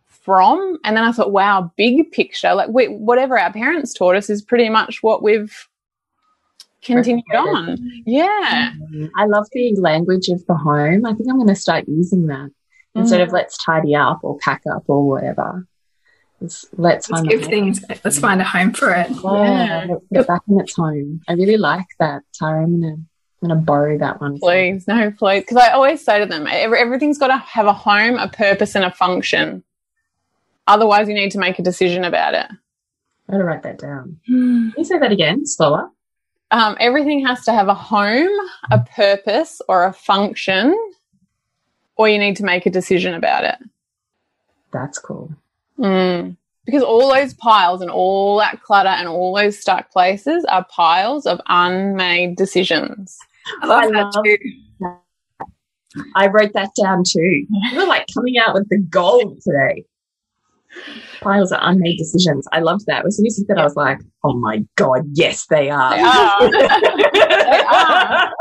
from? 0.07 0.79
And 0.83 0.97
then 0.97 1.03
I 1.03 1.11
thought, 1.11 1.31
wow, 1.31 1.71
big 1.77 2.11
picture, 2.11 2.55
like 2.55 2.69
we, 2.69 2.87
whatever 2.87 3.37
our 3.37 3.53
parents 3.53 3.93
taught 3.93 4.15
us 4.15 4.29
is 4.29 4.41
pretty 4.41 4.69
much 4.69 5.03
what 5.03 5.21
we've 5.21 5.67
continued 6.87 7.35
on. 7.35 7.77
Yeah. 8.05 8.71
Mm, 8.91 9.09
I 9.15 9.25
love 9.25 9.47
the 9.51 9.75
language 9.77 10.29
of 10.29 10.45
the 10.47 10.55
home. 10.55 11.05
I 11.05 11.13
think 11.13 11.29
I'm 11.29 11.37
going 11.37 11.47
to 11.47 11.55
start 11.55 11.87
using 11.87 12.27
that 12.27 12.49
mm. 12.49 12.51
instead 12.95 13.21
of 13.21 13.29
mm. 13.29 13.33
let's 13.33 13.63
tidy 13.63 13.95
up 13.95 14.19
or 14.23 14.37
pack 14.39 14.63
up 14.71 14.83
or 14.87 15.07
whatever. 15.07 15.67
Let's, 16.41 16.65
let's, 16.77 17.09
let's 17.09 17.27
give 17.27 17.45
things, 17.45 17.83
let's 18.03 18.19
find 18.19 18.41
a 18.41 18.43
home 18.43 18.73
for 18.73 18.91
it. 18.93 19.09
Yeah, 19.09 19.85
yeah. 19.85 19.95
Get 20.13 20.27
back 20.27 20.41
in 20.47 20.59
its 20.59 20.75
home. 20.75 21.21
I 21.27 21.33
really 21.33 21.57
like 21.57 21.87
that, 21.99 22.23
Tara. 22.33 22.63
I'm 22.63 22.79
going 22.79 22.95
to 22.95 23.01
I'm 23.41 23.49
going 23.49 23.59
to 23.59 23.65
borrow 23.65 23.97
that 23.99 24.19
one. 24.19 24.39
Please, 24.39 24.87
no, 24.87 25.11
please. 25.11 25.41
Because 25.41 25.57
I 25.57 25.69
always 25.69 26.03
say 26.03 26.19
to 26.19 26.25
them, 26.25 26.47
everything's 26.47 27.19
got 27.19 27.27
to 27.27 27.37
have 27.37 27.67
a 27.67 27.73
home, 27.73 28.15
a 28.15 28.27
purpose, 28.27 28.73
and 28.73 28.83
a 28.83 28.91
function. 28.91 29.63
Otherwise, 30.65 31.07
you 31.07 31.13
need 31.13 31.31
to 31.31 31.39
make 31.39 31.59
a 31.59 31.63
decision 31.63 32.03
about 32.03 32.33
it. 32.33 32.47
I 33.29 33.31
gotta 33.31 33.43
write 33.43 33.63
that 33.63 33.77
down. 33.77 34.19
Can 34.25 34.73
you 34.77 34.83
say 34.83 34.99
that 34.99 35.11
again, 35.11 35.45
slower? 35.45 35.89
Um, 36.51 36.77
everything 36.79 37.25
has 37.25 37.43
to 37.45 37.51
have 37.51 37.67
a 37.67 37.73
home, 37.73 38.29
a 38.71 38.79
purpose, 38.79 39.61
or 39.67 39.85
a 39.85 39.93
function, 39.93 40.75
or 41.97 42.07
you 42.07 42.17
need 42.17 42.37
to 42.37 42.45
make 42.45 42.65
a 42.65 42.69
decision 42.69 43.13
about 43.13 43.43
it. 43.43 43.57
That's 44.71 44.97
cool. 44.97 45.33
Mm. 45.77 46.37
Because 46.65 46.83
all 46.83 47.13
those 47.13 47.33
piles 47.33 47.81
and 47.81 47.91
all 47.91 48.37
that 48.39 48.61
clutter 48.61 48.89
and 48.89 49.07
all 49.07 49.35
those 49.35 49.59
stuck 49.59 49.91
places 49.91 50.45
are 50.45 50.65
piles 50.69 51.25
of 51.25 51.41
unmade 51.47 52.35
decisions. 52.35 53.17
I 53.61 53.67
love 53.67 53.83
I 53.83 53.91
that 53.91 54.21
too. 54.23 54.37
That. 54.79 54.99
I 56.15 56.27
wrote 56.27 56.53
that 56.53 56.71
down 56.81 57.03
too. 57.07 57.45
You're 57.71 57.87
like 57.87 58.05
coming 58.13 58.37
out 58.37 58.53
with 58.53 58.67
the 58.69 58.79
gold 58.79 59.41
today 59.41 59.85
piles 61.21 61.51
of 61.51 61.59
unmade 61.61 61.97
decisions. 61.97 62.47
I 62.51 62.59
loved 62.59 62.85
that. 62.87 63.05
As 63.05 63.17
soon 63.17 63.25
as 63.25 63.37
you 63.37 63.45
said, 63.45 63.57
I 63.57 63.63
was 63.63 63.75
like, 63.75 63.99
oh 64.23 64.33
my 64.33 64.63
God, 64.75 65.03
yes, 65.13 65.45
they 65.49 65.69
are. 65.69 65.95
They 65.95 66.03
are. 66.03 66.51
they 67.13 67.63
are. 67.63 68.31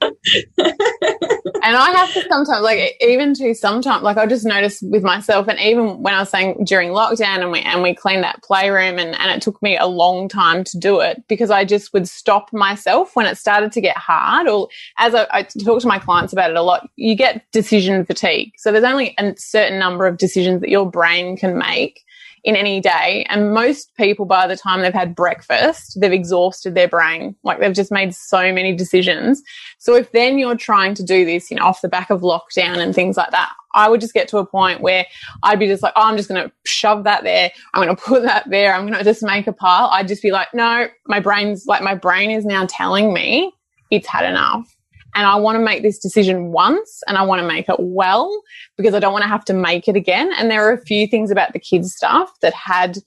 And 0.00 1.76
I 1.76 1.90
have 1.96 2.12
to 2.12 2.22
sometimes, 2.28 2.62
like, 2.62 2.96
even 3.00 3.34
to 3.34 3.54
sometimes, 3.54 4.02
like, 4.02 4.16
I 4.16 4.26
just 4.26 4.44
notice 4.44 4.80
with 4.82 5.02
myself, 5.02 5.48
and 5.48 5.58
even 5.58 6.02
when 6.02 6.14
I 6.14 6.20
was 6.20 6.28
saying 6.28 6.64
during 6.64 6.90
lockdown, 6.90 7.40
and 7.40 7.50
we 7.50 7.60
and 7.60 7.82
we 7.82 7.94
cleaned 7.94 8.24
that 8.24 8.42
playroom, 8.42 8.98
and 8.98 9.14
and 9.14 9.30
it 9.30 9.42
took 9.42 9.60
me 9.62 9.76
a 9.76 9.86
long 9.86 10.28
time 10.28 10.64
to 10.64 10.78
do 10.78 11.00
it 11.00 11.22
because 11.28 11.50
I 11.50 11.64
just 11.64 11.92
would 11.92 12.08
stop 12.08 12.52
myself 12.52 13.14
when 13.14 13.26
it 13.26 13.36
started 13.36 13.72
to 13.72 13.80
get 13.80 13.96
hard. 13.96 14.48
Or 14.48 14.68
as 14.98 15.14
I, 15.14 15.26
I 15.30 15.42
talk 15.42 15.80
to 15.82 15.88
my 15.88 15.98
clients 15.98 16.32
about 16.32 16.50
it 16.50 16.56
a 16.56 16.62
lot, 16.62 16.88
you 16.96 17.16
get 17.16 17.44
decision 17.52 18.04
fatigue. 18.04 18.52
So 18.56 18.72
there's 18.72 18.84
only 18.84 19.14
a 19.18 19.34
certain 19.36 19.78
number 19.78 20.06
of 20.06 20.18
decisions 20.18 20.60
that 20.60 20.70
your 20.70 20.90
brain 20.90 21.36
can 21.36 21.58
make 21.58 22.02
in 22.44 22.56
any 22.56 22.80
day. 22.80 23.26
And 23.28 23.52
most 23.52 23.94
people, 23.96 24.24
by 24.24 24.46
the 24.46 24.56
time 24.56 24.80
they've 24.80 24.92
had 24.92 25.14
breakfast, 25.14 25.98
they've 26.00 26.12
exhausted 26.12 26.74
their 26.74 26.88
brain. 26.88 27.34
Like 27.42 27.60
they've 27.60 27.74
just 27.74 27.92
made 27.92 28.14
so 28.14 28.52
many 28.52 28.74
decisions. 28.74 29.42
So 29.78 29.94
if 29.94 30.12
then 30.12 30.38
you're 30.38 30.56
trying 30.56 30.94
to 30.94 31.02
do 31.02 31.24
this, 31.24 31.50
you 31.50 31.56
know, 31.56 31.64
off 31.64 31.82
the 31.82 31.88
back 31.88 32.10
of 32.10 32.20
lockdown 32.20 32.78
and 32.78 32.94
things 32.94 33.16
like 33.16 33.30
that, 33.30 33.52
I 33.74 33.88
would 33.88 34.00
just 34.00 34.14
get 34.14 34.28
to 34.28 34.38
a 34.38 34.46
point 34.46 34.80
where 34.80 35.06
I'd 35.42 35.58
be 35.58 35.66
just 35.66 35.82
like, 35.82 35.92
oh, 35.96 36.02
I'm 36.02 36.16
just 36.16 36.28
going 36.28 36.42
to 36.42 36.52
shove 36.64 37.04
that 37.04 37.24
there. 37.24 37.50
I'm 37.74 37.84
going 37.84 37.94
to 37.94 38.02
put 38.02 38.22
that 38.22 38.48
there. 38.48 38.74
I'm 38.74 38.86
going 38.86 38.98
to 38.98 39.04
just 39.04 39.22
make 39.22 39.46
a 39.46 39.52
pile. 39.52 39.88
I'd 39.92 40.08
just 40.08 40.22
be 40.22 40.30
like, 40.30 40.48
no, 40.54 40.88
my 41.06 41.20
brain's 41.20 41.66
like, 41.66 41.82
my 41.82 41.94
brain 41.94 42.30
is 42.30 42.44
now 42.44 42.66
telling 42.68 43.12
me 43.12 43.52
it's 43.90 44.06
had 44.06 44.28
enough 44.28 44.77
and 45.18 45.26
I 45.26 45.34
want 45.34 45.56
to 45.56 45.64
make 45.64 45.82
this 45.82 45.98
decision 45.98 46.52
once 46.52 47.02
and 47.08 47.18
I 47.18 47.22
want 47.24 47.40
to 47.40 47.46
make 47.46 47.68
it 47.68 47.80
well 47.80 48.40
because 48.76 48.94
I 48.94 49.00
don't 49.00 49.12
want 49.12 49.24
to 49.24 49.28
have 49.28 49.44
to 49.46 49.52
make 49.52 49.88
it 49.88 49.96
again. 49.96 50.30
And 50.38 50.48
there 50.48 50.64
are 50.68 50.72
a 50.72 50.80
few 50.80 51.08
things 51.08 51.32
about 51.32 51.52
the 51.52 51.58
kids 51.58 51.92
stuff 51.92 52.30
that 52.40 52.54
had, 52.54 52.98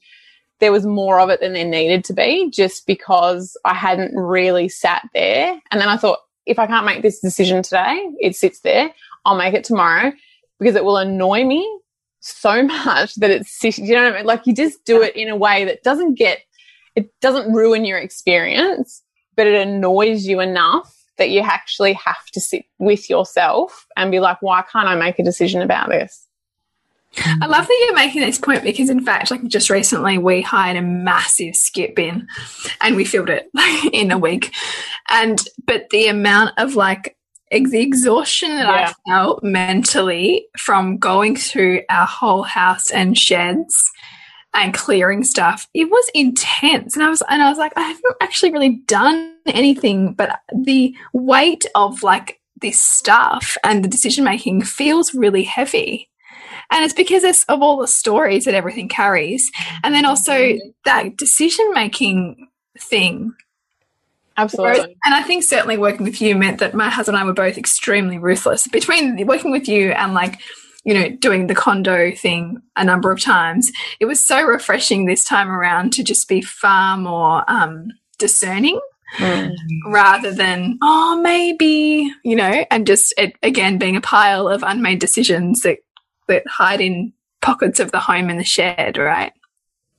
there 0.60 0.74
was 0.74 0.86
more 0.86 1.22
of 1.22 1.30
it 1.30 1.40
than 1.40 1.54
there 1.54 1.64
needed 1.64 2.04
to 2.04 2.14
be 2.14 2.52
just 2.52 2.86
because 2.86 3.56
I 3.64 3.74
hadn't 3.74 4.14
really 4.14 4.68
sat 4.68 5.08
there. 5.14 5.58
And 5.72 5.80
then 5.80 5.88
I 5.88 5.96
thought, 5.96 6.20
if 6.46 6.60
I 6.60 6.68
can't 6.68 6.86
make 6.86 7.02
this 7.02 7.22
decision 7.22 7.64
today, 7.64 8.06
it 8.20 8.36
sits 8.36 8.60
there. 8.60 8.94
I'll 9.24 9.38
make 9.38 9.54
it 9.54 9.64
tomorrow 9.64 10.12
because 10.60 10.76
it 10.76 10.84
will 10.84 10.98
annoy 10.98 11.46
me 11.46 11.66
so 12.20 12.62
much 12.68 13.16
that 13.16 13.32
it's, 13.32 13.64
you 13.64 13.96
know 13.96 14.04
what 14.04 14.16
I 14.16 14.18
mean? 14.18 14.26
Like 14.26 14.46
you 14.46 14.54
just 14.54 14.84
do 14.84 15.02
it 15.02 15.16
in 15.16 15.30
a 15.30 15.38
way 15.38 15.64
that 15.64 15.84
doesn't 15.84 16.16
get, 16.16 16.40
it 16.94 17.10
doesn't 17.22 17.54
ruin 17.54 17.86
your 17.86 18.00
experience, 18.00 19.02
but 19.38 19.48
it 19.48 19.66
annoys 19.66 20.28
you 20.28 20.42
enough 20.42 20.94
that 21.18 21.30
you 21.30 21.42
actually 21.42 21.94
have 21.94 22.26
to 22.34 22.42
sit 22.42 22.66
with 22.80 23.10
yourself 23.10 23.86
and 23.96 24.12
be 24.12 24.20
like, 24.20 24.42
why 24.42 24.64
can't 24.64 24.88
I 24.88 24.96
make 24.96 25.20
a 25.20 25.24
decision 25.24 25.62
about 25.62 25.90
this? 25.90 26.28
I 27.18 27.46
love 27.46 27.68
that 27.68 27.84
you're 27.86 27.96
making 27.96 28.22
this 28.22 28.40
point 28.40 28.64
because, 28.64 28.90
in 28.90 29.04
fact, 29.04 29.32
like 29.32 29.46
just 29.48 29.70
recently, 29.70 30.18
we 30.18 30.42
hired 30.42 30.78
a 30.78 30.82
massive 30.82 31.56
skip 31.56 31.96
bin 31.96 32.28
and 32.80 32.96
we 32.96 33.04
filled 33.04 33.30
it 33.30 33.50
in 33.94 34.12
a 34.12 34.18
week. 34.18 34.54
And, 35.10 35.42
but 35.66 35.90
the 35.90 36.08
amount 36.08 36.52
of 36.58 36.76
like 36.76 37.18
the 37.52 37.82
exhaustion 37.82 38.52
that 38.52 38.66
yeah. 38.66 38.94
I 38.94 39.12
felt 39.12 39.44
mentally 39.44 40.48
from 40.58 40.98
going 40.98 41.36
through 41.36 41.82
our 41.90 42.08
whole 42.08 42.44
house 42.44 42.90
and 42.92 43.18
sheds 43.18 43.92
and 44.54 44.74
clearing 44.74 45.24
stuff, 45.24 45.68
it 45.74 45.90
was 45.90 46.10
intense. 46.14 46.96
And 46.96 47.04
I 47.04 47.10
was, 47.10 47.24
and 47.30 47.42
I 47.42 47.50
was 47.50 47.58
like, 47.58 47.74
I 47.76 47.82
haven't 47.82 48.16
actually 48.22 48.52
really 48.52 48.82
done 48.86 49.36
anything, 49.48 50.14
but 50.14 50.40
the 50.54 50.96
weight 51.14 51.66
of 51.76 52.04
like 52.04 52.40
this 52.62 52.80
stuff 52.80 53.58
and 53.64 53.84
the 53.84 53.90
decision 53.90 54.24
making 54.24 54.64
feels 54.64 55.14
really 55.14 55.44
heavy. 55.44 56.10
And 56.70 56.86
it's 56.86 56.94
because 56.94 57.24
of 57.50 57.62
all 57.62 57.78
the 57.78 57.88
stories 57.88 58.46
that 58.46 58.54
everything 58.54 58.88
carries. 58.88 59.52
And 59.84 59.94
then 59.94 60.06
also 60.06 60.58
that 60.86 61.18
decision 61.18 61.70
making 61.74 62.48
thing. 62.80 63.34
Absolutely. 64.38 64.96
And 65.04 65.14
I 65.14 65.24
think 65.24 65.44
certainly 65.44 65.78
working 65.78 66.06
with 66.06 66.22
you 66.22 66.36
meant 66.36 66.60
that 66.60 66.74
my 66.74 66.90
husband 66.90 67.18
and 67.18 67.24
I 67.24 67.26
were 67.26 67.34
both 67.34 67.58
extremely 67.58 68.18
ruthless. 68.18 68.68
Between 68.68 69.26
working 69.28 69.52
with 69.52 69.68
you 69.68 69.92
and 69.92 70.14
like 70.14 70.40
you 70.84 70.94
know, 70.94 71.10
doing 71.10 71.48
the 71.48 71.56
Kondo 71.56 72.12
thing 72.12 72.62
a 72.76 72.84
number 72.84 73.12
of 73.12 73.20
times, 73.20 73.72
it 74.00 74.06
was 74.06 74.26
so 74.26 74.44
refreshing 74.44 75.06
this 75.06 75.24
time 75.24 75.50
around 75.50 75.94
to 75.94 76.04
just 76.04 76.28
be 76.28 76.42
far 76.42 76.98
more 76.98 77.44
um, 77.48 77.90
discerning. 78.18 78.80
Mm. 79.18 79.54
Rather 79.88 80.32
than, 80.34 80.78
oh, 80.82 81.20
maybe, 81.22 82.10
you 82.24 82.34
know, 82.34 82.66
and 82.72 82.88
just 82.88 83.14
it, 83.18 83.36
again 83.44 83.78
being 83.78 83.98
a 83.98 84.02
pile 84.02 84.48
of 84.48 84.64
unmade 84.64 85.00
decisions 85.00 85.64
that, 85.64 85.80
that 86.30 86.48
hide 86.48 86.80
in 86.80 87.12
pockets 87.42 87.82
of 87.82 87.92
the 87.92 88.00
home 88.00 88.30
and 88.30 88.40
the 88.40 88.46
shed, 88.46 88.98
right? 88.98 89.34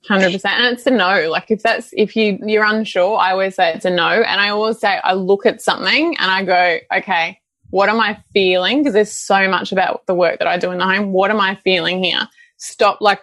Hundred 0.07 0.33
percent, 0.33 0.59
and 0.59 0.75
it's 0.75 0.85
a 0.85 0.91
no. 0.91 1.29
Like 1.29 1.49
if 1.49 1.61
that's 1.61 1.91
if 1.93 2.15
you 2.15 2.37
you're 2.41 2.65
unsure, 2.65 3.17
I 3.17 3.31
always 3.31 3.55
say 3.55 3.73
it's 3.73 3.85
a 3.85 3.89
no, 3.89 4.09
and 4.09 4.41
I 4.41 4.49
always 4.49 4.79
say 4.79 4.99
I 5.01 5.13
look 5.13 5.45
at 5.45 5.61
something 5.61 6.17
and 6.17 6.31
I 6.31 6.43
go, 6.43 6.79
okay, 6.97 7.39
what 7.73 7.89
am 7.89 7.99
I 7.99 8.19
feeling? 8.33 8.83
Because 8.83 8.93
there's 8.93 9.11
so 9.11 9.49
much 9.49 9.71
about 9.71 10.05
the 10.05 10.13
work 10.13 10.37
that 10.37 10.47
I 10.47 10.59
do 10.59 10.69
in 10.69 10.77
the 10.77 10.85
home. 10.85 11.11
What 11.11 11.31
am 11.31 11.41
I 11.41 11.55
feeling 11.55 12.03
here? 12.03 12.29
Stop. 12.57 12.99
Like 13.01 13.19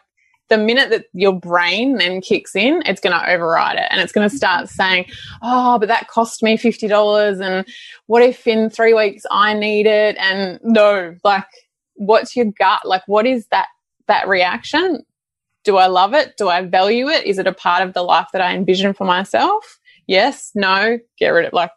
the 0.48 0.58
minute 0.58 0.90
that 0.90 1.04
your 1.12 1.38
brain 1.38 1.98
then 1.98 2.20
kicks 2.20 2.56
in, 2.56 2.82
it's 2.84 3.00
going 3.00 3.16
to 3.16 3.30
override 3.30 3.78
it 3.78 3.86
and 3.90 4.00
it's 4.00 4.10
going 4.10 4.28
to 4.28 4.36
start 4.36 4.64
mm-hmm. 4.64 4.74
saying, 4.74 5.06
Oh, 5.40 5.78
but 5.78 5.86
that 5.86 6.08
cost 6.08 6.42
me 6.42 6.58
$50. 6.58 7.40
And 7.40 7.64
what 8.06 8.22
if 8.22 8.44
in 8.44 8.70
three 8.70 8.92
weeks 8.92 9.22
I 9.30 9.54
need 9.54 9.86
it? 9.86 10.16
And 10.18 10.58
no, 10.64 11.14
like, 11.22 11.46
what's 11.94 12.34
your 12.34 12.46
gut? 12.46 12.84
Like, 12.84 13.02
what 13.06 13.26
is 13.26 13.46
that, 13.52 13.68
that 14.08 14.26
reaction? 14.26 15.04
Do 15.62 15.76
I 15.76 15.86
love 15.86 16.12
it? 16.12 16.36
Do 16.36 16.48
I 16.48 16.66
value 16.66 17.06
it? 17.06 17.24
Is 17.24 17.38
it 17.38 17.46
a 17.46 17.52
part 17.54 17.86
of 17.86 17.94
the 17.94 18.02
life 18.02 18.26
that 18.32 18.42
I 18.42 18.52
envision 18.56 18.94
for 18.94 19.04
myself? 19.04 19.78
Yes, 20.08 20.50
no, 20.56 20.98
get 21.20 21.28
rid 21.28 21.46
of 21.46 21.52
like, 21.52 21.70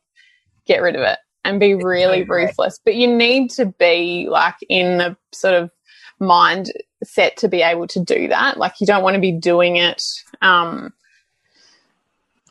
get 0.65 0.81
rid 0.81 0.95
of 0.95 1.03
it 1.03 1.19
and 1.43 1.59
be 1.59 1.75
really 1.75 2.23
ruthless. 2.23 2.79
But 2.83 2.95
you 2.95 3.07
need 3.07 3.49
to 3.51 3.65
be 3.65 4.27
like 4.29 4.55
in 4.69 4.97
the 4.97 5.17
sort 5.31 5.55
of 5.55 5.71
mind 6.19 6.71
set 7.03 7.37
to 7.37 7.47
be 7.47 7.61
able 7.61 7.87
to 7.87 7.99
do 7.99 8.27
that. 8.29 8.57
Like 8.57 8.79
you 8.79 8.87
don't 8.87 9.03
want 9.03 9.15
to 9.15 9.21
be 9.21 9.31
doing 9.31 9.77
it. 9.77 10.03
Um, 10.41 10.93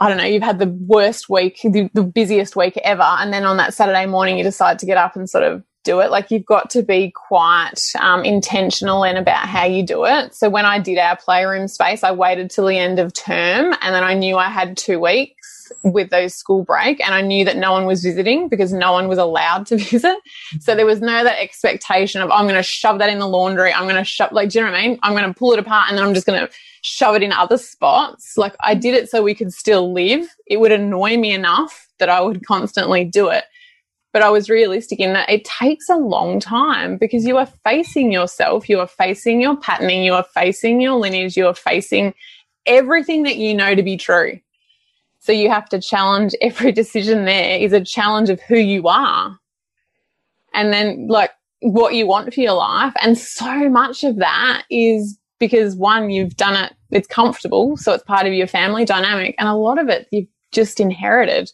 I 0.00 0.08
don't 0.08 0.18
know, 0.18 0.24
you've 0.24 0.42
had 0.42 0.58
the 0.58 0.66
worst 0.66 1.28
week, 1.28 1.60
the, 1.62 1.88
the, 1.94 2.02
busiest 2.02 2.56
week 2.56 2.76
ever. 2.82 3.02
And 3.02 3.32
then 3.32 3.44
on 3.44 3.56
that 3.58 3.72
Saturday 3.72 4.04
morning, 4.06 4.36
you 4.36 4.42
decide 4.42 4.80
to 4.80 4.86
get 4.86 4.96
up 4.96 5.14
and 5.14 5.30
sort 5.30 5.44
of 5.44 5.62
do 5.84 6.00
it. 6.00 6.10
Like 6.10 6.30
you've 6.30 6.46
got 6.46 6.70
to 6.70 6.82
be 6.82 7.12
quite 7.14 7.80
um, 8.00 8.24
intentional 8.24 9.04
in 9.04 9.16
about 9.16 9.46
how 9.46 9.64
you 9.64 9.84
do 9.84 10.04
it. 10.04 10.34
So 10.34 10.48
when 10.48 10.66
I 10.66 10.80
did 10.80 10.98
our 10.98 11.16
playroom 11.16 11.68
space, 11.68 12.02
I 12.02 12.12
waited 12.12 12.50
till 12.50 12.66
the 12.66 12.78
end 12.78 12.98
of 12.98 13.12
term 13.12 13.74
and 13.80 13.94
then 13.94 14.02
I 14.02 14.14
knew 14.14 14.36
I 14.36 14.48
had 14.48 14.76
two 14.76 14.98
weeks 14.98 15.41
with 15.82 16.10
those 16.10 16.34
school 16.34 16.64
break 16.64 17.00
and 17.00 17.14
I 17.14 17.20
knew 17.20 17.44
that 17.44 17.56
no 17.56 17.72
one 17.72 17.86
was 17.86 18.02
visiting 18.02 18.48
because 18.48 18.72
no 18.72 18.92
one 18.92 19.08
was 19.08 19.18
allowed 19.18 19.66
to 19.66 19.76
visit. 19.90 20.16
So 20.60 20.74
there 20.74 20.86
was 20.86 21.00
no 21.00 21.24
that 21.24 21.40
expectation 21.40 22.20
of 22.20 22.30
I'm 22.30 22.44
going 22.44 22.54
to 22.56 22.62
shove 22.62 22.98
that 22.98 23.10
in 23.10 23.18
the 23.18 23.28
laundry. 23.28 23.72
I'm 23.72 23.84
going 23.84 23.96
to 23.96 24.04
shove 24.04 24.32
like, 24.32 24.50
do 24.50 24.58
you 24.58 24.64
know 24.64 24.70
what 24.70 24.78
I 24.78 24.86
mean? 24.88 24.98
I'm 25.02 25.12
going 25.12 25.24
to 25.24 25.38
pull 25.38 25.52
it 25.52 25.58
apart 25.58 25.88
and 25.88 25.98
then 25.98 26.04
I'm 26.04 26.14
just 26.14 26.26
going 26.26 26.46
to 26.46 26.52
shove 26.82 27.14
it 27.14 27.22
in 27.22 27.32
other 27.32 27.58
spots. 27.58 28.36
Like 28.36 28.54
I 28.60 28.74
did 28.74 28.94
it 28.94 29.08
so 29.08 29.22
we 29.22 29.34
could 29.34 29.52
still 29.52 29.92
live. 29.92 30.28
It 30.46 30.58
would 30.58 30.72
annoy 30.72 31.16
me 31.16 31.32
enough 31.32 31.88
that 31.98 32.08
I 32.08 32.20
would 32.20 32.44
constantly 32.46 33.04
do 33.04 33.28
it. 33.28 33.44
But 34.12 34.22
I 34.22 34.28
was 34.28 34.50
realistic 34.50 35.00
in 35.00 35.14
that 35.14 35.30
it 35.30 35.44
takes 35.44 35.88
a 35.88 35.96
long 35.96 36.38
time 36.38 36.98
because 36.98 37.24
you 37.24 37.38
are 37.38 37.46
facing 37.64 38.12
yourself, 38.12 38.68
you 38.68 38.78
are 38.78 38.86
facing 38.86 39.40
your 39.40 39.56
patterning, 39.56 40.04
you 40.04 40.12
are 40.12 40.26
facing 40.34 40.82
your 40.82 40.96
lineage, 40.96 41.34
you 41.34 41.46
are 41.46 41.54
facing 41.54 42.12
everything 42.66 43.22
that 43.22 43.36
you 43.36 43.54
know 43.54 43.74
to 43.74 43.82
be 43.82 43.96
true. 43.96 44.38
So 45.22 45.30
you 45.30 45.50
have 45.50 45.68
to 45.68 45.80
challenge 45.80 46.34
every 46.40 46.72
decision 46.82 47.24
there 47.24 47.56
is 47.56 47.72
a 47.72 47.80
challenge 47.80 48.28
of 48.28 48.40
who 48.42 48.56
you 48.56 48.88
are. 48.88 49.38
And 50.52 50.72
then 50.72 51.06
like 51.08 51.30
what 51.60 51.94
you 51.94 52.08
want 52.08 52.34
for 52.34 52.40
your 52.40 52.54
life. 52.54 52.92
And 53.00 53.16
so 53.16 53.70
much 53.70 54.02
of 54.02 54.16
that 54.16 54.64
is 54.68 55.16
because 55.38 55.76
one, 55.76 56.10
you've 56.10 56.36
done 56.36 56.62
it, 56.62 56.74
it's 56.90 57.06
comfortable. 57.06 57.76
So 57.76 57.92
it's 57.92 58.02
part 58.02 58.26
of 58.26 58.32
your 58.32 58.48
family 58.48 58.84
dynamic. 58.84 59.36
And 59.38 59.48
a 59.48 59.54
lot 59.54 59.78
of 59.78 59.88
it 59.88 60.08
you've 60.10 60.26
just 60.50 60.80
inherited 60.80 61.50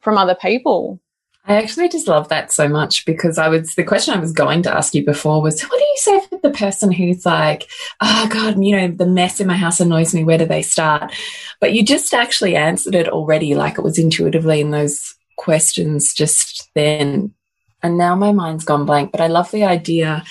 from 0.00 0.18
other 0.18 0.34
people. 0.34 1.00
I 1.48 1.62
actually 1.62 1.88
just 1.88 2.08
love 2.08 2.28
that 2.28 2.52
so 2.52 2.68
much 2.68 3.04
because 3.04 3.38
I 3.38 3.48
was 3.48 3.76
the 3.76 3.84
question 3.84 4.14
I 4.14 4.20
was 4.20 4.32
going 4.32 4.62
to 4.62 4.76
ask 4.76 4.94
you 4.94 5.04
before 5.04 5.40
was 5.40 5.62
what 5.62 5.78
do 5.78 5.84
you 5.84 5.96
say 5.96 6.20
for 6.26 6.40
the 6.42 6.50
person 6.50 6.90
who's 6.90 7.24
like, 7.24 7.70
oh 8.00 8.28
God, 8.28 8.62
you 8.62 8.76
know, 8.76 8.88
the 8.88 9.06
mess 9.06 9.38
in 9.38 9.46
my 9.46 9.56
house 9.56 9.78
annoys 9.78 10.12
me. 10.12 10.24
Where 10.24 10.38
do 10.38 10.46
they 10.46 10.62
start? 10.62 11.14
But 11.60 11.72
you 11.72 11.84
just 11.84 12.12
actually 12.12 12.56
answered 12.56 12.96
it 12.96 13.08
already, 13.08 13.54
like 13.54 13.78
it 13.78 13.82
was 13.82 13.98
intuitively 13.98 14.60
in 14.60 14.72
those 14.72 15.14
questions 15.36 16.12
just 16.12 16.68
then. 16.74 17.32
And 17.80 17.96
now 17.96 18.16
my 18.16 18.32
mind's 18.32 18.64
gone 18.64 18.84
blank. 18.84 19.12
But 19.12 19.20
I 19.20 19.28
love 19.28 19.52
the 19.52 19.64
idea 19.64 20.24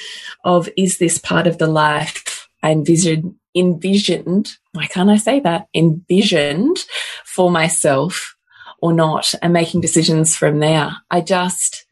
of 0.43 0.67
is 0.75 0.97
this 0.97 1.17
part 1.17 1.47
of 1.47 1.59
the 1.59 1.67
life 1.67 2.49
I 2.61 2.71
envisioned 2.71 3.35
envisioned, 3.55 4.57
why 4.73 4.85
can't 4.87 5.09
I 5.09 5.15
say 5.15 5.39
that? 5.39 5.67
Envisioned 5.73 6.85
for 7.23 7.49
myself 7.49 8.34
or 8.85 8.93
not 8.93 9.33
and 9.41 9.51
making 9.51 9.81
decisions 9.81 10.35
from 10.35 10.59
there. 10.59 10.95
I 11.09 11.21
just 11.21 11.85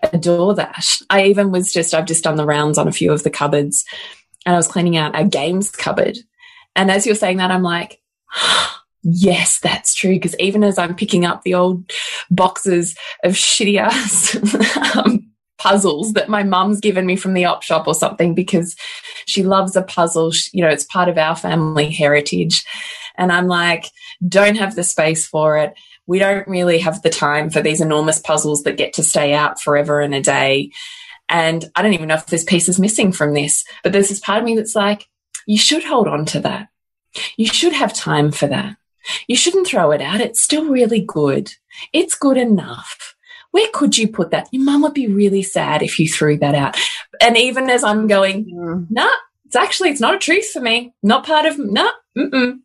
adore 0.00 0.54
that. 0.54 0.84
I 1.10 1.24
even 1.24 1.50
was 1.50 1.72
just, 1.72 1.92
I've 1.92 2.06
just 2.06 2.22
done 2.22 2.36
the 2.36 2.46
rounds 2.46 2.78
on 2.78 2.86
a 2.86 2.92
few 2.92 3.12
of 3.12 3.24
the 3.24 3.30
cupboards 3.30 3.84
and 4.44 4.54
I 4.54 4.56
was 4.56 4.68
cleaning 4.68 4.96
out 4.96 5.16
our 5.16 5.24
games 5.24 5.72
cupboard. 5.72 6.18
And 6.76 6.88
as 6.88 7.04
you're 7.04 7.16
saying 7.16 7.38
that, 7.38 7.50
I'm 7.50 7.64
like, 7.64 8.00
yes, 9.02 9.58
that's 9.58 9.92
true. 9.92 10.14
Because 10.14 10.36
even 10.38 10.62
as 10.62 10.78
I'm 10.78 10.94
picking 10.94 11.24
up 11.24 11.42
the 11.42 11.54
old 11.54 11.90
boxes 12.30 12.96
of 13.24 13.32
shitty 13.32 13.80
ass 13.80 14.36
um, 14.96 15.28
puzzles 15.58 16.12
that 16.12 16.28
my 16.28 16.44
mum's 16.44 16.78
given 16.78 17.06
me 17.06 17.16
from 17.16 17.34
the 17.34 17.44
op 17.44 17.64
shop 17.64 17.88
or 17.88 17.94
something, 17.94 18.36
because 18.36 18.76
she 19.26 19.42
loves 19.42 19.74
a 19.74 19.82
puzzle, 19.82 20.30
you 20.52 20.62
know, 20.62 20.70
it's 20.70 20.84
part 20.84 21.08
of 21.08 21.18
our 21.18 21.34
family 21.34 21.90
heritage. 21.90 22.64
And 23.18 23.32
I'm 23.32 23.48
like, 23.48 23.86
don't 24.28 24.56
have 24.56 24.76
the 24.76 24.84
space 24.84 25.26
for 25.26 25.58
it 25.58 25.74
we 26.06 26.18
don't 26.18 26.46
really 26.46 26.78
have 26.78 27.02
the 27.02 27.10
time 27.10 27.50
for 27.50 27.60
these 27.60 27.80
enormous 27.80 28.18
puzzles 28.18 28.62
that 28.62 28.76
get 28.76 28.94
to 28.94 29.02
stay 29.02 29.34
out 29.34 29.60
forever 29.60 30.00
and 30.00 30.14
a 30.14 30.20
day. 30.20 30.70
And 31.28 31.64
I 31.74 31.82
don't 31.82 31.94
even 31.94 32.08
know 32.08 32.14
if 32.14 32.26
there's 32.26 32.44
pieces 32.44 32.78
missing 32.78 33.12
from 33.12 33.34
this, 33.34 33.64
but 33.82 33.92
there's 33.92 34.08
this 34.08 34.20
part 34.20 34.38
of 34.38 34.44
me 34.44 34.54
that's 34.54 34.76
like, 34.76 35.08
you 35.46 35.58
should 35.58 35.84
hold 35.84 36.06
on 36.08 36.24
to 36.26 36.40
that. 36.40 36.68
You 37.36 37.46
should 37.46 37.72
have 37.72 37.92
time 37.92 38.30
for 38.30 38.46
that. 38.46 38.76
You 39.26 39.36
shouldn't 39.36 39.66
throw 39.66 39.90
it 39.90 40.00
out. 40.00 40.20
It's 40.20 40.42
still 40.42 40.66
really 40.66 41.00
good. 41.00 41.52
It's 41.92 42.14
good 42.14 42.36
enough. 42.36 43.14
Where 43.50 43.68
could 43.72 43.96
you 43.96 44.08
put 44.08 44.30
that? 44.30 44.48
Your 44.52 44.64
mum 44.64 44.82
would 44.82 44.94
be 44.94 45.06
really 45.06 45.42
sad 45.42 45.82
if 45.82 45.98
you 45.98 46.08
threw 46.08 46.38
that 46.38 46.54
out. 46.54 46.76
And 47.20 47.36
even 47.36 47.70
as 47.70 47.82
I'm 47.82 48.06
going, 48.06 48.86
nah, 48.90 49.08
it's 49.46 49.56
actually, 49.56 49.90
it's 49.90 50.00
not 50.00 50.14
a 50.14 50.18
truth 50.18 50.50
for 50.52 50.60
me. 50.60 50.92
Not 51.02 51.26
part 51.26 51.46
of, 51.46 51.58
nah, 51.58 51.90
mm 52.16 52.30
-mm 52.30 52.58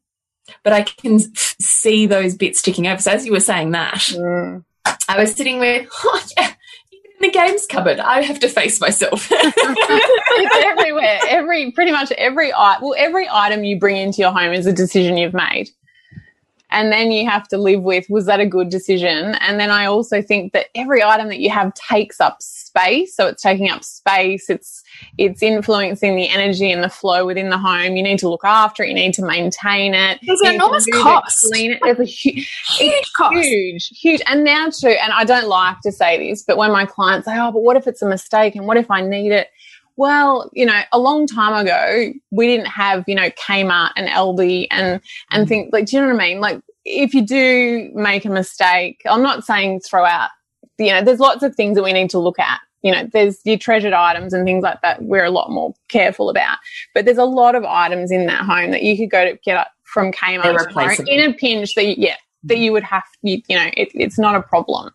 but 0.64 0.74
I 0.74 0.84
can 0.84 1.20
see 1.36 2.06
those 2.06 2.36
bits 2.36 2.62
ticking 2.62 2.88
over. 2.88 3.02
So 3.02 3.12
as 3.12 3.26
you 3.26 3.32
were 3.32 3.40
saying 3.40 3.72
that, 3.72 3.96
mm. 3.96 4.64
I 5.08 5.20
was 5.20 5.34
sitting 5.34 5.60
with, 5.60 5.88
oh 6.04 6.24
yeah, 6.38 6.54
you 6.92 7.02
the 7.20 7.32
games 7.32 7.66
cupboard. 7.68 8.00
I 8.00 8.22
have 8.22 8.40
to 8.40 8.50
face 8.50 8.80
myself. 8.82 9.28
it's 9.32 10.66
everywhere. 10.66 11.20
Every 11.28 11.72
pretty 11.72 11.92
much 11.92 12.12
every 12.14 12.54
item. 12.54 12.84
Well, 12.84 12.96
every 12.98 13.28
item 13.32 13.64
you 13.64 13.80
bring 13.80 13.98
into 13.98 14.20
your 14.20 14.32
home 14.32 14.54
is 14.54 14.66
a 14.66 14.74
decision 14.74 15.18
you've 15.18 15.34
made, 15.34 15.70
and 16.72 16.92
then 16.92 17.12
you 17.12 17.30
have 17.30 17.48
to 17.50 17.58
live 17.58 17.84
with 17.84 18.06
was 18.10 18.26
that 18.26 18.40
a 18.40 18.46
good 18.46 18.70
decision? 18.70 19.36
And 19.36 19.60
then 19.60 19.70
I 19.70 19.86
also 19.86 20.22
think 20.22 20.54
that 20.54 20.68
every 20.76 21.04
item 21.04 21.28
that 21.28 21.40
you 21.40 21.50
have 21.50 21.74
takes 21.74 22.20
up 22.20 22.42
space, 22.42 23.16
so 23.16 23.28
it's 23.28 23.44
taking 23.44 23.70
up 23.70 23.84
space. 23.84 24.50
It's 24.50 24.81
it's 25.18 25.42
influencing 25.42 26.16
the 26.16 26.30
energy 26.30 26.72
and 26.72 26.84
the 26.84 26.90
flow 26.90 27.26
within 27.26 27.50
the 27.50 27.58
home. 27.58 27.96
You 27.96 28.04
need 28.04 28.20
to 28.20 28.30
look 28.30 28.44
after 28.44 28.84
it. 28.84 28.90
You 28.90 28.96
need 28.96 29.14
to 29.16 29.26
maintain 29.26 29.94
it. 29.94 30.20
There's 30.24 30.42
an 30.42 30.56
enormous 30.56 30.86
cost. 30.88 31.48
It. 31.54 31.80
There's 31.84 32.00
a 32.00 32.06
hu 32.06 32.42
huge 32.78 33.14
cost. 33.14 33.36
Huge, 33.36 33.88
huge. 33.90 34.22
And 34.28 34.44
now 34.44 34.70
too, 34.70 34.90
and 34.90 35.12
I 35.14 35.24
don't 35.24 35.48
like 35.48 35.80
to 35.82 35.92
say 35.92 36.30
this, 36.30 36.44
but 36.44 36.58
when 36.58 36.72
my 36.72 36.86
clients 36.86 37.26
say, 37.26 37.38
"Oh, 37.38 37.52
but 37.52 37.62
what 37.62 37.78
if 37.78 37.88
it's 37.88 38.02
a 38.02 38.08
mistake? 38.08 38.56
And 38.56 38.68
what 38.68 38.78
if 38.78 38.90
I 38.90 39.02
need 39.02 39.32
it?" 39.32 39.50
Well, 39.98 40.50
you 40.54 40.66
know, 40.66 40.82
a 40.92 41.00
long 41.00 41.28
time 41.28 41.54
ago, 41.54 42.14
we 42.32 42.48
didn't 42.48 42.68
have, 42.68 43.04
you 43.08 43.16
know, 43.16 43.30
Kmart 43.32 43.92
and 43.96 44.08
Aldi 44.08 44.68
and 44.72 45.02
and 45.32 45.46
mm. 45.46 45.50
things 45.50 45.70
like. 45.72 45.86
Do 45.86 45.96
you 45.96 46.02
know 46.02 46.14
what 46.14 46.22
I 46.22 46.28
mean? 46.28 46.40
Like, 46.40 46.62
if 46.86 47.14
you 47.14 47.26
do 47.26 47.92
make 47.94 48.26
a 48.26 48.30
mistake, 48.30 49.02
I'm 49.06 49.22
not 49.22 49.46
saying 49.46 49.82
throw 49.82 50.06
out. 50.06 50.30
You 50.78 50.92
know, 50.92 51.04
there's 51.04 51.20
lots 51.20 51.44
of 51.44 51.56
things 51.56 51.76
that 51.76 51.84
we 51.84 51.94
need 51.94 52.10
to 52.12 52.20
look 52.20 52.40
at 52.40 52.60
you 52.82 52.92
know, 52.92 53.08
there's 53.12 53.40
your 53.44 53.58
treasured 53.58 53.94
items 53.94 54.34
and 54.34 54.46
things 54.46 54.64
like 54.64 54.82
that 54.82 55.04
we're 55.04 55.26
a 55.26 55.30
lot 55.30 55.52
more 55.52 55.74
careful 55.88 56.30
about. 56.30 56.58
But 56.94 57.06
there's 57.06 57.18
a 57.18 57.26
lot 57.26 57.56
of 57.56 57.64
items 57.64 58.12
in 58.12 58.26
that 58.28 58.44
home 58.46 58.72
that 58.72 58.84
you 58.84 58.98
could 58.98 59.12
go 59.12 59.26
to 59.26 59.38
get 59.44 59.58
up 59.58 59.72
from 59.84 60.12
Kmart 60.12 60.68
tomorrow 60.68 60.96
in 61.08 61.30
a 61.30 61.34
pinch 61.34 61.76
that 61.76 61.86
you, 61.86 61.96
yeah, 61.98 62.16
that 62.44 62.56
mm-hmm. 62.56 62.64
you 62.64 62.72
would 62.72 62.84
have, 62.84 63.04
you, 63.22 63.42
you 63.48 63.58
know, 63.58 63.70
it, 63.78 63.90
it's 63.94 64.18
not 64.18 64.36
a 64.36 64.42
problem. 64.42 64.92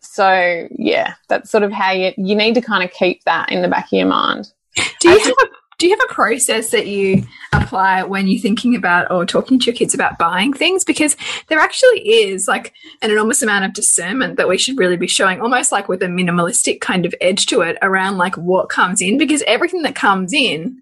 So 0.00 0.68
yeah, 0.70 1.14
that's 1.28 1.50
sort 1.50 1.62
of 1.62 1.72
how 1.72 1.92
you, 1.92 2.12
you 2.16 2.36
need 2.36 2.54
to 2.54 2.60
kind 2.60 2.84
of 2.84 2.92
keep 2.92 3.24
that 3.24 3.50
in 3.50 3.62
the 3.62 3.68
back 3.68 3.86
of 3.86 3.92
your 3.92 4.06
mind. 4.06 4.52
Do 5.00 5.08
you 5.08 5.18
have 5.18 5.26
a 5.26 5.48
do 5.78 5.86
you 5.86 5.94
have 5.94 6.08
a 6.10 6.14
process 6.14 6.70
that 6.70 6.86
you 6.86 7.24
apply 7.52 8.02
when 8.02 8.26
you're 8.26 8.40
thinking 8.40 8.74
about 8.74 9.10
or 9.10 9.26
talking 9.26 9.58
to 9.58 9.66
your 9.66 9.74
kids 9.74 9.92
about 9.92 10.18
buying 10.18 10.52
things? 10.52 10.84
Because 10.84 11.16
there 11.48 11.58
actually 11.58 12.00
is 12.00 12.48
like 12.48 12.72
an 13.02 13.10
enormous 13.10 13.42
amount 13.42 13.66
of 13.66 13.74
discernment 13.74 14.36
that 14.36 14.48
we 14.48 14.56
should 14.56 14.78
really 14.78 14.96
be 14.96 15.06
showing, 15.06 15.40
almost 15.40 15.72
like 15.72 15.88
with 15.88 16.02
a 16.02 16.06
minimalistic 16.06 16.80
kind 16.80 17.04
of 17.04 17.14
edge 17.20 17.44
to 17.46 17.60
it 17.60 17.76
around 17.82 18.16
like 18.16 18.36
what 18.36 18.70
comes 18.70 19.02
in, 19.02 19.18
because 19.18 19.42
everything 19.46 19.82
that 19.82 19.94
comes 19.94 20.32
in, 20.32 20.80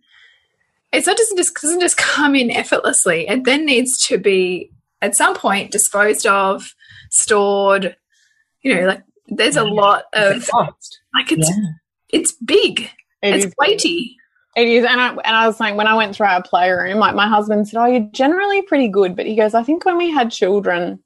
it's 0.93 1.09
not 1.09 1.17
just 1.17 1.35
doesn't 1.61 1.81
just 1.81 1.97
come 1.97 2.37
in 2.37 2.53
effortlessly. 2.53 3.27
It 3.27 3.45
then 3.45 3.67
needs 3.67 4.07
to 4.07 4.17
be 4.17 4.71
at 5.03 5.17
some 5.17 5.35
point 5.35 5.73
disposed 5.73 6.25
of, 6.25 6.73
stored. 7.11 7.97
You 8.63 8.77
know, 8.77 8.87
like 8.87 9.03
there's 9.27 9.57
a 9.57 9.65
lot 9.65 10.05
of 10.13 10.49
like 11.13 11.33
it's 11.33 11.51
yeah. 11.51 11.71
it's 12.11 12.33
big, 12.33 12.91
it 13.23 13.35
it's 13.35 13.55
weighty. 13.59 14.19
It 14.57 14.69
is, 14.69 14.85
and 14.85 15.01
I 15.01 15.09
and 15.09 15.37
I 15.37 15.47
was 15.47 15.57
saying 15.57 15.77
when 15.77 15.89
I 15.89 15.95
went 15.95 16.15
through 16.15 16.27
our 16.27 16.43
playroom, 16.43 16.99
like 16.99 17.15
my 17.17 17.27
husband 17.29 17.67
said, 17.67 17.81
"Oh, 17.81 17.87
you're 17.87 18.09
generally 18.13 18.63
pretty 18.63 18.89
good," 18.89 19.17
but 19.17 19.27
he 19.27 19.35
goes, 19.35 19.55
"I 19.55 19.65
think 19.65 19.85
when 19.85 19.97
we 19.97 20.11
had 20.11 20.31
children, 20.31 21.01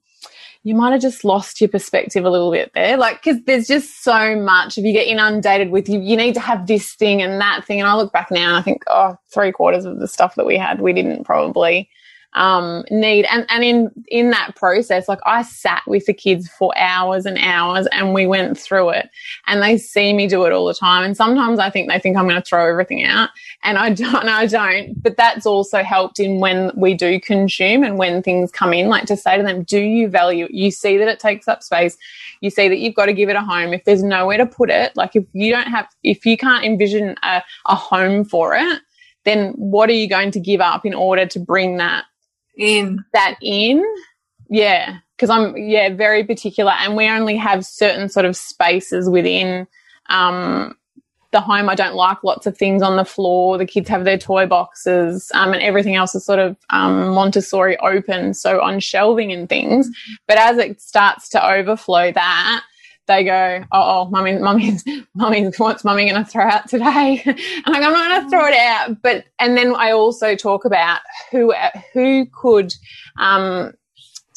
you 0.65 0.75
might 0.75 0.93
have 0.93 1.01
just 1.01 1.25
lost 1.25 1.61
your 1.61 1.69
perspective 1.69 2.27
a 2.27 2.31
little 2.31 2.51
bit 2.51 2.73
there, 2.75 2.99
like 2.99 3.23
because 3.23 3.43
there's 3.47 3.67
just 3.67 4.03
so 4.03 4.37
much. 4.37 4.77
If 4.77 4.85
you 4.85 4.93
get 4.93 5.07
inundated 5.07 5.71
with 5.71 5.89
you, 5.89 5.99
you 5.99 6.17
need 6.17 6.35
to 6.35 6.41
have 6.41 6.67
this 6.67 6.95
thing 6.95 7.23
and 7.23 7.41
that 7.41 7.65
thing." 7.65 7.81
And 7.81 7.89
I 7.89 7.95
look 7.97 8.13
back 8.13 8.31
now, 8.31 8.49
and 8.49 8.57
I 8.57 8.63
think, 8.63 8.83
oh, 8.89 9.17
three 9.33 9.53
quarters 9.53 9.87
of 9.87 9.99
the 9.99 10.09
stuff 10.09 10.35
that 10.35 10.47
we 10.47 10.59
had, 10.59 10.83
we 10.83 10.93
didn't 10.93 11.25
probably 11.25 11.89
um, 12.35 12.85
need. 12.91 13.25
And, 13.27 13.47
and 13.49 13.65
in, 13.65 13.91
in 14.09 14.31
that 14.31 14.55
process, 14.55 15.09
like 15.09 15.21
I 15.25 15.43
sat 15.43 15.83
with 15.87 16.07
the 16.07 16.15
kids 16.15 16.49
for 16.49 16.77
hours 16.77 17.27
and 17.27 17.39
hours 17.39 17.87
and 17.93 18.13
we 18.13 18.27
went 18.27 18.59
through 18.59 18.91
it 18.91 19.11
and 19.47 19.63
they 19.63 19.79
see 19.79 20.13
me 20.13 20.27
do 20.27 20.45
it 20.45 20.53
all 20.53 20.67
the 20.67 20.75
time. 20.75 21.05
And 21.05 21.17
sometimes 21.17 21.59
I 21.59 21.71
think 21.71 21.89
they 21.89 21.99
think 21.99 22.17
I'm 22.17 22.29
going 22.29 22.41
to 22.41 22.47
throw 22.47 22.69
everything 22.69 23.05
out 23.05 23.31
and 23.65 23.79
I 23.79 23.91
don't, 23.95 24.29
I 24.29 24.47
don't, 24.47 25.03
but 25.03 25.17
that's 25.17 25.47
also 25.47 25.83
helped 25.83 26.21
in 26.21 26.41
when 26.41 26.71
we 26.77 26.95
do 26.95 27.21
consume 27.21 27.83
and 27.83 27.99
when 27.99 28.23
things 28.23 28.53
come 28.53 28.73
in, 28.73 28.89
like 28.89 29.07
to 29.07 29.17
say 29.17 29.37
to 29.37 29.43
them, 29.43 29.63
do 29.65 29.81
you 29.81 30.09
value 30.09 30.45
it? 30.45 30.53
You 30.53 30.71
see 30.71 30.99
that 30.99 31.09
it 31.09 31.21
takes 31.21 31.49
up 31.49 31.63
space. 31.63 31.97
You 32.41 32.51
see 32.51 32.69
that 32.69 32.79
you've 32.79 32.95
got 32.95 33.07
to 33.07 33.13
give 33.13 33.31
it 33.31 33.37
a 33.37 33.43
home. 33.43 33.73
If 33.73 33.85
there's 33.85 34.03
nowhere 34.03 34.39
to 34.39 34.47
put 34.47 34.71
it, 34.71 34.97
like 34.97 35.17
if 35.17 35.25
you 35.33 35.51
don't 35.51 35.69
have, 35.69 35.89
if 36.03 36.27
you 36.27 36.37
can't 36.37 36.65
envision 36.65 37.17
a, 37.23 37.43
a 37.67 37.75
home 37.75 38.25
for 38.25 38.55
it, 38.55 38.81
then 39.25 39.53
what 39.57 39.91
are 39.91 39.95
you 39.95 40.09
going 40.09 40.31
to 40.31 40.41
give 40.41 40.61
up 40.61 40.87
in 40.87 40.95
order 40.95 41.27
to 41.27 41.39
bring 41.39 41.77
that 41.77 42.05
in. 42.59 43.05
That 43.13 43.37
in? 43.43 43.83
Yeah 44.51 44.99
because 45.17 45.31
i'm 45.31 45.57
yeah 45.57 45.93
very 45.93 46.23
particular 46.23 46.71
and 46.79 46.95
we 46.95 47.09
only 47.09 47.35
have 47.35 47.67
certain 47.67 48.09
sort 48.09 48.25
of 48.25 48.37
spaces 48.37 49.11
within 49.11 49.67
um, 50.09 50.77
the 51.33 51.41
home. 51.41 51.69
I 51.69 51.75
don't 51.75 51.95
like 51.95 52.25
lots 52.25 52.47
of 52.47 52.57
things 52.57 52.83
on 52.83 52.97
the 52.97 53.05
floor. 53.05 53.59
The 53.59 53.67
kids 53.67 53.89
have 53.89 54.05
their 54.05 54.19
toy 54.19 54.47
boxes 54.47 55.31
um, 55.35 55.53
and 55.53 55.63
everything 55.63 55.95
else 55.95 56.15
is 56.15 56.25
sort 56.25 56.39
of 56.39 56.57
um, 56.71 57.11
montessori 57.11 57.77
open 57.79 58.35
so 58.35 58.63
on 58.63 58.81
shelving 58.81 59.33
and 59.33 59.49
things. 59.49 59.89
But 60.27 60.39
as 60.39 60.59
it 60.59 60.81
starts 60.81 61.29
to 61.31 61.47
overflow 61.47 62.13
that 62.13 62.65
they 63.09 63.25
go, 63.25 63.65
oh, 63.73 64.03
oh 64.07 64.11
mummy, 64.11 64.39
mummy, 64.39 64.79
mummy, 65.15 65.51
what's 65.57 65.85
mummy 65.85 66.09
going 66.09 66.25
to 66.25 66.31
throw 66.31 66.45
out 66.45 66.69
today? 66.69 67.21
and 67.27 67.39
I'm, 67.65 67.73
like, 67.73 67.83
I'm 67.83 67.93
not 67.93 68.09
going 68.09 68.23
to 68.23 68.31
throw 68.31 68.47
it 68.47 68.57
out. 68.57 69.03
But, 69.03 69.25
and 69.41 69.57
then 69.57 69.75
I 69.75 69.91
also 69.91 70.37
talk 70.37 70.65
about 70.65 71.01
who, 71.33 71.53
who 71.93 72.27
could, 72.27 72.73
um, 73.19 73.73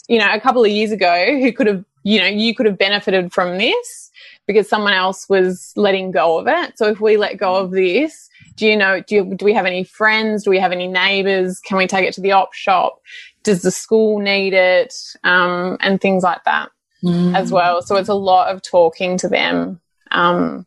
you 0.07 0.17
know, 0.17 0.33
a 0.33 0.39
couple 0.39 0.63
of 0.65 0.71
years 0.71 0.91
ago, 0.91 1.39
who 1.39 1.51
could 1.53 1.67
have, 1.67 1.85
you 2.03 2.19
know, 2.19 2.25
you 2.25 2.55
could 2.55 2.65
have 2.65 2.79
benefited 2.79 3.31
from 3.31 3.59
this 3.59 4.11
because 4.47 4.67
someone 4.67 4.93
else 4.93 5.29
was 5.29 5.71
letting 5.75 6.09
go 6.09 6.39
of 6.39 6.47
it. 6.47 6.77
So 6.77 6.87
if 6.87 6.99
we 6.99 7.15
let 7.15 7.37
go 7.37 7.55
of 7.55 7.71
this, 7.71 8.27
do 8.55 8.65
you 8.65 8.75
know, 8.75 9.01
do, 9.01 9.15
you, 9.15 9.35
do 9.35 9.45
we 9.45 9.53
have 9.53 9.67
any 9.67 9.83
friends? 9.83 10.43
Do 10.43 10.49
we 10.49 10.59
have 10.59 10.71
any 10.71 10.87
neighbors? 10.87 11.59
Can 11.59 11.77
we 11.77 11.85
take 11.85 12.07
it 12.07 12.13
to 12.15 12.21
the 12.21 12.31
op 12.31 12.53
shop? 12.53 12.99
Does 13.43 13.61
the 13.61 13.71
school 13.71 14.19
need 14.19 14.53
it? 14.53 14.93
Um, 15.23 15.77
and 15.79 16.01
things 16.01 16.23
like 16.23 16.43
that 16.45 16.69
mm. 17.03 17.35
as 17.35 17.51
well. 17.51 17.81
So 17.81 17.95
it's 17.95 18.09
a 18.09 18.13
lot 18.13 18.53
of 18.53 18.61
talking 18.61 19.17
to 19.17 19.27
them 19.27 19.79
um, 20.11 20.65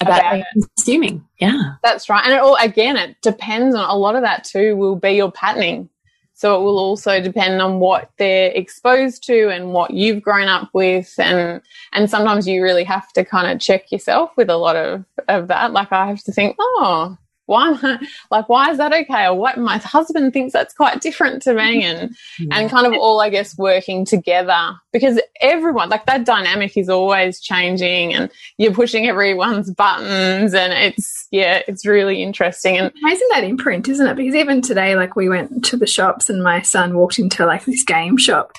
about, 0.00 0.20
about 0.20 0.44
consuming. 0.52 1.26
Yeah, 1.38 1.74
that's 1.82 2.08
right. 2.08 2.24
And 2.24 2.32
it 2.32 2.40
all 2.40 2.56
again, 2.56 2.96
it 2.96 3.16
depends 3.22 3.74
on 3.74 3.88
a 3.88 3.96
lot 3.96 4.16
of 4.16 4.22
that 4.22 4.44
too. 4.44 4.76
Will 4.76 4.96
be 4.96 5.12
your 5.12 5.32
patterning. 5.32 5.88
So 6.34 6.54
it 6.54 6.62
will 6.62 6.78
also 6.78 7.20
depend 7.20 7.60
on 7.60 7.80
what 7.80 8.12
they're 8.16 8.52
exposed 8.52 9.24
to 9.24 9.48
and 9.48 9.72
what 9.72 9.90
you've 9.90 10.22
grown 10.22 10.46
up 10.46 10.70
with, 10.72 11.12
and 11.18 11.60
and 11.92 12.08
sometimes 12.08 12.46
you 12.46 12.62
really 12.62 12.84
have 12.84 13.12
to 13.14 13.24
kind 13.24 13.50
of 13.50 13.60
check 13.60 13.90
yourself 13.90 14.30
with 14.36 14.48
a 14.48 14.56
lot 14.56 14.76
of 14.76 15.04
of 15.26 15.48
that. 15.48 15.72
Like 15.72 15.90
I 15.90 16.06
have 16.06 16.22
to 16.24 16.32
think, 16.32 16.54
oh, 16.60 17.16
why 17.48 17.68
am 17.68 17.78
I, 17.82 17.98
like 18.30 18.48
why 18.48 18.70
is 18.70 18.78
that 18.78 18.92
okay? 18.92 19.26
Or 19.26 19.34
what 19.34 19.58
my 19.58 19.78
husband 19.78 20.32
thinks 20.32 20.52
that's 20.52 20.74
quite 20.74 21.00
different 21.00 21.42
to 21.42 21.54
me 21.54 21.82
and 21.84 22.14
yeah. 22.38 22.58
and 22.58 22.70
kind 22.70 22.86
of 22.86 22.92
all 22.92 23.20
i 23.20 23.30
guess 23.30 23.56
working 23.58 24.04
together. 24.04 24.78
Because 24.92 25.20
everyone 25.40 25.88
like 25.88 26.06
that 26.06 26.24
dynamic 26.24 26.76
is 26.76 26.88
always 26.88 27.40
changing 27.40 28.14
and 28.14 28.30
you're 28.56 28.72
pushing 28.72 29.08
everyone's 29.08 29.70
buttons 29.70 30.54
and 30.54 30.72
it's 30.72 31.26
yeah 31.30 31.62
it's 31.68 31.86
really 31.86 32.22
interesting 32.22 32.76
and 32.76 32.92
amazing 33.02 33.28
that 33.32 33.44
imprint 33.44 33.88
isn't 33.88 34.06
it? 34.06 34.16
Because 34.16 34.34
even 34.34 34.60
today 34.60 34.94
like 34.94 35.16
we 35.16 35.28
went 35.28 35.64
to 35.66 35.76
the 35.76 35.86
shops 35.86 36.28
and 36.28 36.42
my 36.42 36.62
son 36.62 36.96
walked 36.96 37.18
into 37.18 37.46
like 37.46 37.64
this 37.64 37.82
game 37.82 38.16
shop 38.16 38.52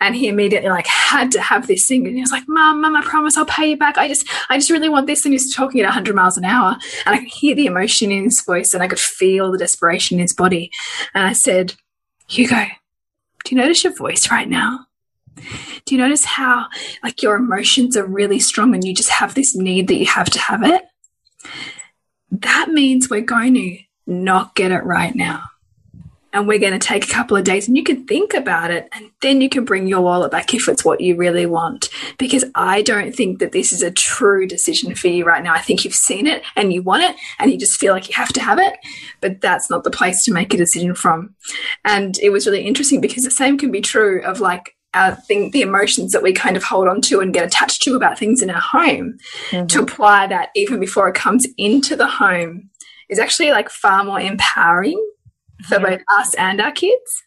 and 0.00 0.16
he 0.16 0.28
immediately 0.28 0.70
like 0.70 0.86
had 0.86 1.30
to 1.32 1.40
have 1.40 1.66
this 1.66 1.86
thing 1.86 2.06
and 2.06 2.16
he 2.16 2.22
was 2.22 2.32
like 2.32 2.44
mom 2.48 2.80
mom 2.80 2.96
i 2.96 3.02
promise 3.02 3.36
i'll 3.36 3.44
pay 3.44 3.70
you 3.70 3.76
back. 3.76 3.98
I 3.98 4.08
just 4.08 4.26
i 4.48 4.56
just 4.56 4.70
really 4.70 4.88
want 4.88 5.06
this. 5.06 5.24
And 5.24 5.34
he's 5.34 5.54
talking 5.54 5.80
at 5.80 5.86
100 5.86 6.14
miles 6.14 6.38
an 6.38 6.44
hour 6.44 6.76
and 7.04 7.14
i 7.14 7.18
can 7.18 7.26
hear 7.26 7.54
the 7.54 7.66
emotion 7.66 8.10
in 8.10 8.29
his 8.30 8.42
voice 8.42 8.74
and 8.74 8.82
i 8.82 8.88
could 8.88 8.98
feel 8.98 9.52
the 9.52 9.58
desperation 9.58 10.18
in 10.18 10.22
his 10.22 10.34
body. 10.34 10.70
And 11.14 11.24
i 11.26 11.32
said 11.32 11.74
hugo 12.28 12.66
do 13.44 13.54
you 13.54 13.60
notice 13.60 13.84
your 13.84 13.94
voice 13.94 14.30
right 14.30 14.48
now? 14.48 14.86
Do 15.84 15.94
you 15.94 15.98
notice 15.98 16.24
how 16.24 16.66
like 17.02 17.22
your 17.22 17.36
emotions 17.36 17.96
are 17.96 18.06
really 18.06 18.38
strong 18.38 18.74
and 18.74 18.84
you 18.84 18.94
just 18.94 19.08
have 19.08 19.34
this 19.34 19.56
need 19.56 19.88
that 19.88 19.96
you 19.96 20.06
have 20.06 20.30
to 20.30 20.38
have 20.38 20.62
it? 20.62 20.82
That 22.30 22.68
means 22.70 23.08
we're 23.08 23.22
going 23.22 23.54
to 23.54 23.78
not 24.06 24.54
get 24.54 24.72
it 24.72 24.84
right 24.84 25.14
now 25.14 25.44
and 26.32 26.46
we're 26.46 26.58
going 26.58 26.72
to 26.72 26.78
take 26.78 27.04
a 27.04 27.12
couple 27.12 27.36
of 27.36 27.44
days 27.44 27.68
and 27.68 27.76
you 27.76 27.84
can 27.84 28.06
think 28.06 28.34
about 28.34 28.70
it 28.70 28.88
and 28.92 29.10
then 29.20 29.40
you 29.40 29.48
can 29.48 29.64
bring 29.64 29.86
your 29.86 30.00
wallet 30.00 30.30
back 30.30 30.54
if 30.54 30.68
it's 30.68 30.84
what 30.84 31.00
you 31.00 31.16
really 31.16 31.46
want. 31.46 31.88
Because 32.18 32.44
i 32.54 32.82
don't 32.82 33.14
think 33.14 33.38
that 33.38 33.52
this 33.52 33.72
is 33.72 33.82
a 33.82 33.90
true 33.90 34.46
decision 34.46 34.94
for 34.94 35.08
you 35.08 35.24
right 35.24 35.42
now. 35.42 35.54
I 35.54 35.60
think 35.60 35.84
you've 35.84 35.94
seen 35.94 36.26
it 36.26 36.42
and 36.56 36.72
you 36.72 36.82
want 36.82 37.04
it 37.04 37.16
and 37.38 37.50
you 37.50 37.58
just 37.58 37.78
feel 37.80 37.92
like 37.92 38.08
you 38.08 38.14
have 38.14 38.32
to 38.32 38.40
have 38.40 38.58
it 38.58 38.74
but 39.20 39.40
that's 39.40 39.70
not 39.70 39.84
the 39.84 39.90
place 39.90 40.24
to 40.24 40.32
make 40.32 40.52
a 40.54 40.56
decision 40.56 40.94
from. 40.94 41.34
And 41.84 42.18
it 42.18 42.30
was 42.30 42.46
really 42.46 42.66
interesting 42.66 43.00
because 43.00 43.24
the 43.24 43.30
same 43.30 43.58
can 43.58 43.70
be 43.70 43.80
true 43.80 44.22
of 44.22 44.40
like 44.40 44.76
our 44.94 45.14
thing, 45.14 45.50
the 45.52 45.62
emotions 45.62 46.12
that 46.12 46.22
we 46.22 46.32
kind 46.32 46.56
of 46.56 46.64
hold 46.64 46.88
on 46.88 47.00
to 47.02 47.20
and 47.20 47.32
get 47.32 47.46
attached 47.46 47.82
to 47.82 47.94
about 47.94 48.18
things 48.18 48.42
in 48.42 48.50
our 48.50 48.60
home. 48.60 49.18
Mm 49.50 49.58
-hmm. 49.58 49.66
to 49.68 49.80
apply 49.82 50.26
that 50.28 50.48
even 50.54 50.80
before 50.80 51.08
it 51.08 51.22
comes 51.22 51.48
into 51.56 51.96
the 51.96 52.10
home 52.18 52.70
is 53.08 53.18
actually 53.18 53.52
like 53.52 53.70
far 53.70 54.04
more 54.04 54.20
empowering 54.20 55.00
for 55.68 55.78
both 55.78 56.00
us 56.18 56.34
and 56.34 56.60
our 56.60 56.72
kids. 56.72 57.24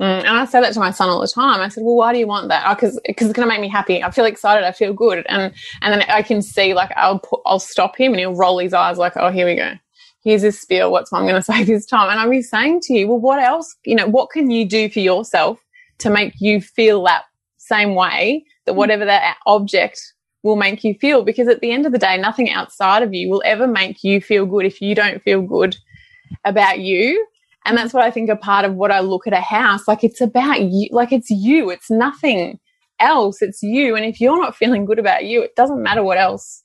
Mm, 0.00 0.20
and 0.20 0.28
I 0.28 0.44
say 0.44 0.60
that 0.60 0.72
to 0.74 0.80
my 0.80 0.90
son 0.90 1.08
all 1.08 1.20
the 1.20 1.28
time. 1.28 1.60
I 1.60 1.68
said, 1.68 1.84
"Well, 1.84 1.94
why 1.94 2.12
do 2.12 2.18
you 2.18 2.26
want 2.26 2.48
that? 2.48 2.68
Because 2.74 2.96
oh, 2.96 3.00
because 3.06 3.28
it's 3.28 3.36
going 3.36 3.48
to 3.48 3.52
make 3.52 3.60
me 3.60 3.68
happy. 3.68 4.02
I 4.02 4.10
feel 4.10 4.24
excited. 4.24 4.66
I 4.66 4.72
feel 4.72 4.92
good." 4.92 5.24
And 5.28 5.52
and 5.82 5.92
then 5.92 6.02
I 6.08 6.22
can 6.22 6.42
see 6.42 6.74
like 6.74 6.90
I'll 6.96 7.20
put, 7.20 7.40
I'll 7.46 7.60
stop 7.60 7.96
him 7.96 8.12
and 8.12 8.18
he'll 8.18 8.34
roll 8.34 8.58
his 8.58 8.74
eyes 8.74 8.98
like, 8.98 9.12
"Oh, 9.16 9.30
here 9.30 9.46
we 9.46 9.54
go. 9.54 9.74
Here's 10.24 10.42
his 10.42 10.60
spiel. 10.60 10.90
What's 10.90 11.12
what 11.12 11.20
I'm 11.20 11.26
going 11.26 11.36
to 11.36 11.42
say 11.42 11.62
this 11.62 11.86
time?" 11.86 12.10
And 12.10 12.18
I'll 12.18 12.28
be 12.28 12.42
saying 12.42 12.80
to 12.84 12.94
you, 12.94 13.06
"Well, 13.06 13.20
what 13.20 13.40
else? 13.40 13.76
You 13.84 13.94
know, 13.94 14.08
what 14.08 14.30
can 14.30 14.50
you 14.50 14.68
do 14.68 14.88
for 14.88 14.98
yourself 14.98 15.60
to 15.98 16.10
make 16.10 16.34
you 16.40 16.60
feel 16.60 17.04
that 17.04 17.22
same 17.58 17.94
way 17.94 18.44
that 18.66 18.72
mm. 18.72 18.76
whatever 18.76 19.04
that 19.04 19.36
object 19.46 20.00
will 20.42 20.56
make 20.56 20.82
you 20.82 20.94
feel? 20.94 21.22
Because 21.22 21.46
at 21.46 21.60
the 21.60 21.70
end 21.70 21.86
of 21.86 21.92
the 21.92 21.98
day, 21.98 22.18
nothing 22.18 22.50
outside 22.50 23.04
of 23.04 23.14
you 23.14 23.30
will 23.30 23.42
ever 23.44 23.68
make 23.68 24.02
you 24.02 24.20
feel 24.20 24.44
good 24.44 24.66
if 24.66 24.80
you 24.80 24.96
don't 24.96 25.22
feel 25.22 25.40
good 25.40 25.76
about 26.44 26.80
you." 26.80 27.24
And 27.64 27.76
that's 27.76 27.94
what 27.94 28.04
I 28.04 28.10
think 28.10 28.28
a 28.28 28.36
part 28.36 28.64
of 28.64 28.74
what 28.74 28.90
I 28.90 29.00
look 29.00 29.26
at 29.26 29.32
a 29.32 29.40
house. 29.40 29.88
Like 29.88 30.04
it's 30.04 30.20
about 30.20 30.60
you, 30.62 30.88
like 30.92 31.12
it's 31.12 31.30
you, 31.30 31.70
it's 31.70 31.90
nothing 31.90 32.58
else, 33.00 33.40
it's 33.42 33.62
you. 33.62 33.96
And 33.96 34.04
if 34.04 34.20
you're 34.20 34.40
not 34.40 34.56
feeling 34.56 34.84
good 34.84 34.98
about 34.98 35.24
you, 35.24 35.42
it 35.42 35.56
doesn't 35.56 35.82
matter 35.82 36.02
what 36.02 36.18
else 36.18 36.62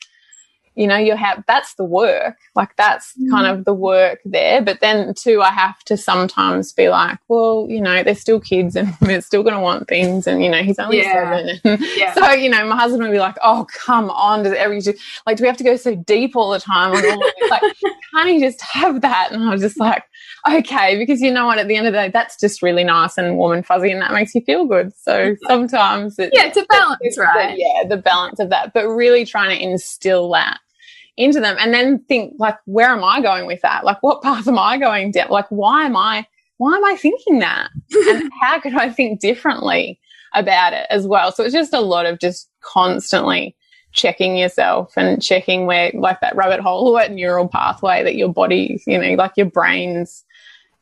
you 0.80 0.88
know 0.88 0.96
you 0.96 1.14
have 1.14 1.44
that's 1.46 1.74
the 1.76 1.84
work 1.84 2.38
like 2.56 2.74
that's 2.78 3.14
mm. 3.22 3.30
kind 3.30 3.46
of 3.46 3.66
the 3.66 3.74
work 3.74 4.20
there 4.24 4.62
but 4.62 4.80
then 4.80 5.14
too 5.14 5.42
i 5.42 5.50
have 5.50 5.78
to 5.84 5.98
sometimes 5.98 6.72
be 6.72 6.88
like 6.88 7.20
well 7.28 7.68
you 7.70 7.82
know 7.82 8.02
they're 8.02 8.16
still 8.16 8.40
kids 8.40 8.78
and 8.78 8.94
they're 9.02 9.20
still 9.20 9.44
going 9.44 9.56
to 9.56 9.60
want 9.60 9.90
things 9.90 10.26
and 10.26 10.42
you 10.42 10.50
know 10.50 10.64
he's 10.64 10.80
only 10.80 11.00
yeah. 11.00 11.14
seven 11.14 11.80
yeah. 11.98 12.14
so 12.14 12.32
you 12.32 12.50
know 12.50 12.66
my 12.66 12.78
husband 12.78 13.04
would 13.04 13.12
be 13.12 13.20
like 13.20 13.38
oh 13.44 13.68
come 13.74 14.10
on 14.12 14.44
does 14.44 14.54
every 14.54 14.82
like 15.28 15.36
do 15.36 15.44
we 15.44 15.48
have 15.48 15.58
to 15.58 15.66
go 15.66 15.76
so 15.76 15.96
deep 15.96 16.36
all 16.36 16.52
the 16.52 16.60
time 16.60 16.94
like 16.94 17.62
can't 18.16 18.30
you 18.30 18.40
just 18.40 18.62
have 18.62 19.02
that 19.02 19.30
and 19.34 19.44
i 19.44 19.52
was 19.52 19.62
just 19.62 19.80
like 19.80 20.04
okay 20.48 20.98
because 20.98 21.22
you 21.22 21.32
know 21.32 21.46
what 21.46 21.58
at 21.58 21.68
the 21.68 21.76
end 21.76 21.88
of 21.88 21.94
the 21.94 22.00
day 22.00 22.10
that's 22.10 22.40
just 22.40 22.62
really 22.62 22.84
nice 22.84 23.18
and 23.18 23.38
warm 23.38 23.54
and 23.54 23.66
fuzzy 23.66 23.92
and 23.92 24.02
that 24.02 24.12
makes 24.12 24.34
you 24.36 24.42
feel 24.42 24.66
good. 24.66 24.94
So 24.96 25.36
sometimes 25.48 26.18
it's, 26.20 26.36
yeah 26.36 26.46
it's 26.46 26.58
a 26.58 26.66
balance 26.66 27.00
it's, 27.02 27.18
right? 27.18 27.58
yeah 27.58 27.88
the 27.88 27.98
balance 27.98 28.40
of 28.40 28.50
that 28.50 28.74
but 28.74 28.88
really 28.88 29.26
trying 29.26 29.58
to 29.58 29.64
instill 29.64 30.30
that 30.32 30.60
into 31.18 31.40
them 31.40 31.58
and 31.60 31.74
then 31.74 32.00
think 32.08 32.34
like 32.40 32.58
where 32.66 32.90
am 32.90 33.04
i 33.04 33.22
going 33.22 33.46
with 33.46 33.62
that? 33.62 33.84
Like 33.84 34.02
what 34.02 34.22
path 34.22 34.48
am 34.48 34.58
i 34.58 34.78
going 34.78 35.12
down? 35.12 35.30
Like 35.30 35.48
why 35.50 35.86
am 35.86 35.98
i 35.98 36.26
why 36.58 36.76
am 36.76 36.86
i 36.86 36.96
thinking 36.96 37.40
that? 37.40 37.70
And 38.08 38.32
how 38.42 38.60
could 38.60 38.76
i 38.76 38.90
think 38.90 39.20
differently 39.20 40.00
about 40.34 40.74
it 40.74 40.88
as 40.90 41.08
well? 41.08 41.32
So 41.32 41.44
it's 41.44 41.54
just 41.54 41.74
a 41.74 41.82
lot 41.82 42.06
of 42.06 42.20
just 42.20 42.50
constantly 42.62 43.56
checking 43.92 44.38
yourself 44.38 44.94
and 44.96 45.22
checking 45.22 45.66
where 45.66 45.92
like 45.96 46.20
that 46.22 46.36
rabbit 46.36 46.60
hole 46.60 46.88
or 46.88 47.00
that 47.00 47.12
neural 47.12 47.48
pathway 47.48 48.04
that 48.04 48.16
your 48.16 48.32
body 48.32 48.82
you 48.86 49.00
know 49.00 49.14
like 49.16 49.32
your 49.36 49.48
brain's 49.48 50.24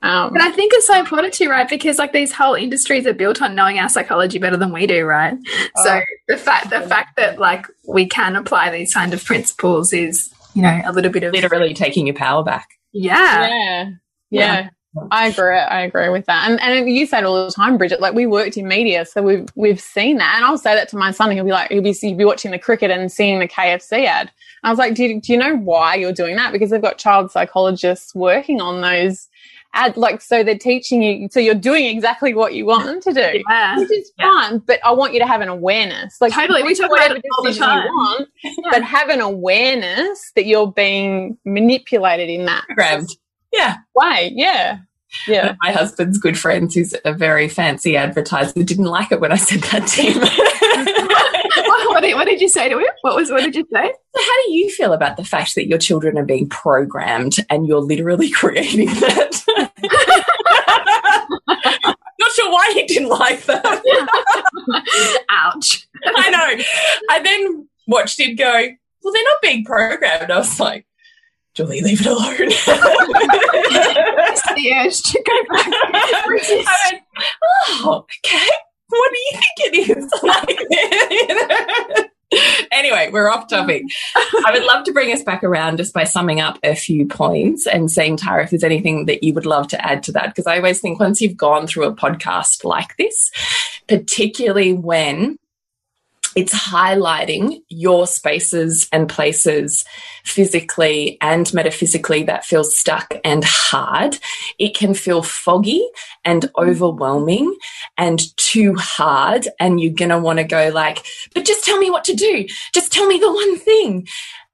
um, 0.04 0.32
but 0.32 0.42
I 0.42 0.52
think 0.52 0.74
it's 0.76 0.86
so 0.86 1.00
important 1.00 1.34
too, 1.34 1.50
right? 1.50 1.68
Because 1.68 1.98
like 1.98 2.14
these 2.14 2.32
whole 2.32 2.54
industries 2.54 3.08
are 3.08 3.14
built 3.14 3.42
on 3.42 3.56
knowing 3.56 3.80
our 3.80 3.90
psychology 3.90 4.38
better 4.38 4.58
than 4.58 4.72
we 4.72 4.86
do, 4.86 5.06
right? 5.06 5.36
Oh, 5.76 5.84
so 5.84 6.02
the 6.28 6.38
fact 6.38 6.70
the 6.70 6.82
fact 6.82 7.18
that 7.18 7.40
like 7.40 7.66
we 7.88 8.06
can 8.06 8.36
apply 8.36 8.70
these 8.72 8.94
kind 8.94 9.14
of 9.14 9.26
principles 9.26 9.94
is, 9.94 10.32
you 10.54 10.62
know, 10.62 10.82
a 10.86 10.92
little 10.92 11.12
bit 11.12 11.24
of 11.24 11.34
literally 11.34 11.74
taking 11.74 12.06
your 12.06 12.16
power 12.16 12.44
back. 12.44 12.70
Yeah. 12.94 13.48
Yeah. 13.48 13.90
Yeah. 13.90 13.90
yeah. 14.30 14.70
I 15.12 15.28
agree. 15.28 15.58
I 15.58 15.82
agree 15.82 16.10
with 16.10 16.26
that. 16.28 16.50
And 16.50 16.62
and 16.62 16.90
you 16.90 17.06
say 17.06 17.20
it 17.20 17.24
all 17.24 17.46
the 17.46 17.52
time, 17.52 17.78
Bridget. 17.78 18.00
Like 18.00 18.14
we 18.14 18.26
worked 18.26 18.58
in 18.58 18.68
media, 18.68 19.06
so 19.06 19.22
we've 19.22 19.48
we've 19.56 19.80
seen 19.80 20.18
that. 20.18 20.34
And 20.36 20.46
I'll 20.46 20.58
say 20.58 20.76
that 20.76 20.90
to 20.90 20.98
my 20.98 21.12
son. 21.12 21.32
He'll 21.32 21.44
be 21.44 21.52
like, 21.52 21.72
he'll 21.72 21.82
be 21.82 21.94
he'll 21.94 22.18
be 22.18 22.26
watching 22.26 22.52
the 22.52 22.60
cricket 22.60 22.92
and 22.92 23.12
seeing 23.12 23.40
the 23.40 23.48
KFC 23.48 24.06
ad. 24.06 24.32
And 24.64 24.70
I 24.70 24.70
was 24.70 24.80
like, 24.80 24.96
do 24.96 25.04
you, 25.04 25.22
do 25.22 25.34
you 25.34 25.38
know 25.38 25.56
why 25.56 25.96
you're 25.96 26.14
doing 26.14 26.36
that? 26.38 26.52
Because 26.52 26.70
they've 26.70 26.82
got 26.82 26.98
child 26.98 27.32
psychologists 27.32 28.16
working 28.16 28.62
on 28.62 28.82
those 28.82 29.28
add 29.74 29.96
like 29.98 30.22
so 30.22 30.44
they're 30.44 30.58
teaching 30.58 31.04
you 31.04 31.28
so 31.32 31.40
you're 31.40 31.54
doing 31.54 31.86
exactly 31.86 32.34
what 32.34 32.54
you 32.54 32.66
want 32.66 32.86
them 32.86 33.00
to 33.02 33.14
do. 33.14 33.44
Yeah. 33.50 33.78
which 33.78 33.92
is 33.92 34.12
yeah. 34.18 34.26
fun 34.26 34.60
but 34.60 34.80
i 34.84 34.92
want 34.92 35.14
you 35.14 35.20
to 35.20 35.28
have 35.28 35.42
an 35.42 35.50
awareness. 35.50 36.18
Like 36.20 36.34
totally. 36.34 36.64
We 36.64 36.76
talk 36.76 36.92
about 36.92 37.12
it 37.12 37.24
all 37.38 37.44
the 37.44 37.54
time. 37.54 37.86
want, 37.86 38.30
yeah. 38.44 38.52
but 38.72 38.84
have 38.84 39.10
an 39.10 39.22
awareness 39.22 40.32
that 40.36 40.46
you're 40.46 40.72
being 40.72 41.38
manipulated 41.46 42.30
in 42.30 42.46
that 42.46 42.66
grabbed. 42.76 43.18
Yeah. 43.54 43.78
way. 43.96 44.32
Yeah. 44.36 44.80
Yeah. 45.28 45.56
My 45.64 45.72
husband's 45.72 46.18
good 46.18 46.38
friends 46.38 46.76
who's 46.76 46.94
a 47.06 47.14
very 47.14 47.48
fancy 47.48 47.96
advertiser 47.96 48.64
didn't 48.64 48.86
like 48.86 49.12
it 49.12 49.22
when 49.22 49.32
i 49.32 49.38
said 49.38 49.62
that 49.62 49.88
to 49.88 50.02
him 50.02 50.22
what, 51.98 52.02
did, 52.04 52.14
what, 52.14 52.26
did, 52.26 52.42
you 52.42 52.48
say 52.48 52.70
to 52.70 52.78
him? 52.78 52.86
What 53.02 53.16
was 53.16 53.32
what 53.32 53.42
did 53.42 53.56
you 53.56 53.68
say? 53.74 53.88
So 53.88 54.22
how 54.22 54.44
do 54.46 54.52
you 54.52 54.70
feel 54.70 54.94
about 54.94 55.18
the 55.18 55.26
fact 55.26 55.56
that 55.56 55.68
your 55.68 55.80
children 55.80 56.16
are 56.20 56.26
being 56.26 56.48
programmed 56.48 57.38
and 57.50 57.68
you're 57.68 57.82
literally 57.82 58.30
creating 58.34 58.86
that? 58.86 59.44
Not 61.48 62.32
sure 62.34 62.52
why 62.52 62.72
he 62.76 62.84
didn't 62.84 63.10
like 63.10 63.46
that. 63.46 63.82
Ouch. 65.32 65.88
I 66.06 66.30
know. 66.30 66.64
I 67.10 67.20
then 67.24 67.68
watched 67.88 68.20
him 68.20 68.36
go, 68.36 68.52
Well, 69.04 69.14
they're 69.14 69.24
not 69.24 69.42
being 69.42 69.66
programmed. 69.66 70.30
I 70.30 70.38
was 70.38 70.60
like, 70.60 70.86
Julie, 71.56 71.82
leave 71.82 72.02
it 72.02 72.08
alone. 72.08 72.36
it's 72.40 72.62
the 74.54 74.74
urge 74.76 75.02
to 75.02 75.24
go 75.26 75.34
back. 75.56 75.68
I 75.74 76.92
went, 76.92 77.02
Oh, 77.44 78.06
okay. 78.24 78.50
What 78.90 79.12
do 79.12 79.20
you 79.20 79.32
think 79.34 79.58
it 79.60 79.98
is? 79.98 80.12
like, 80.24 80.60
anyway, 83.08 83.20
we're 83.20 83.32
off 83.32 83.48
topic. 83.48 83.84
I 84.16 84.52
would 84.52 84.64
love 84.64 84.84
to 84.86 84.92
bring 84.92 85.12
us 85.12 85.24
back 85.24 85.44
around 85.44 85.78
just 85.78 85.94
by 85.94 86.04
summing 86.04 86.40
up 86.40 86.60
a 86.64 86.76
few 86.76 87.06
points 87.06 87.68
and 87.68 87.90
saying, 87.90 88.18
Tara, 88.18 88.44
if 88.44 88.50
there's 88.50 88.64
anything 88.64 89.06
that 89.06 89.24
you 89.24 89.34
would 89.34 89.46
love 89.46 89.68
to 89.70 89.86
add 89.86 90.04
to 90.04 90.12
that. 90.14 90.28
Because 90.28 90.48
I 90.48 90.58
always 90.58 90.80
think 90.80 91.00
once 91.00 91.22
you've 91.22 91.38
gone 91.38 91.68
through 91.68 91.86
a 91.86 91.96
podcast 91.96 92.64
like 92.64 92.96
this, 92.98 93.32
particularly 93.88 94.74
when 94.74 95.40
it's 96.38 96.54
highlighting 96.54 97.64
your 97.68 98.06
spaces 98.06 98.88
and 98.92 99.10
places 99.10 99.84
physically 100.24 101.18
and 101.20 101.52
metaphysically 101.52 102.22
that 102.22 102.46
feel 102.46 102.64
stuck 102.64 103.16
and 103.24 103.44
hard. 103.44 104.20
It 104.60 104.76
can 104.76 104.94
feel 104.94 105.24
foggy 105.24 105.84
and 106.24 106.48
overwhelming 106.56 107.58
and 107.98 108.22
too 108.38 108.76
hard. 108.76 109.48
And 109.60 109.82
you're 109.82 109.92
going 109.92 110.10
to 110.10 110.20
want 110.20 110.38
to 110.38 110.44
go 110.44 110.70
like, 110.70 111.04
but 111.34 111.44
just 111.44 111.66
tell 111.66 111.80
me 111.80 111.90
what 111.90 112.04
to 112.04 112.14
do. 112.14 112.46
Just 112.72 112.92
tell 112.92 113.08
me 113.08 113.18
the 113.18 113.34
one 113.34 113.58
thing. 113.58 114.08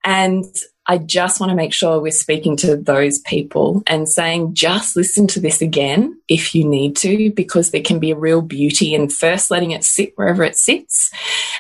And 0.06 0.46
I 0.86 0.98
just 0.98 1.40
want 1.40 1.50
to 1.50 1.56
make 1.56 1.74
sure 1.74 2.02
we're 2.02 2.12
speaking 2.12 2.58
to 2.58 2.76
those 2.76 3.20
people 3.20 3.84
and 3.88 4.10
saying, 4.10 4.54
just 4.54 4.98
listen 4.98 5.28
to 5.28 5.40
this 5.40 5.62
again 5.62 6.20
if 6.28 6.54
you 6.54 6.68
need 6.68 6.98
to, 6.98 7.32
because 7.32 7.72
there 7.72 7.82
can 7.82 8.00
be 8.00 8.12
a 8.12 8.18
real 8.18 8.42
beauty 8.42 8.94
in 8.94 9.10
first 9.10 9.50
letting 9.50 9.72
it 9.72 9.86
sit 9.86 10.12
wherever 10.16 10.44
it 10.44 10.58
sits. 10.58 11.12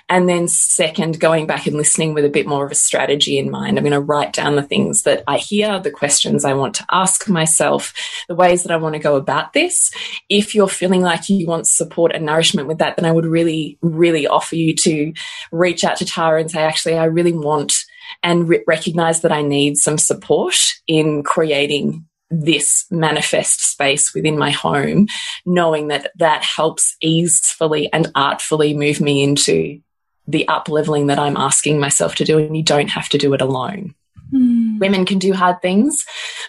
And 0.09 0.28
then 0.28 0.49
second, 0.49 1.21
going 1.21 1.47
back 1.47 1.67
and 1.67 1.78
listening 1.78 2.13
with 2.13 2.26
a 2.26 2.30
bit 2.30 2.45
more 2.45 2.65
of 2.65 2.71
a 2.71 2.76
strategy 2.76 3.38
in 3.38 3.49
mind. 3.49 3.78
I'm 3.78 3.86
going 3.86 3.93
to 3.93 4.01
write 4.01 4.34
down 4.34 4.55
the 4.55 4.61
things 4.61 5.03
that 5.03 5.24
I 5.26 5.38
hear, 5.38 5.80
the 5.80 5.89
questions 5.89 6.43
I 6.43 6.53
want 6.53 6.76
to 6.76 6.86
ask 6.91 7.30
myself, 7.30 7.93
the 8.28 8.36
ways 8.36 8.63
that 8.63 8.74
I 8.74 8.78
want 8.78 8.93
to 8.95 8.99
go 8.99 9.15
about 9.15 9.53
this. 9.53 9.91
If 10.28 10.53
you're 10.53 10.67
feeling 10.67 11.01
like 11.01 11.30
you 11.30 11.47
want 11.47 11.67
support 11.67 12.11
and 12.13 12.26
nourishment 12.26 12.67
with 12.67 12.80
that, 12.80 12.97
then 12.97 13.05
I 13.05 13.11
would 13.11 13.26
really, 13.26 13.78
really 13.82 14.28
offer 14.28 14.57
you 14.57 14.76
to 14.84 15.13
reach 15.51 15.86
out 15.86 15.97
to 15.97 16.05
Tara 16.05 16.41
and 16.41 16.51
say, 16.51 16.63
actually, 16.63 16.97
I 16.97 17.05
really 17.05 17.34
want 17.34 17.86
and 18.22 18.47
re 18.47 18.64
recognize 18.68 19.22
that 19.22 19.32
I 19.32 19.41
need 19.41 19.78
some 19.78 19.97
support 19.97 20.55
in 20.88 21.24
creating 21.24 22.05
this 22.30 22.86
manifest 22.89 23.61
space 23.72 24.14
within 24.14 24.38
my 24.38 24.49
home, 24.49 25.07
knowing 25.45 25.89
that 25.89 26.11
that 26.18 26.43
helps 26.43 26.95
easefully 27.01 27.91
and 27.93 28.11
artfully 28.16 28.74
move 28.74 28.99
me 28.99 29.24
into 29.24 29.80
the 30.28 30.47
up 30.47 30.70
leveling 30.70 31.07
that 31.07 31.20
I'm 31.20 31.38
asking 31.38 31.80
myself 31.80 32.16
to 32.16 32.26
do. 32.26 32.39
And 32.39 32.55
you 32.55 32.64
don't 32.64 32.89
have 32.89 33.09
to 33.09 33.18
do 33.18 33.34
it 33.34 33.41
alone. 33.41 33.93
Mm. 34.34 34.80
Women 34.80 35.05
can 35.05 35.20
do 35.20 35.34
hard 35.34 35.61
things, 35.61 36.05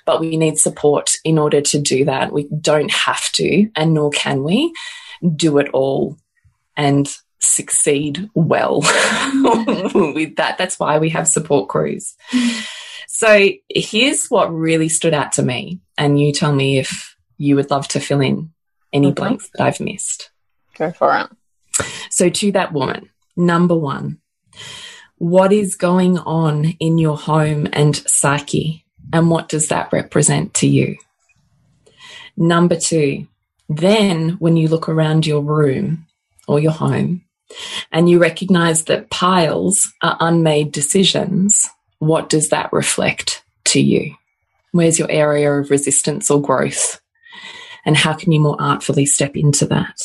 but 0.07 0.21
we 0.21 0.37
need 0.37 0.59
support 0.59 1.13
in 1.25 1.39
order 1.39 1.61
to 1.61 1.79
do 1.79 2.05
that. 2.07 2.33
We 2.33 2.49
don't 2.61 2.91
have 2.91 3.31
to, 3.33 3.69
and 3.77 3.95
nor 3.95 4.11
can 4.11 4.43
we 4.43 4.73
do 5.37 5.59
it 5.59 5.69
all. 5.73 6.17
And 6.77 7.15
succeed 7.45 8.31
well 8.35 8.81
with 9.95 10.37
that. 10.37 10.57
That's 10.59 10.79
why 10.79 10.99
we 10.99 11.11
have 11.11 11.29
support 11.29 11.69
crews. 11.69 12.17
So 13.07 13.51
here's 13.69 14.27
what 14.27 14.53
really 14.53 14.89
stood 14.89 15.15
out 15.15 15.33
to 15.33 15.43
me, 15.43 15.81
and 15.97 16.21
you 16.21 16.33
tell 16.33 16.53
me 16.53 16.79
if 16.79 17.17
you 17.39 17.57
would 17.57 17.71
love 17.71 17.89
to 17.89 18.01
fill 18.01 18.21
in 18.21 18.53
any 18.93 19.09
okay. 19.09 19.15
blanks 19.15 19.51
that 19.55 19.65
I've 19.65 19.81
missed. 19.81 20.31
Go 20.77 20.91
for 20.93 21.17
it. 21.17 21.85
So, 22.11 22.29
to 22.29 22.53
that 22.53 22.73
woman, 22.73 23.11
number 23.37 23.77
one, 23.77 24.21
what 25.17 25.53
is 25.53 25.75
going 25.75 26.19
on 26.19 26.65
in 26.81 26.99
your 26.99 27.17
home 27.17 27.69
and 27.73 27.97
psyche, 28.09 28.85
and 29.13 29.31
what 29.31 29.49
does 29.49 29.69
that 29.69 29.93
represent 29.93 30.55
to 30.55 30.69
you? 30.69 30.97
Number 32.37 32.77
two, 32.77 33.27
then 33.69 34.31
when 34.39 34.57
you 34.57 34.69
look 34.69 34.89
around 34.89 35.27
your 35.27 35.41
room 35.41 36.07
or 36.47 36.61
your 36.61 36.73
home, 36.73 37.24
and 37.93 38.09
you 38.09 38.19
recognize 38.19 38.85
that 38.85 39.11
piles 39.11 39.93
are 40.03 40.17
unmade 40.21 40.73
decisions, 40.73 41.69
what 41.99 42.29
does 42.29 42.51
that 42.51 42.73
reflect 42.73 43.45
to 43.67 43.81
you? 43.81 44.15
Where's 44.73 44.99
your 44.99 45.11
area 45.11 45.53
of 45.53 45.71
resistance 45.71 46.31
or 46.31 46.43
growth? 46.43 47.01
And 47.85 47.97
how 47.97 48.15
can 48.15 48.33
you 48.33 48.41
more 48.41 48.61
artfully 48.61 49.07
step 49.07 49.37
into 49.37 49.67
that? 49.67 50.01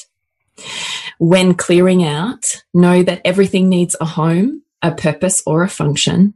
When 1.18 1.56
clearing 1.56 2.04
out, 2.04 2.64
know 2.74 3.04
that 3.04 3.22
everything 3.26 3.70
needs 3.70 3.96
a 4.00 4.06
home, 4.06 4.64
a 4.82 4.92
purpose, 4.92 5.42
or 5.46 5.64
a 5.64 5.70
function, 5.70 6.34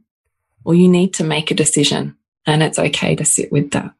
or 0.64 0.74
you 0.74 0.88
need 0.88 1.14
to 1.14 1.24
make 1.24 1.50
a 1.50 1.54
decision, 1.54 2.16
and 2.46 2.62
it's 2.62 2.78
okay 2.78 3.14
to 3.16 3.24
sit 3.24 3.52
with 3.52 3.70
that. 3.72 3.92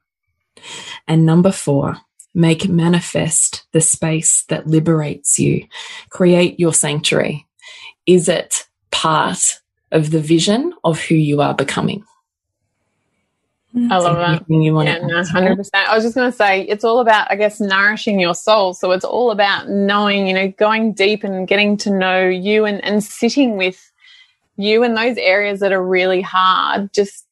And 1.06 1.26
number 1.26 1.52
four, 1.52 1.98
make 2.34 2.68
manifest 2.68 3.64
the 3.72 3.80
space 3.80 4.42
that 4.44 4.66
liberates 4.66 5.38
you. 5.38 5.66
Create 6.10 6.58
your 6.58 6.74
sanctuary. 6.74 7.46
Is 8.06 8.28
it 8.28 8.66
part 8.90 9.60
of 9.92 10.10
the 10.10 10.20
vision 10.20 10.74
of 10.82 11.00
who 11.00 11.14
you 11.14 11.40
are 11.40 11.54
becoming? 11.54 12.04
Mm. 13.74 13.90
I 13.90 13.98
love 13.98 14.16
that. 14.16 14.44
Yeah, 14.48 14.98
no, 14.98 15.22
100%. 15.22 15.70
I 15.74 15.94
was 15.94 16.04
just 16.04 16.14
going 16.14 16.30
to 16.30 16.36
say, 16.36 16.62
it's 16.62 16.84
all 16.84 17.00
about, 17.00 17.30
I 17.30 17.36
guess, 17.36 17.60
nourishing 17.60 18.20
your 18.20 18.34
soul. 18.34 18.72
So 18.72 18.92
it's 18.92 19.04
all 19.04 19.30
about 19.30 19.68
knowing, 19.68 20.28
you 20.28 20.34
know, 20.34 20.48
going 20.48 20.92
deep 20.92 21.24
and 21.24 21.48
getting 21.48 21.76
to 21.78 21.90
know 21.90 22.28
you 22.28 22.64
and, 22.64 22.82
and 22.84 23.02
sitting 23.02 23.56
with 23.56 23.90
you 24.56 24.84
in 24.84 24.94
those 24.94 25.16
areas 25.16 25.58
that 25.60 25.72
are 25.72 25.84
really 25.84 26.20
hard. 26.20 26.92
Just 26.92 27.23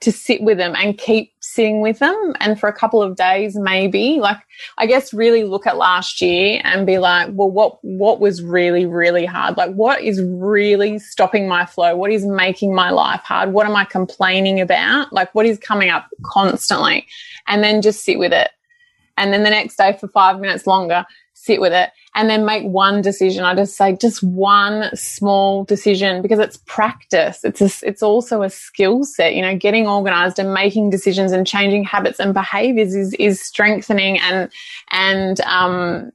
to 0.00 0.10
sit 0.10 0.42
with 0.42 0.56
them 0.56 0.74
and 0.76 0.96
keep 0.96 1.32
sitting 1.40 1.80
with 1.82 1.98
them. 1.98 2.34
And 2.40 2.58
for 2.58 2.68
a 2.68 2.72
couple 2.72 3.02
of 3.02 3.16
days 3.16 3.56
maybe 3.56 4.18
like 4.20 4.38
i 4.78 4.86
guess 4.86 5.12
really 5.12 5.44
look 5.44 5.66
at 5.66 5.76
last 5.76 6.20
year 6.20 6.60
and 6.64 6.86
be 6.86 6.98
like 6.98 7.28
well 7.32 7.50
what 7.50 7.82
what 7.84 8.20
was 8.20 8.42
really 8.42 8.86
really 8.86 9.26
hard? 9.26 9.56
Like 9.56 9.72
what 9.74 10.02
is 10.02 10.22
really 10.22 10.98
stopping 10.98 11.48
my 11.48 11.66
flow? 11.66 11.96
What 11.96 12.10
is 12.10 12.24
making 12.24 12.74
my 12.74 12.90
life 12.90 13.22
hard? 13.22 13.52
What 13.52 13.66
am 13.66 13.76
i 13.76 13.84
complaining 13.84 14.60
about? 14.60 15.12
Like 15.12 15.34
what 15.34 15.46
is 15.46 15.58
coming 15.58 15.90
up 15.90 16.06
constantly? 16.22 17.06
And 17.46 17.62
then 17.62 17.82
just 17.82 18.04
sit 18.04 18.18
with 18.18 18.32
it. 18.32 18.50
And 19.16 19.32
then 19.32 19.42
the 19.42 19.50
next 19.50 19.76
day 19.76 19.96
for 19.98 20.08
5 20.08 20.40
minutes 20.40 20.66
longer 20.66 21.04
sit 21.34 21.60
with 21.60 21.72
it 21.72 21.90
and 22.14 22.28
then 22.28 22.44
make 22.44 22.64
one 22.64 23.02
decision. 23.02 23.44
I 23.44 23.54
just 23.54 23.76
say 23.76 23.96
just 23.96 24.22
one 24.22 24.94
small 24.96 25.64
decision 25.64 26.22
because 26.22 26.38
it's 26.38 26.56
practice. 26.66 27.44
It's 27.44 27.60
a, 27.60 27.86
it's 27.86 28.02
also 28.02 28.42
a 28.42 28.50
skill 28.50 29.04
set. 29.04 29.34
You 29.34 29.42
know, 29.42 29.56
getting 29.56 29.86
organized 29.86 30.38
and 30.38 30.52
making 30.52 30.90
decisions 30.90 31.32
and 31.32 31.46
changing 31.46 31.84
habits 31.84 32.18
and 32.18 32.34
behaviors 32.34 32.94
is 32.94 33.14
is 33.14 33.40
strengthening 33.40 34.18
and 34.18 34.50
and 34.90 35.40
um, 35.42 36.12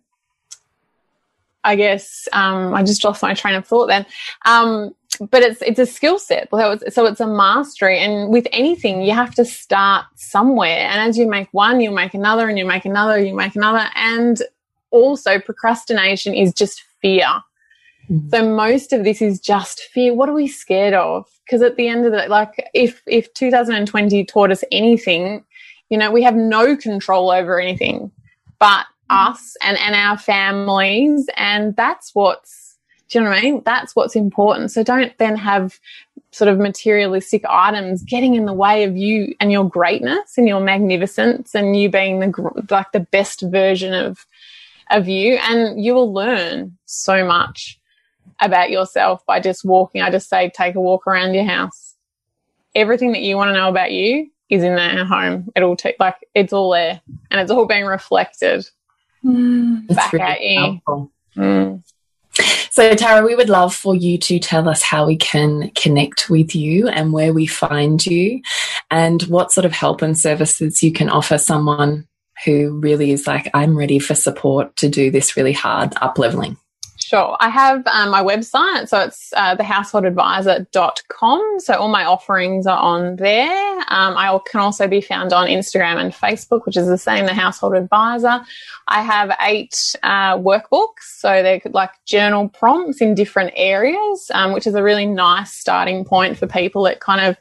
I 1.64 1.76
guess 1.76 2.28
um, 2.34 2.74
I 2.74 2.84
just 2.84 3.04
lost 3.04 3.24
my 3.24 3.34
train 3.34 3.56
of 3.56 3.66
thought 3.66 3.88
then. 3.88 4.06
Um, 4.46 4.93
but 5.32 5.43
it's 5.43 5.62
it's 5.62 5.80
a 5.80 5.86
skill 5.86 6.20
set. 6.20 6.50
So 6.52 6.72
it's, 6.72 6.93
so 6.96 7.06
it's 7.06 7.22
a 7.22 7.28
mastery. 7.28 8.00
And 8.00 8.32
with 8.32 8.48
anything, 8.52 9.02
you 9.02 9.14
have 9.14 9.34
to 9.36 9.46
start 9.46 10.06
somewhere. 10.16 10.89
And 10.89 11.10
as 11.10 11.18
you 11.18 11.28
make 11.28 11.48
one, 11.52 11.80
you 11.80 11.89
make 11.89 12.14
another, 12.14 12.50
and 12.50 12.60
you 12.60 12.66
make 12.66 12.86
another, 12.86 13.18
you 13.20 13.34
make 13.34 13.56
another, 13.56 13.88
and 13.96 14.41
also 14.96 15.39
procrastination 15.39 16.34
is 16.34 16.54
just 16.54 16.84
fear. 17.02 17.28
Mm-hmm. 18.10 18.30
So 18.30 18.56
most 18.56 18.93
of 18.93 19.04
this 19.04 19.22
is 19.22 19.39
just 19.39 19.82
fear. 19.93 20.14
What 20.14 20.30
are 20.30 20.34
we 20.34 20.48
scared 20.48 20.93
of? 20.93 21.26
Because 21.46 21.62
at 21.62 21.76
the 21.76 21.88
end 21.88 22.06
of 22.06 22.12
the 22.12 22.28
like 22.28 22.70
if 22.74 23.02
if 23.06 23.34
2020 23.34 24.26
taught 24.26 24.52
us 24.52 24.64
anything, 24.72 25.43
you 25.89 25.98
know, 25.98 26.12
we 26.12 26.24
have 26.24 26.36
no 26.36 26.76
control 26.76 27.32
over 27.32 27.60
anything 27.60 28.12
but 28.60 28.86
mm-hmm. 29.12 29.32
us 29.32 29.56
and, 29.64 29.78
and 29.78 29.96
our 29.96 30.18
families. 30.18 31.28
And 31.36 31.76
that's 31.76 32.12
what's 32.14 32.78
do 33.10 33.20
you 33.20 33.24
know 33.24 33.30
what 33.30 33.39
I 33.39 33.41
mean? 33.43 33.62
That's 33.64 33.96
what's 33.96 34.16
important. 34.16 34.72
So 34.72 34.84
don't 34.84 35.16
then 35.20 35.36
have 35.36 35.80
sort 36.32 36.50
of 36.50 36.58
materialistic 36.58 37.43
items 37.48 38.04
getting 38.04 38.34
in 38.34 38.46
the 38.46 38.54
way 38.54 38.84
of 38.84 38.98
you 38.98 39.36
and 39.39 39.52
your 39.52 39.70
greatness 39.70 40.38
and 40.38 40.48
your 40.48 40.60
magnificence 40.60 41.54
and 41.54 41.80
you 41.80 41.89
being 41.89 42.20
the 42.20 42.66
like 42.70 42.91
the 42.91 43.00
best 43.00 43.41
version 43.43 43.93
of 43.93 44.26
of 44.89 45.07
you 45.07 45.38
and 45.41 45.83
you 45.83 45.93
will 45.93 46.13
learn 46.13 46.77
so 46.86 47.25
much 47.25 47.79
about 48.39 48.69
yourself 48.69 49.25
by 49.25 49.39
just 49.39 49.65
walking. 49.65 50.01
I 50.01 50.11
just 50.11 50.29
say 50.29 50.49
take 50.49 50.75
a 50.75 50.81
walk 50.81 51.07
around 51.07 51.33
your 51.33 51.45
house. 51.45 51.95
Everything 52.73 53.13
that 53.13 53.21
you 53.21 53.38
want 53.38 53.49
to 53.49 53.53
know 53.53 53.69
about 53.69 53.91
you 53.91 54.29
is 54.49 54.63
in 54.63 54.75
there 54.75 54.99
at 54.99 55.07
home. 55.07 55.49
It'll 55.55 55.75
take 55.75 55.95
like 55.99 56.15
it's 56.33 56.53
all 56.53 56.71
there 56.71 57.01
and 57.31 57.39
it's 57.39 57.51
all 57.51 57.65
being 57.65 57.86
reflected 57.86 58.67
mm, 59.23 59.88
back 59.88 60.13
really 60.13 60.25
at 60.25 60.41
you. 60.41 61.11
Mm. 61.38 61.83
So, 62.69 62.93
Tara, 62.93 63.25
we 63.25 63.36
would 63.36 63.47
love 63.47 63.73
for 63.73 63.95
you 63.95 64.17
to 64.17 64.38
tell 64.38 64.67
us 64.67 64.83
how 64.83 65.07
we 65.07 65.15
can 65.15 65.71
connect 65.75 66.29
with 66.29 66.53
you 66.53 66.89
and 66.89 67.13
where 67.13 67.31
we 67.31 67.45
find 67.45 68.05
you, 68.05 68.41
and 68.91 69.23
what 69.23 69.53
sort 69.53 69.63
of 69.63 69.71
help 69.71 70.01
and 70.01 70.19
services 70.19 70.83
you 70.83 70.91
can 70.91 71.09
offer 71.09 71.38
someone 71.38 72.05
who 72.43 72.79
really 72.79 73.11
is 73.11 73.27
like, 73.27 73.49
I'm 73.53 73.77
ready 73.77 73.99
for 73.99 74.15
support 74.15 74.75
to 74.77 74.89
do 74.89 75.11
this 75.11 75.38
really 75.38 75.53
hard 75.53 75.93
up 76.01 76.17
leveling? 76.17 76.57
Sure. 77.05 77.38
I 77.39 77.49
have 77.49 77.86
um, 77.86 78.09
my 78.09 78.23
website. 78.23 78.89
So 78.89 79.01
it's 79.01 79.31
uh, 79.38 79.55
thehouseholdadvisor.com. 79.57 81.59
So 81.59 81.75
all 81.75 81.88
my 81.88 82.03
offerings 82.03 82.65
are 82.65 82.79
on 82.79 83.17
there. 83.17 83.75
Um, 83.89 84.17
I 84.17 84.39
can 84.49 84.59
also 84.59 84.88
be 84.88 85.01
found 85.01 85.31
on 85.31 85.47
Instagram 85.47 85.97
and 85.97 86.11
Facebook, 86.11 86.65
which 86.65 86.75
is 86.75 86.88
the 86.88 86.97
same, 86.97 87.27
The 87.27 87.36
Household 87.36 87.75
Advisor. 87.75 88.43
I 88.88 89.03
have 89.03 89.38
eight 89.41 89.95
uh, 90.01 90.39
workbooks. 90.39 91.03
So 91.17 91.43
they're 91.43 91.61
like 91.65 91.91
journal 92.05 92.49
prompts 92.49 93.01
in 93.01 93.13
different 93.13 93.53
areas, 93.55 94.31
um, 94.33 94.51
which 94.51 94.65
is 94.65 94.73
a 94.73 94.81
really 94.81 95.05
nice 95.05 95.53
starting 95.53 96.05
point 96.05 96.39
for 96.39 96.47
people 96.47 96.81
that 96.86 97.01
kind 97.01 97.21
of 97.21 97.38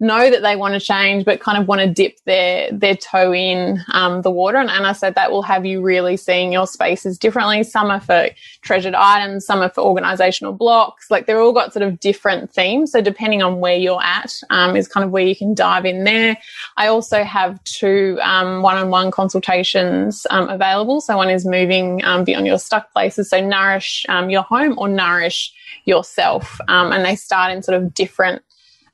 know 0.00 0.30
that 0.30 0.42
they 0.42 0.54
want 0.54 0.74
to 0.74 0.80
change, 0.80 1.24
but 1.24 1.40
kind 1.40 1.60
of 1.60 1.66
want 1.66 1.80
to 1.80 1.88
dip 1.88 2.22
their 2.24 2.70
their 2.70 2.94
toe 2.94 3.34
in 3.34 3.82
um, 3.92 4.22
the 4.22 4.30
water. 4.30 4.58
And, 4.58 4.70
and 4.70 4.86
I 4.86 4.92
said 4.92 5.14
that 5.14 5.30
will 5.30 5.42
have 5.42 5.66
you 5.66 5.80
really 5.80 6.16
seeing 6.16 6.52
your 6.52 6.66
spaces 6.66 7.18
differently. 7.18 7.64
Some 7.64 7.90
are 7.90 8.00
for 8.00 8.28
treasured 8.62 8.94
items, 8.94 9.44
some 9.44 9.60
are 9.60 9.70
for 9.70 9.82
organizational 9.82 10.52
blocks. 10.52 11.10
Like 11.10 11.26
they're 11.26 11.40
all 11.40 11.52
got 11.52 11.72
sort 11.72 11.82
of 11.82 11.98
different 11.98 12.52
themes. 12.52 12.92
So 12.92 13.00
depending 13.00 13.42
on 13.42 13.58
where 13.60 13.76
you're 13.76 14.02
at, 14.02 14.34
um, 14.50 14.76
is 14.76 14.86
kind 14.86 15.04
of 15.04 15.10
where 15.10 15.24
you 15.24 15.34
can 15.34 15.54
dive 15.54 15.84
in 15.84 16.04
there. 16.04 16.38
I 16.76 16.86
also 16.86 17.24
have 17.24 17.62
two 17.64 18.18
um, 18.22 18.62
one-on-one 18.62 19.10
consultations 19.10 20.26
um, 20.30 20.48
available. 20.48 21.00
So 21.00 21.16
one 21.16 21.30
is 21.30 21.44
moving 21.44 22.04
um, 22.04 22.24
beyond 22.24 22.46
your 22.46 22.58
stuck 22.58 22.92
places. 22.92 23.30
So 23.30 23.40
nourish 23.40 24.06
um, 24.08 24.30
your 24.30 24.42
home 24.42 24.74
or 24.78 24.88
nourish 24.88 25.52
yourself. 25.84 26.60
and 26.68 27.04
they 27.04 27.16
start 27.16 27.52
in 27.52 27.62
sort 27.62 27.82
of 27.82 27.94
different 27.94 28.42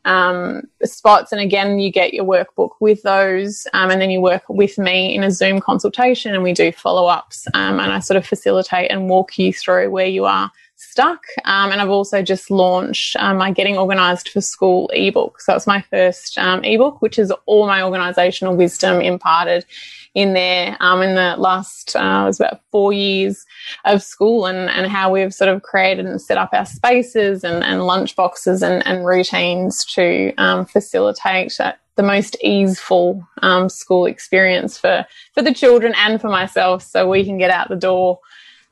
um, 0.05 0.63
spots. 0.83 1.33
And 1.33 1.41
again, 1.41 1.79
you 1.79 1.91
get 1.91 2.15
your 2.15 2.25
workbook 2.25 2.71
with 2.81 3.03
those, 3.03 3.67
um, 3.73 3.91
and 3.91 4.01
then 4.01 4.11
you 4.11 4.21
work 4.21 4.43
with 4.49 4.79
me 4.79 5.15
in 5.15 5.23
a 5.23 5.31
Zoom 5.31 5.61
consultation, 5.61 6.35
and 6.35 6.43
we 6.43 6.53
do 6.53 6.73
follow 6.73 7.07
ups. 7.07 7.47
Um, 7.55 7.81
and 7.81 7.93
I 7.93 7.99
sort 8.01 8.17
of 8.17 8.27
facilitate 8.27 8.91
and 8.91 9.09
walk 9.09 9.39
you 9.39 9.53
through 9.53 9.91
where 9.91 10.07
you 10.07 10.25
are 10.25 10.51
stuck. 10.95 11.25
Um, 11.45 11.73
and 11.73 11.81
I've 11.81 11.91
also 11.91 12.23
just 12.23 12.53
launched 12.53 13.17
um, 13.17 13.39
my 13.39 13.51
Getting 13.51 13.77
Organised 13.77 14.29
for 14.29 14.41
School 14.41 14.89
ebook. 14.95 15.41
So 15.41 15.53
it's 15.57 15.67
my 15.67 15.81
first 15.81 16.39
um, 16.39 16.63
ebook, 16.63 17.03
which 17.03 17.19
is 17.19 17.33
all 17.47 17.67
my 17.67 17.81
organisational 17.81 18.55
wisdom 18.57 19.01
imparted 19.01 19.67
in 20.15 20.35
there 20.35 20.77
um, 20.79 21.03
in 21.03 21.17
the 21.17 21.35
last 21.37 21.97
uh, 21.97 22.23
was 22.25 22.39
about 22.39 22.61
four 22.71 22.93
years 22.93 23.45
of 23.85 24.05
school 24.05 24.47
and, 24.47 24.71
and 24.71 24.87
how 24.87 25.11
we've 25.13 25.35
sort 25.35 25.51
of 25.51 25.65
created 25.65 26.07
and 26.07 26.23
set 26.23 26.39
up 26.39 26.51
our 26.53 26.65
spaces 26.65 27.43
and, 27.43 27.65
and 27.65 27.85
lunch 27.89 28.15
boxes 28.15 28.63
and, 28.63 28.87
and 28.87 29.05
routines 29.05 29.85
to 29.85 30.33
um, 30.39 30.65
facilitate 30.65 31.59
the 31.97 32.05
most 32.05 32.37
easeful 32.41 33.21
um, 33.43 33.69
school 33.69 34.07
experience 34.07 34.79
for, 34.79 35.05
for 35.33 35.43
the 35.43 35.53
children 35.53 35.93
and 35.97 36.21
for 36.21 36.29
myself 36.29 36.85
so 36.85 37.11
we 37.11 37.25
can 37.25 37.37
get 37.37 37.51
out 37.51 37.69
the 37.69 37.75
door 37.75 38.21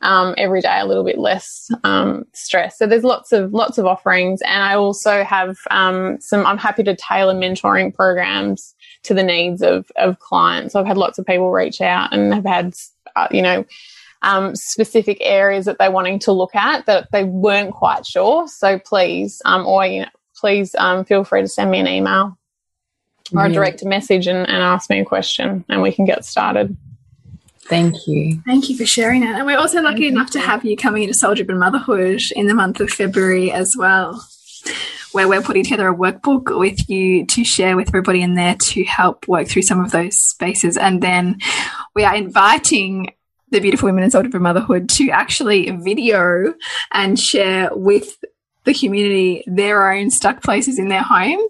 um, 0.02 0.34
every 0.36 0.60
day 0.60 0.80
a 0.80 0.86
little 0.86 1.04
bit 1.04 1.18
less 1.18 1.70
um, 1.84 2.26
stress. 2.32 2.78
So 2.78 2.86
there's 2.86 3.04
lots 3.04 3.32
of 3.32 3.52
lots 3.52 3.78
of 3.78 3.86
offerings, 3.86 4.42
and 4.42 4.62
I 4.62 4.74
also 4.74 5.24
have 5.24 5.58
um, 5.70 6.20
some. 6.20 6.44
I'm 6.44 6.58
happy 6.58 6.82
to 6.84 6.96
tailor 6.96 7.34
mentoring 7.34 7.94
programs 7.94 8.74
to 9.04 9.14
the 9.14 9.22
needs 9.22 9.62
of 9.62 9.90
of 9.96 10.18
clients. 10.18 10.74
I've 10.74 10.86
had 10.86 10.98
lots 10.98 11.18
of 11.18 11.26
people 11.26 11.50
reach 11.50 11.80
out 11.80 12.12
and 12.12 12.34
have 12.34 12.46
had 12.46 12.74
uh, 13.16 13.28
you 13.30 13.42
know. 13.42 13.64
Um, 14.24 14.54
specific 14.54 15.18
areas 15.20 15.64
that 15.64 15.78
they're 15.78 15.90
wanting 15.90 16.20
to 16.20 16.30
look 16.30 16.54
at 16.54 16.86
that 16.86 17.08
they 17.10 17.24
weren't 17.24 17.72
quite 17.74 18.06
sure. 18.06 18.46
So 18.46 18.78
please, 18.78 19.42
um, 19.44 19.66
or 19.66 19.84
you 19.84 20.02
know, 20.02 20.08
please 20.36 20.76
um, 20.76 21.04
feel 21.04 21.24
free 21.24 21.40
to 21.40 21.48
send 21.48 21.72
me 21.72 21.80
an 21.80 21.88
email 21.88 22.38
or 23.34 23.46
a 23.46 23.52
direct 23.52 23.84
message 23.84 24.28
and, 24.28 24.48
and 24.48 24.62
ask 24.62 24.90
me 24.90 25.00
a 25.00 25.04
question, 25.04 25.64
and 25.68 25.82
we 25.82 25.90
can 25.90 26.04
get 26.04 26.24
started. 26.24 26.76
Thank 27.72 28.06
you. 28.06 28.42
Thank 28.44 28.68
you 28.68 28.76
for 28.76 28.84
sharing 28.84 29.22
that. 29.22 29.36
And 29.36 29.46
we're 29.46 29.58
also 29.58 29.80
lucky 29.80 30.02
Thank 30.02 30.12
enough 30.12 30.34
you. 30.34 30.40
to 30.40 30.46
have 30.46 30.64
you 30.64 30.76
coming 30.76 31.04
into 31.04 31.14
Soul 31.14 31.34
Driven 31.34 31.58
Motherhood 31.58 32.20
in 32.36 32.46
the 32.46 32.54
month 32.54 32.80
of 32.80 32.90
February 32.90 33.50
as 33.50 33.74
well, 33.76 34.22
where 35.12 35.26
we're 35.26 35.40
putting 35.40 35.64
together 35.64 35.88
a 35.88 35.96
workbook 35.96 36.58
with 36.58 36.88
you 36.90 37.24
to 37.26 37.44
share 37.44 37.76
with 37.76 37.88
everybody 37.88 38.20
in 38.20 38.34
there 38.34 38.56
to 38.56 38.84
help 38.84 39.26
work 39.26 39.48
through 39.48 39.62
some 39.62 39.82
of 39.82 39.90
those 39.90 40.18
spaces. 40.18 40.76
And 40.76 41.02
then 41.02 41.38
we 41.94 42.04
are 42.04 42.14
inviting 42.14 43.14
the 43.50 43.60
beautiful 43.60 43.86
women 43.86 44.04
in 44.04 44.10
Soul 44.10 44.22
Driven 44.22 44.42
Motherhood 44.42 44.88
to 44.90 45.10
actually 45.10 45.70
video 45.70 46.54
and 46.92 47.18
share 47.18 47.70
with 47.72 48.16
the 48.64 48.74
community 48.74 49.44
their 49.46 49.92
own 49.92 50.10
stuck 50.10 50.42
places 50.42 50.78
in 50.78 50.88
their 50.88 51.02
home. 51.02 51.40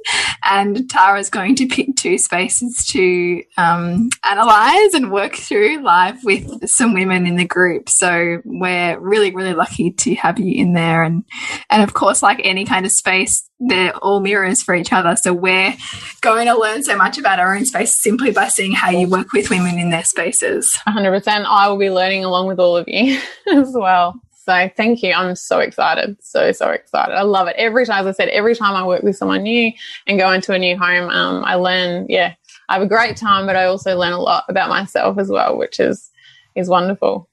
And 0.44 0.88
Tara's 0.90 1.30
going 1.30 1.54
to 1.56 1.66
pick 1.66 1.94
two 1.96 2.18
spaces 2.18 2.84
to 2.86 3.42
um, 3.56 4.08
analyze 4.24 4.94
and 4.94 5.12
work 5.12 5.36
through 5.36 5.82
live 5.82 6.24
with 6.24 6.68
some 6.68 6.94
women 6.94 7.26
in 7.26 7.36
the 7.36 7.44
group. 7.44 7.88
So 7.88 8.40
we're 8.44 8.98
really, 8.98 9.32
really 9.32 9.54
lucky 9.54 9.92
to 9.92 10.14
have 10.16 10.40
you 10.40 10.60
in 10.60 10.72
there. 10.72 11.04
And, 11.04 11.24
and 11.70 11.82
of 11.82 11.94
course, 11.94 12.22
like 12.22 12.40
any 12.42 12.64
kind 12.64 12.84
of 12.86 12.92
space, 12.92 13.48
they're 13.60 13.96
all 13.98 14.20
mirrors 14.20 14.62
for 14.62 14.74
each 14.74 14.92
other. 14.92 15.14
So 15.16 15.32
we're 15.32 15.74
going 16.22 16.46
to 16.46 16.58
learn 16.58 16.82
so 16.82 16.96
much 16.96 17.18
about 17.18 17.38
our 17.38 17.54
own 17.54 17.64
space 17.64 17.94
simply 17.94 18.32
by 18.32 18.48
seeing 18.48 18.72
how 18.72 18.90
you 18.90 19.08
work 19.08 19.32
with 19.32 19.50
women 19.50 19.78
in 19.78 19.90
their 19.90 20.04
spaces. 20.04 20.76
100%. 20.88 21.44
I 21.46 21.68
will 21.68 21.78
be 21.78 21.90
learning 21.90 22.24
along 22.24 22.48
with 22.48 22.58
all 22.58 22.76
of 22.76 22.88
you 22.88 23.20
as 23.48 23.72
well. 23.72 24.20
So 24.45 24.68
thank 24.76 25.03
you. 25.03 25.12
I'm 25.12 25.36
so 25.36 25.61
excited. 25.61 26.16
So, 26.20 26.51
so 26.51 26.70
excited. 26.70 27.14
I 27.14 27.22
love 27.22 27.47
it. 27.47 27.55
Every 27.57 27.86
time, 27.86 28.01
as 28.01 28.07
I 28.07 28.16
said, 28.16 28.28
every 28.30 28.57
time 28.57 28.74
I 28.74 28.84
work 28.84 29.03
with 29.03 29.16
someone 29.16 29.45
new 29.45 29.72
and 30.07 30.18
go 30.18 30.32
into 30.32 30.53
a 30.53 30.59
new 30.59 30.76
home, 30.76 31.09
um, 31.11 31.45
I 31.45 31.55
learn, 31.55 32.07
yeah, 32.09 32.34
I 32.68 32.74
have 32.74 32.82
a 32.82 32.88
great 32.88 33.16
time, 33.16 33.47
but 33.47 33.55
I 33.55 33.66
also 33.66 33.97
learn 33.97 34.12
a 34.12 34.20
lot 34.20 34.45
about 34.49 34.68
myself 34.68 35.18
as 35.18 35.28
well, 35.28 35.57
which 35.57 35.78
is, 35.78 36.11
is 36.57 36.68
wonderful. 36.68 37.28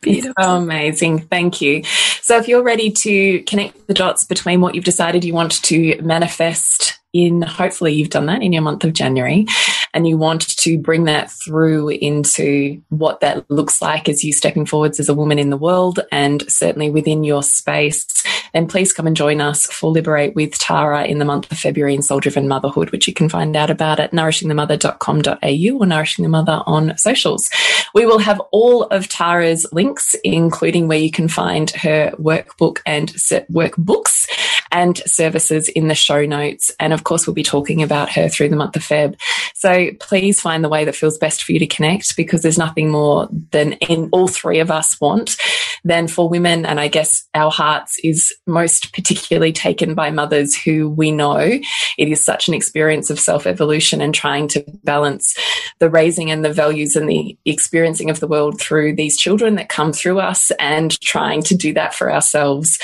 Beautiful. 0.00 0.34
So 0.40 0.56
amazing. 0.56 1.20
Thank 1.20 1.60
you. 1.60 1.82
So 2.22 2.36
if 2.36 2.46
you're 2.46 2.62
ready 2.62 2.90
to 2.90 3.42
connect 3.44 3.86
the 3.86 3.94
dots 3.94 4.22
between 4.22 4.60
what 4.60 4.74
you've 4.74 4.84
decided 4.84 5.24
you 5.24 5.34
want 5.34 5.62
to 5.64 6.00
manifest 6.02 7.00
in, 7.12 7.42
hopefully 7.42 7.94
you've 7.94 8.10
done 8.10 8.26
that 8.26 8.42
in 8.42 8.52
your 8.52 8.62
month 8.62 8.84
of 8.84 8.92
January, 8.92 9.46
and 9.94 10.06
you 10.06 10.18
want 10.18 10.56
to 10.56 10.76
bring 10.76 11.04
that 11.04 11.30
through 11.30 11.88
into 11.90 12.82
what 12.88 13.20
that 13.20 13.48
looks 13.50 13.80
like 13.80 14.08
as 14.08 14.24
you 14.24 14.32
stepping 14.32 14.66
forwards 14.66 14.98
as 14.98 15.08
a 15.08 15.14
woman 15.14 15.38
in 15.38 15.50
the 15.50 15.56
world 15.56 16.00
and 16.10 16.50
certainly 16.50 16.90
within 16.90 17.22
your 17.22 17.42
space, 17.42 18.06
then 18.52 18.66
please 18.66 18.92
come 18.92 19.06
and 19.06 19.16
join 19.16 19.40
us 19.40 19.66
for 19.66 19.90
Liberate 19.90 20.34
with 20.34 20.58
Tara 20.58 21.04
in 21.04 21.18
the 21.18 21.24
month 21.24 21.50
of 21.50 21.58
February 21.58 21.94
in 21.94 22.02
Soul 22.02 22.20
Driven 22.20 22.48
Motherhood, 22.48 22.90
which 22.90 23.06
you 23.06 23.14
can 23.14 23.28
find 23.28 23.56
out 23.56 23.70
about 23.70 24.00
at 24.00 24.12
nourishingthemother.com.au 24.12 25.78
or 25.78 25.86
Nourishing 25.86 26.24
the 26.24 26.28
Mother 26.28 26.60
on 26.66 26.98
socials. 26.98 27.48
We 27.94 28.04
will 28.04 28.18
have 28.18 28.40
all 28.50 28.84
of 28.84 29.08
Tara's 29.08 29.66
links, 29.72 30.16
including 30.24 30.88
where 30.88 30.98
you 30.98 31.10
can 31.10 31.28
find 31.28 31.70
her 31.70 32.10
workbook 32.18 32.80
and 32.84 33.10
workbooks 33.10 34.28
and 34.74 34.98
services 35.06 35.68
in 35.68 35.86
the 35.86 35.94
show 35.94 36.26
notes. 36.26 36.72
And 36.80 36.92
of 36.92 37.04
course, 37.04 37.26
we'll 37.26 37.34
be 37.34 37.44
talking 37.44 37.82
about 37.82 38.10
her 38.10 38.28
through 38.28 38.48
the 38.48 38.56
month 38.56 38.74
of 38.74 38.82
Feb. 38.82 39.18
So 39.54 39.83
please 39.92 40.40
find 40.40 40.64
the 40.64 40.68
way 40.68 40.84
that 40.84 40.94
feels 40.94 41.18
best 41.18 41.44
for 41.44 41.52
you 41.52 41.58
to 41.58 41.66
connect 41.66 42.16
because 42.16 42.42
there's 42.42 42.58
nothing 42.58 42.90
more 42.90 43.28
than 43.50 43.72
in 43.74 44.08
all 44.12 44.28
three 44.28 44.60
of 44.60 44.70
us 44.70 45.00
want 45.00 45.36
than 45.84 46.08
for 46.08 46.28
women. 46.28 46.64
And 46.64 46.80
I 46.80 46.88
guess 46.88 47.24
our 47.34 47.50
hearts 47.50 47.98
is 48.02 48.34
most 48.46 48.92
particularly 48.92 49.52
taken 49.52 49.94
by 49.94 50.10
mothers 50.10 50.54
who 50.54 50.88
we 50.88 51.10
know 51.10 51.60
it 51.98 52.08
is 52.08 52.24
such 52.24 52.48
an 52.48 52.54
experience 52.54 53.10
of 53.10 53.20
self 53.20 53.46
evolution 53.46 54.00
and 54.00 54.14
trying 54.14 54.48
to 54.48 54.64
balance 54.82 55.36
the 55.78 55.90
raising 55.90 56.30
and 56.30 56.44
the 56.44 56.52
values 56.52 56.96
and 56.96 57.08
the 57.08 57.36
experiencing 57.44 58.10
of 58.10 58.20
the 58.20 58.26
world 58.26 58.60
through 58.60 58.94
these 58.94 59.16
children 59.16 59.56
that 59.56 59.68
come 59.68 59.92
through 59.92 60.20
us 60.20 60.50
and 60.58 60.98
trying 61.00 61.42
to 61.42 61.54
do 61.54 61.72
that 61.74 61.94
for 61.94 62.12
ourselves 62.12 62.78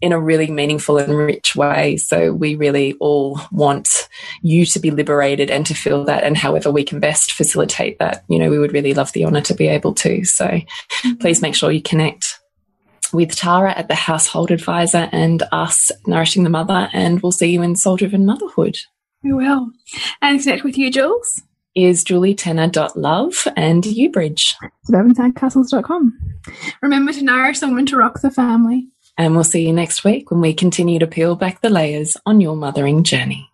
in 0.00 0.12
a 0.12 0.20
really 0.20 0.50
meaningful 0.50 0.98
and 0.98 1.16
rich 1.16 1.56
way. 1.56 1.96
So 1.96 2.32
we 2.32 2.54
really 2.54 2.94
all 3.00 3.40
want 3.50 4.08
you 4.42 4.66
to 4.66 4.78
be 4.78 4.90
liberated 4.90 5.50
and 5.50 5.66
to 5.66 5.74
feel 5.74 6.04
that. 6.04 6.22
And 6.22 6.36
however 6.44 6.70
we 6.70 6.84
can 6.84 7.00
best 7.00 7.32
facilitate 7.32 7.98
that, 7.98 8.22
you 8.28 8.38
know, 8.38 8.50
we 8.50 8.58
would 8.58 8.74
really 8.74 8.92
love 8.94 9.12
the 9.12 9.24
honor 9.24 9.40
to 9.40 9.54
be 9.54 9.66
able 9.66 9.94
to. 9.94 10.24
So 10.24 10.46
mm 10.46 10.62
-hmm. 11.02 11.18
please 11.20 11.40
make 11.40 11.56
sure 11.56 11.72
you 11.72 11.82
connect 11.82 12.24
with 13.12 13.36
Tara 13.36 13.72
at 13.80 13.88
the 13.88 14.00
Household 14.10 14.50
Advisor 14.50 15.08
and 15.12 15.42
us, 15.52 15.92
Nourishing 16.06 16.44
the 16.44 16.50
Mother. 16.50 16.88
And 16.92 17.20
we'll 17.20 17.38
see 17.40 17.52
you 17.54 17.62
in 17.62 17.76
Soul 17.76 17.96
Driven 17.96 18.26
Motherhood. 18.26 18.76
We 19.22 19.32
will. 19.32 19.70
And 20.20 20.42
connect 20.42 20.64
with 20.64 20.76
you, 20.76 20.90
Jules. 20.90 21.42
Is 21.74 22.04
julietenner.love 22.04 23.34
and 23.56 23.84
ubridge. 23.84 24.54
Suburbansandcastles.com. 24.88 26.02
Remember 26.82 27.12
to 27.12 27.22
nourish 27.22 27.58
someone 27.58 27.86
to 27.86 27.96
rock 27.96 28.20
the 28.20 28.30
family. 28.30 28.88
And 29.16 29.34
we'll 29.34 29.52
see 29.52 29.66
you 29.66 29.72
next 29.72 30.04
week 30.04 30.30
when 30.30 30.40
we 30.40 30.54
continue 30.54 30.98
to 30.98 31.06
peel 31.06 31.36
back 31.36 31.60
the 31.60 31.70
layers 31.70 32.16
on 32.26 32.40
your 32.40 32.56
mothering 32.56 33.04
journey. 33.04 33.53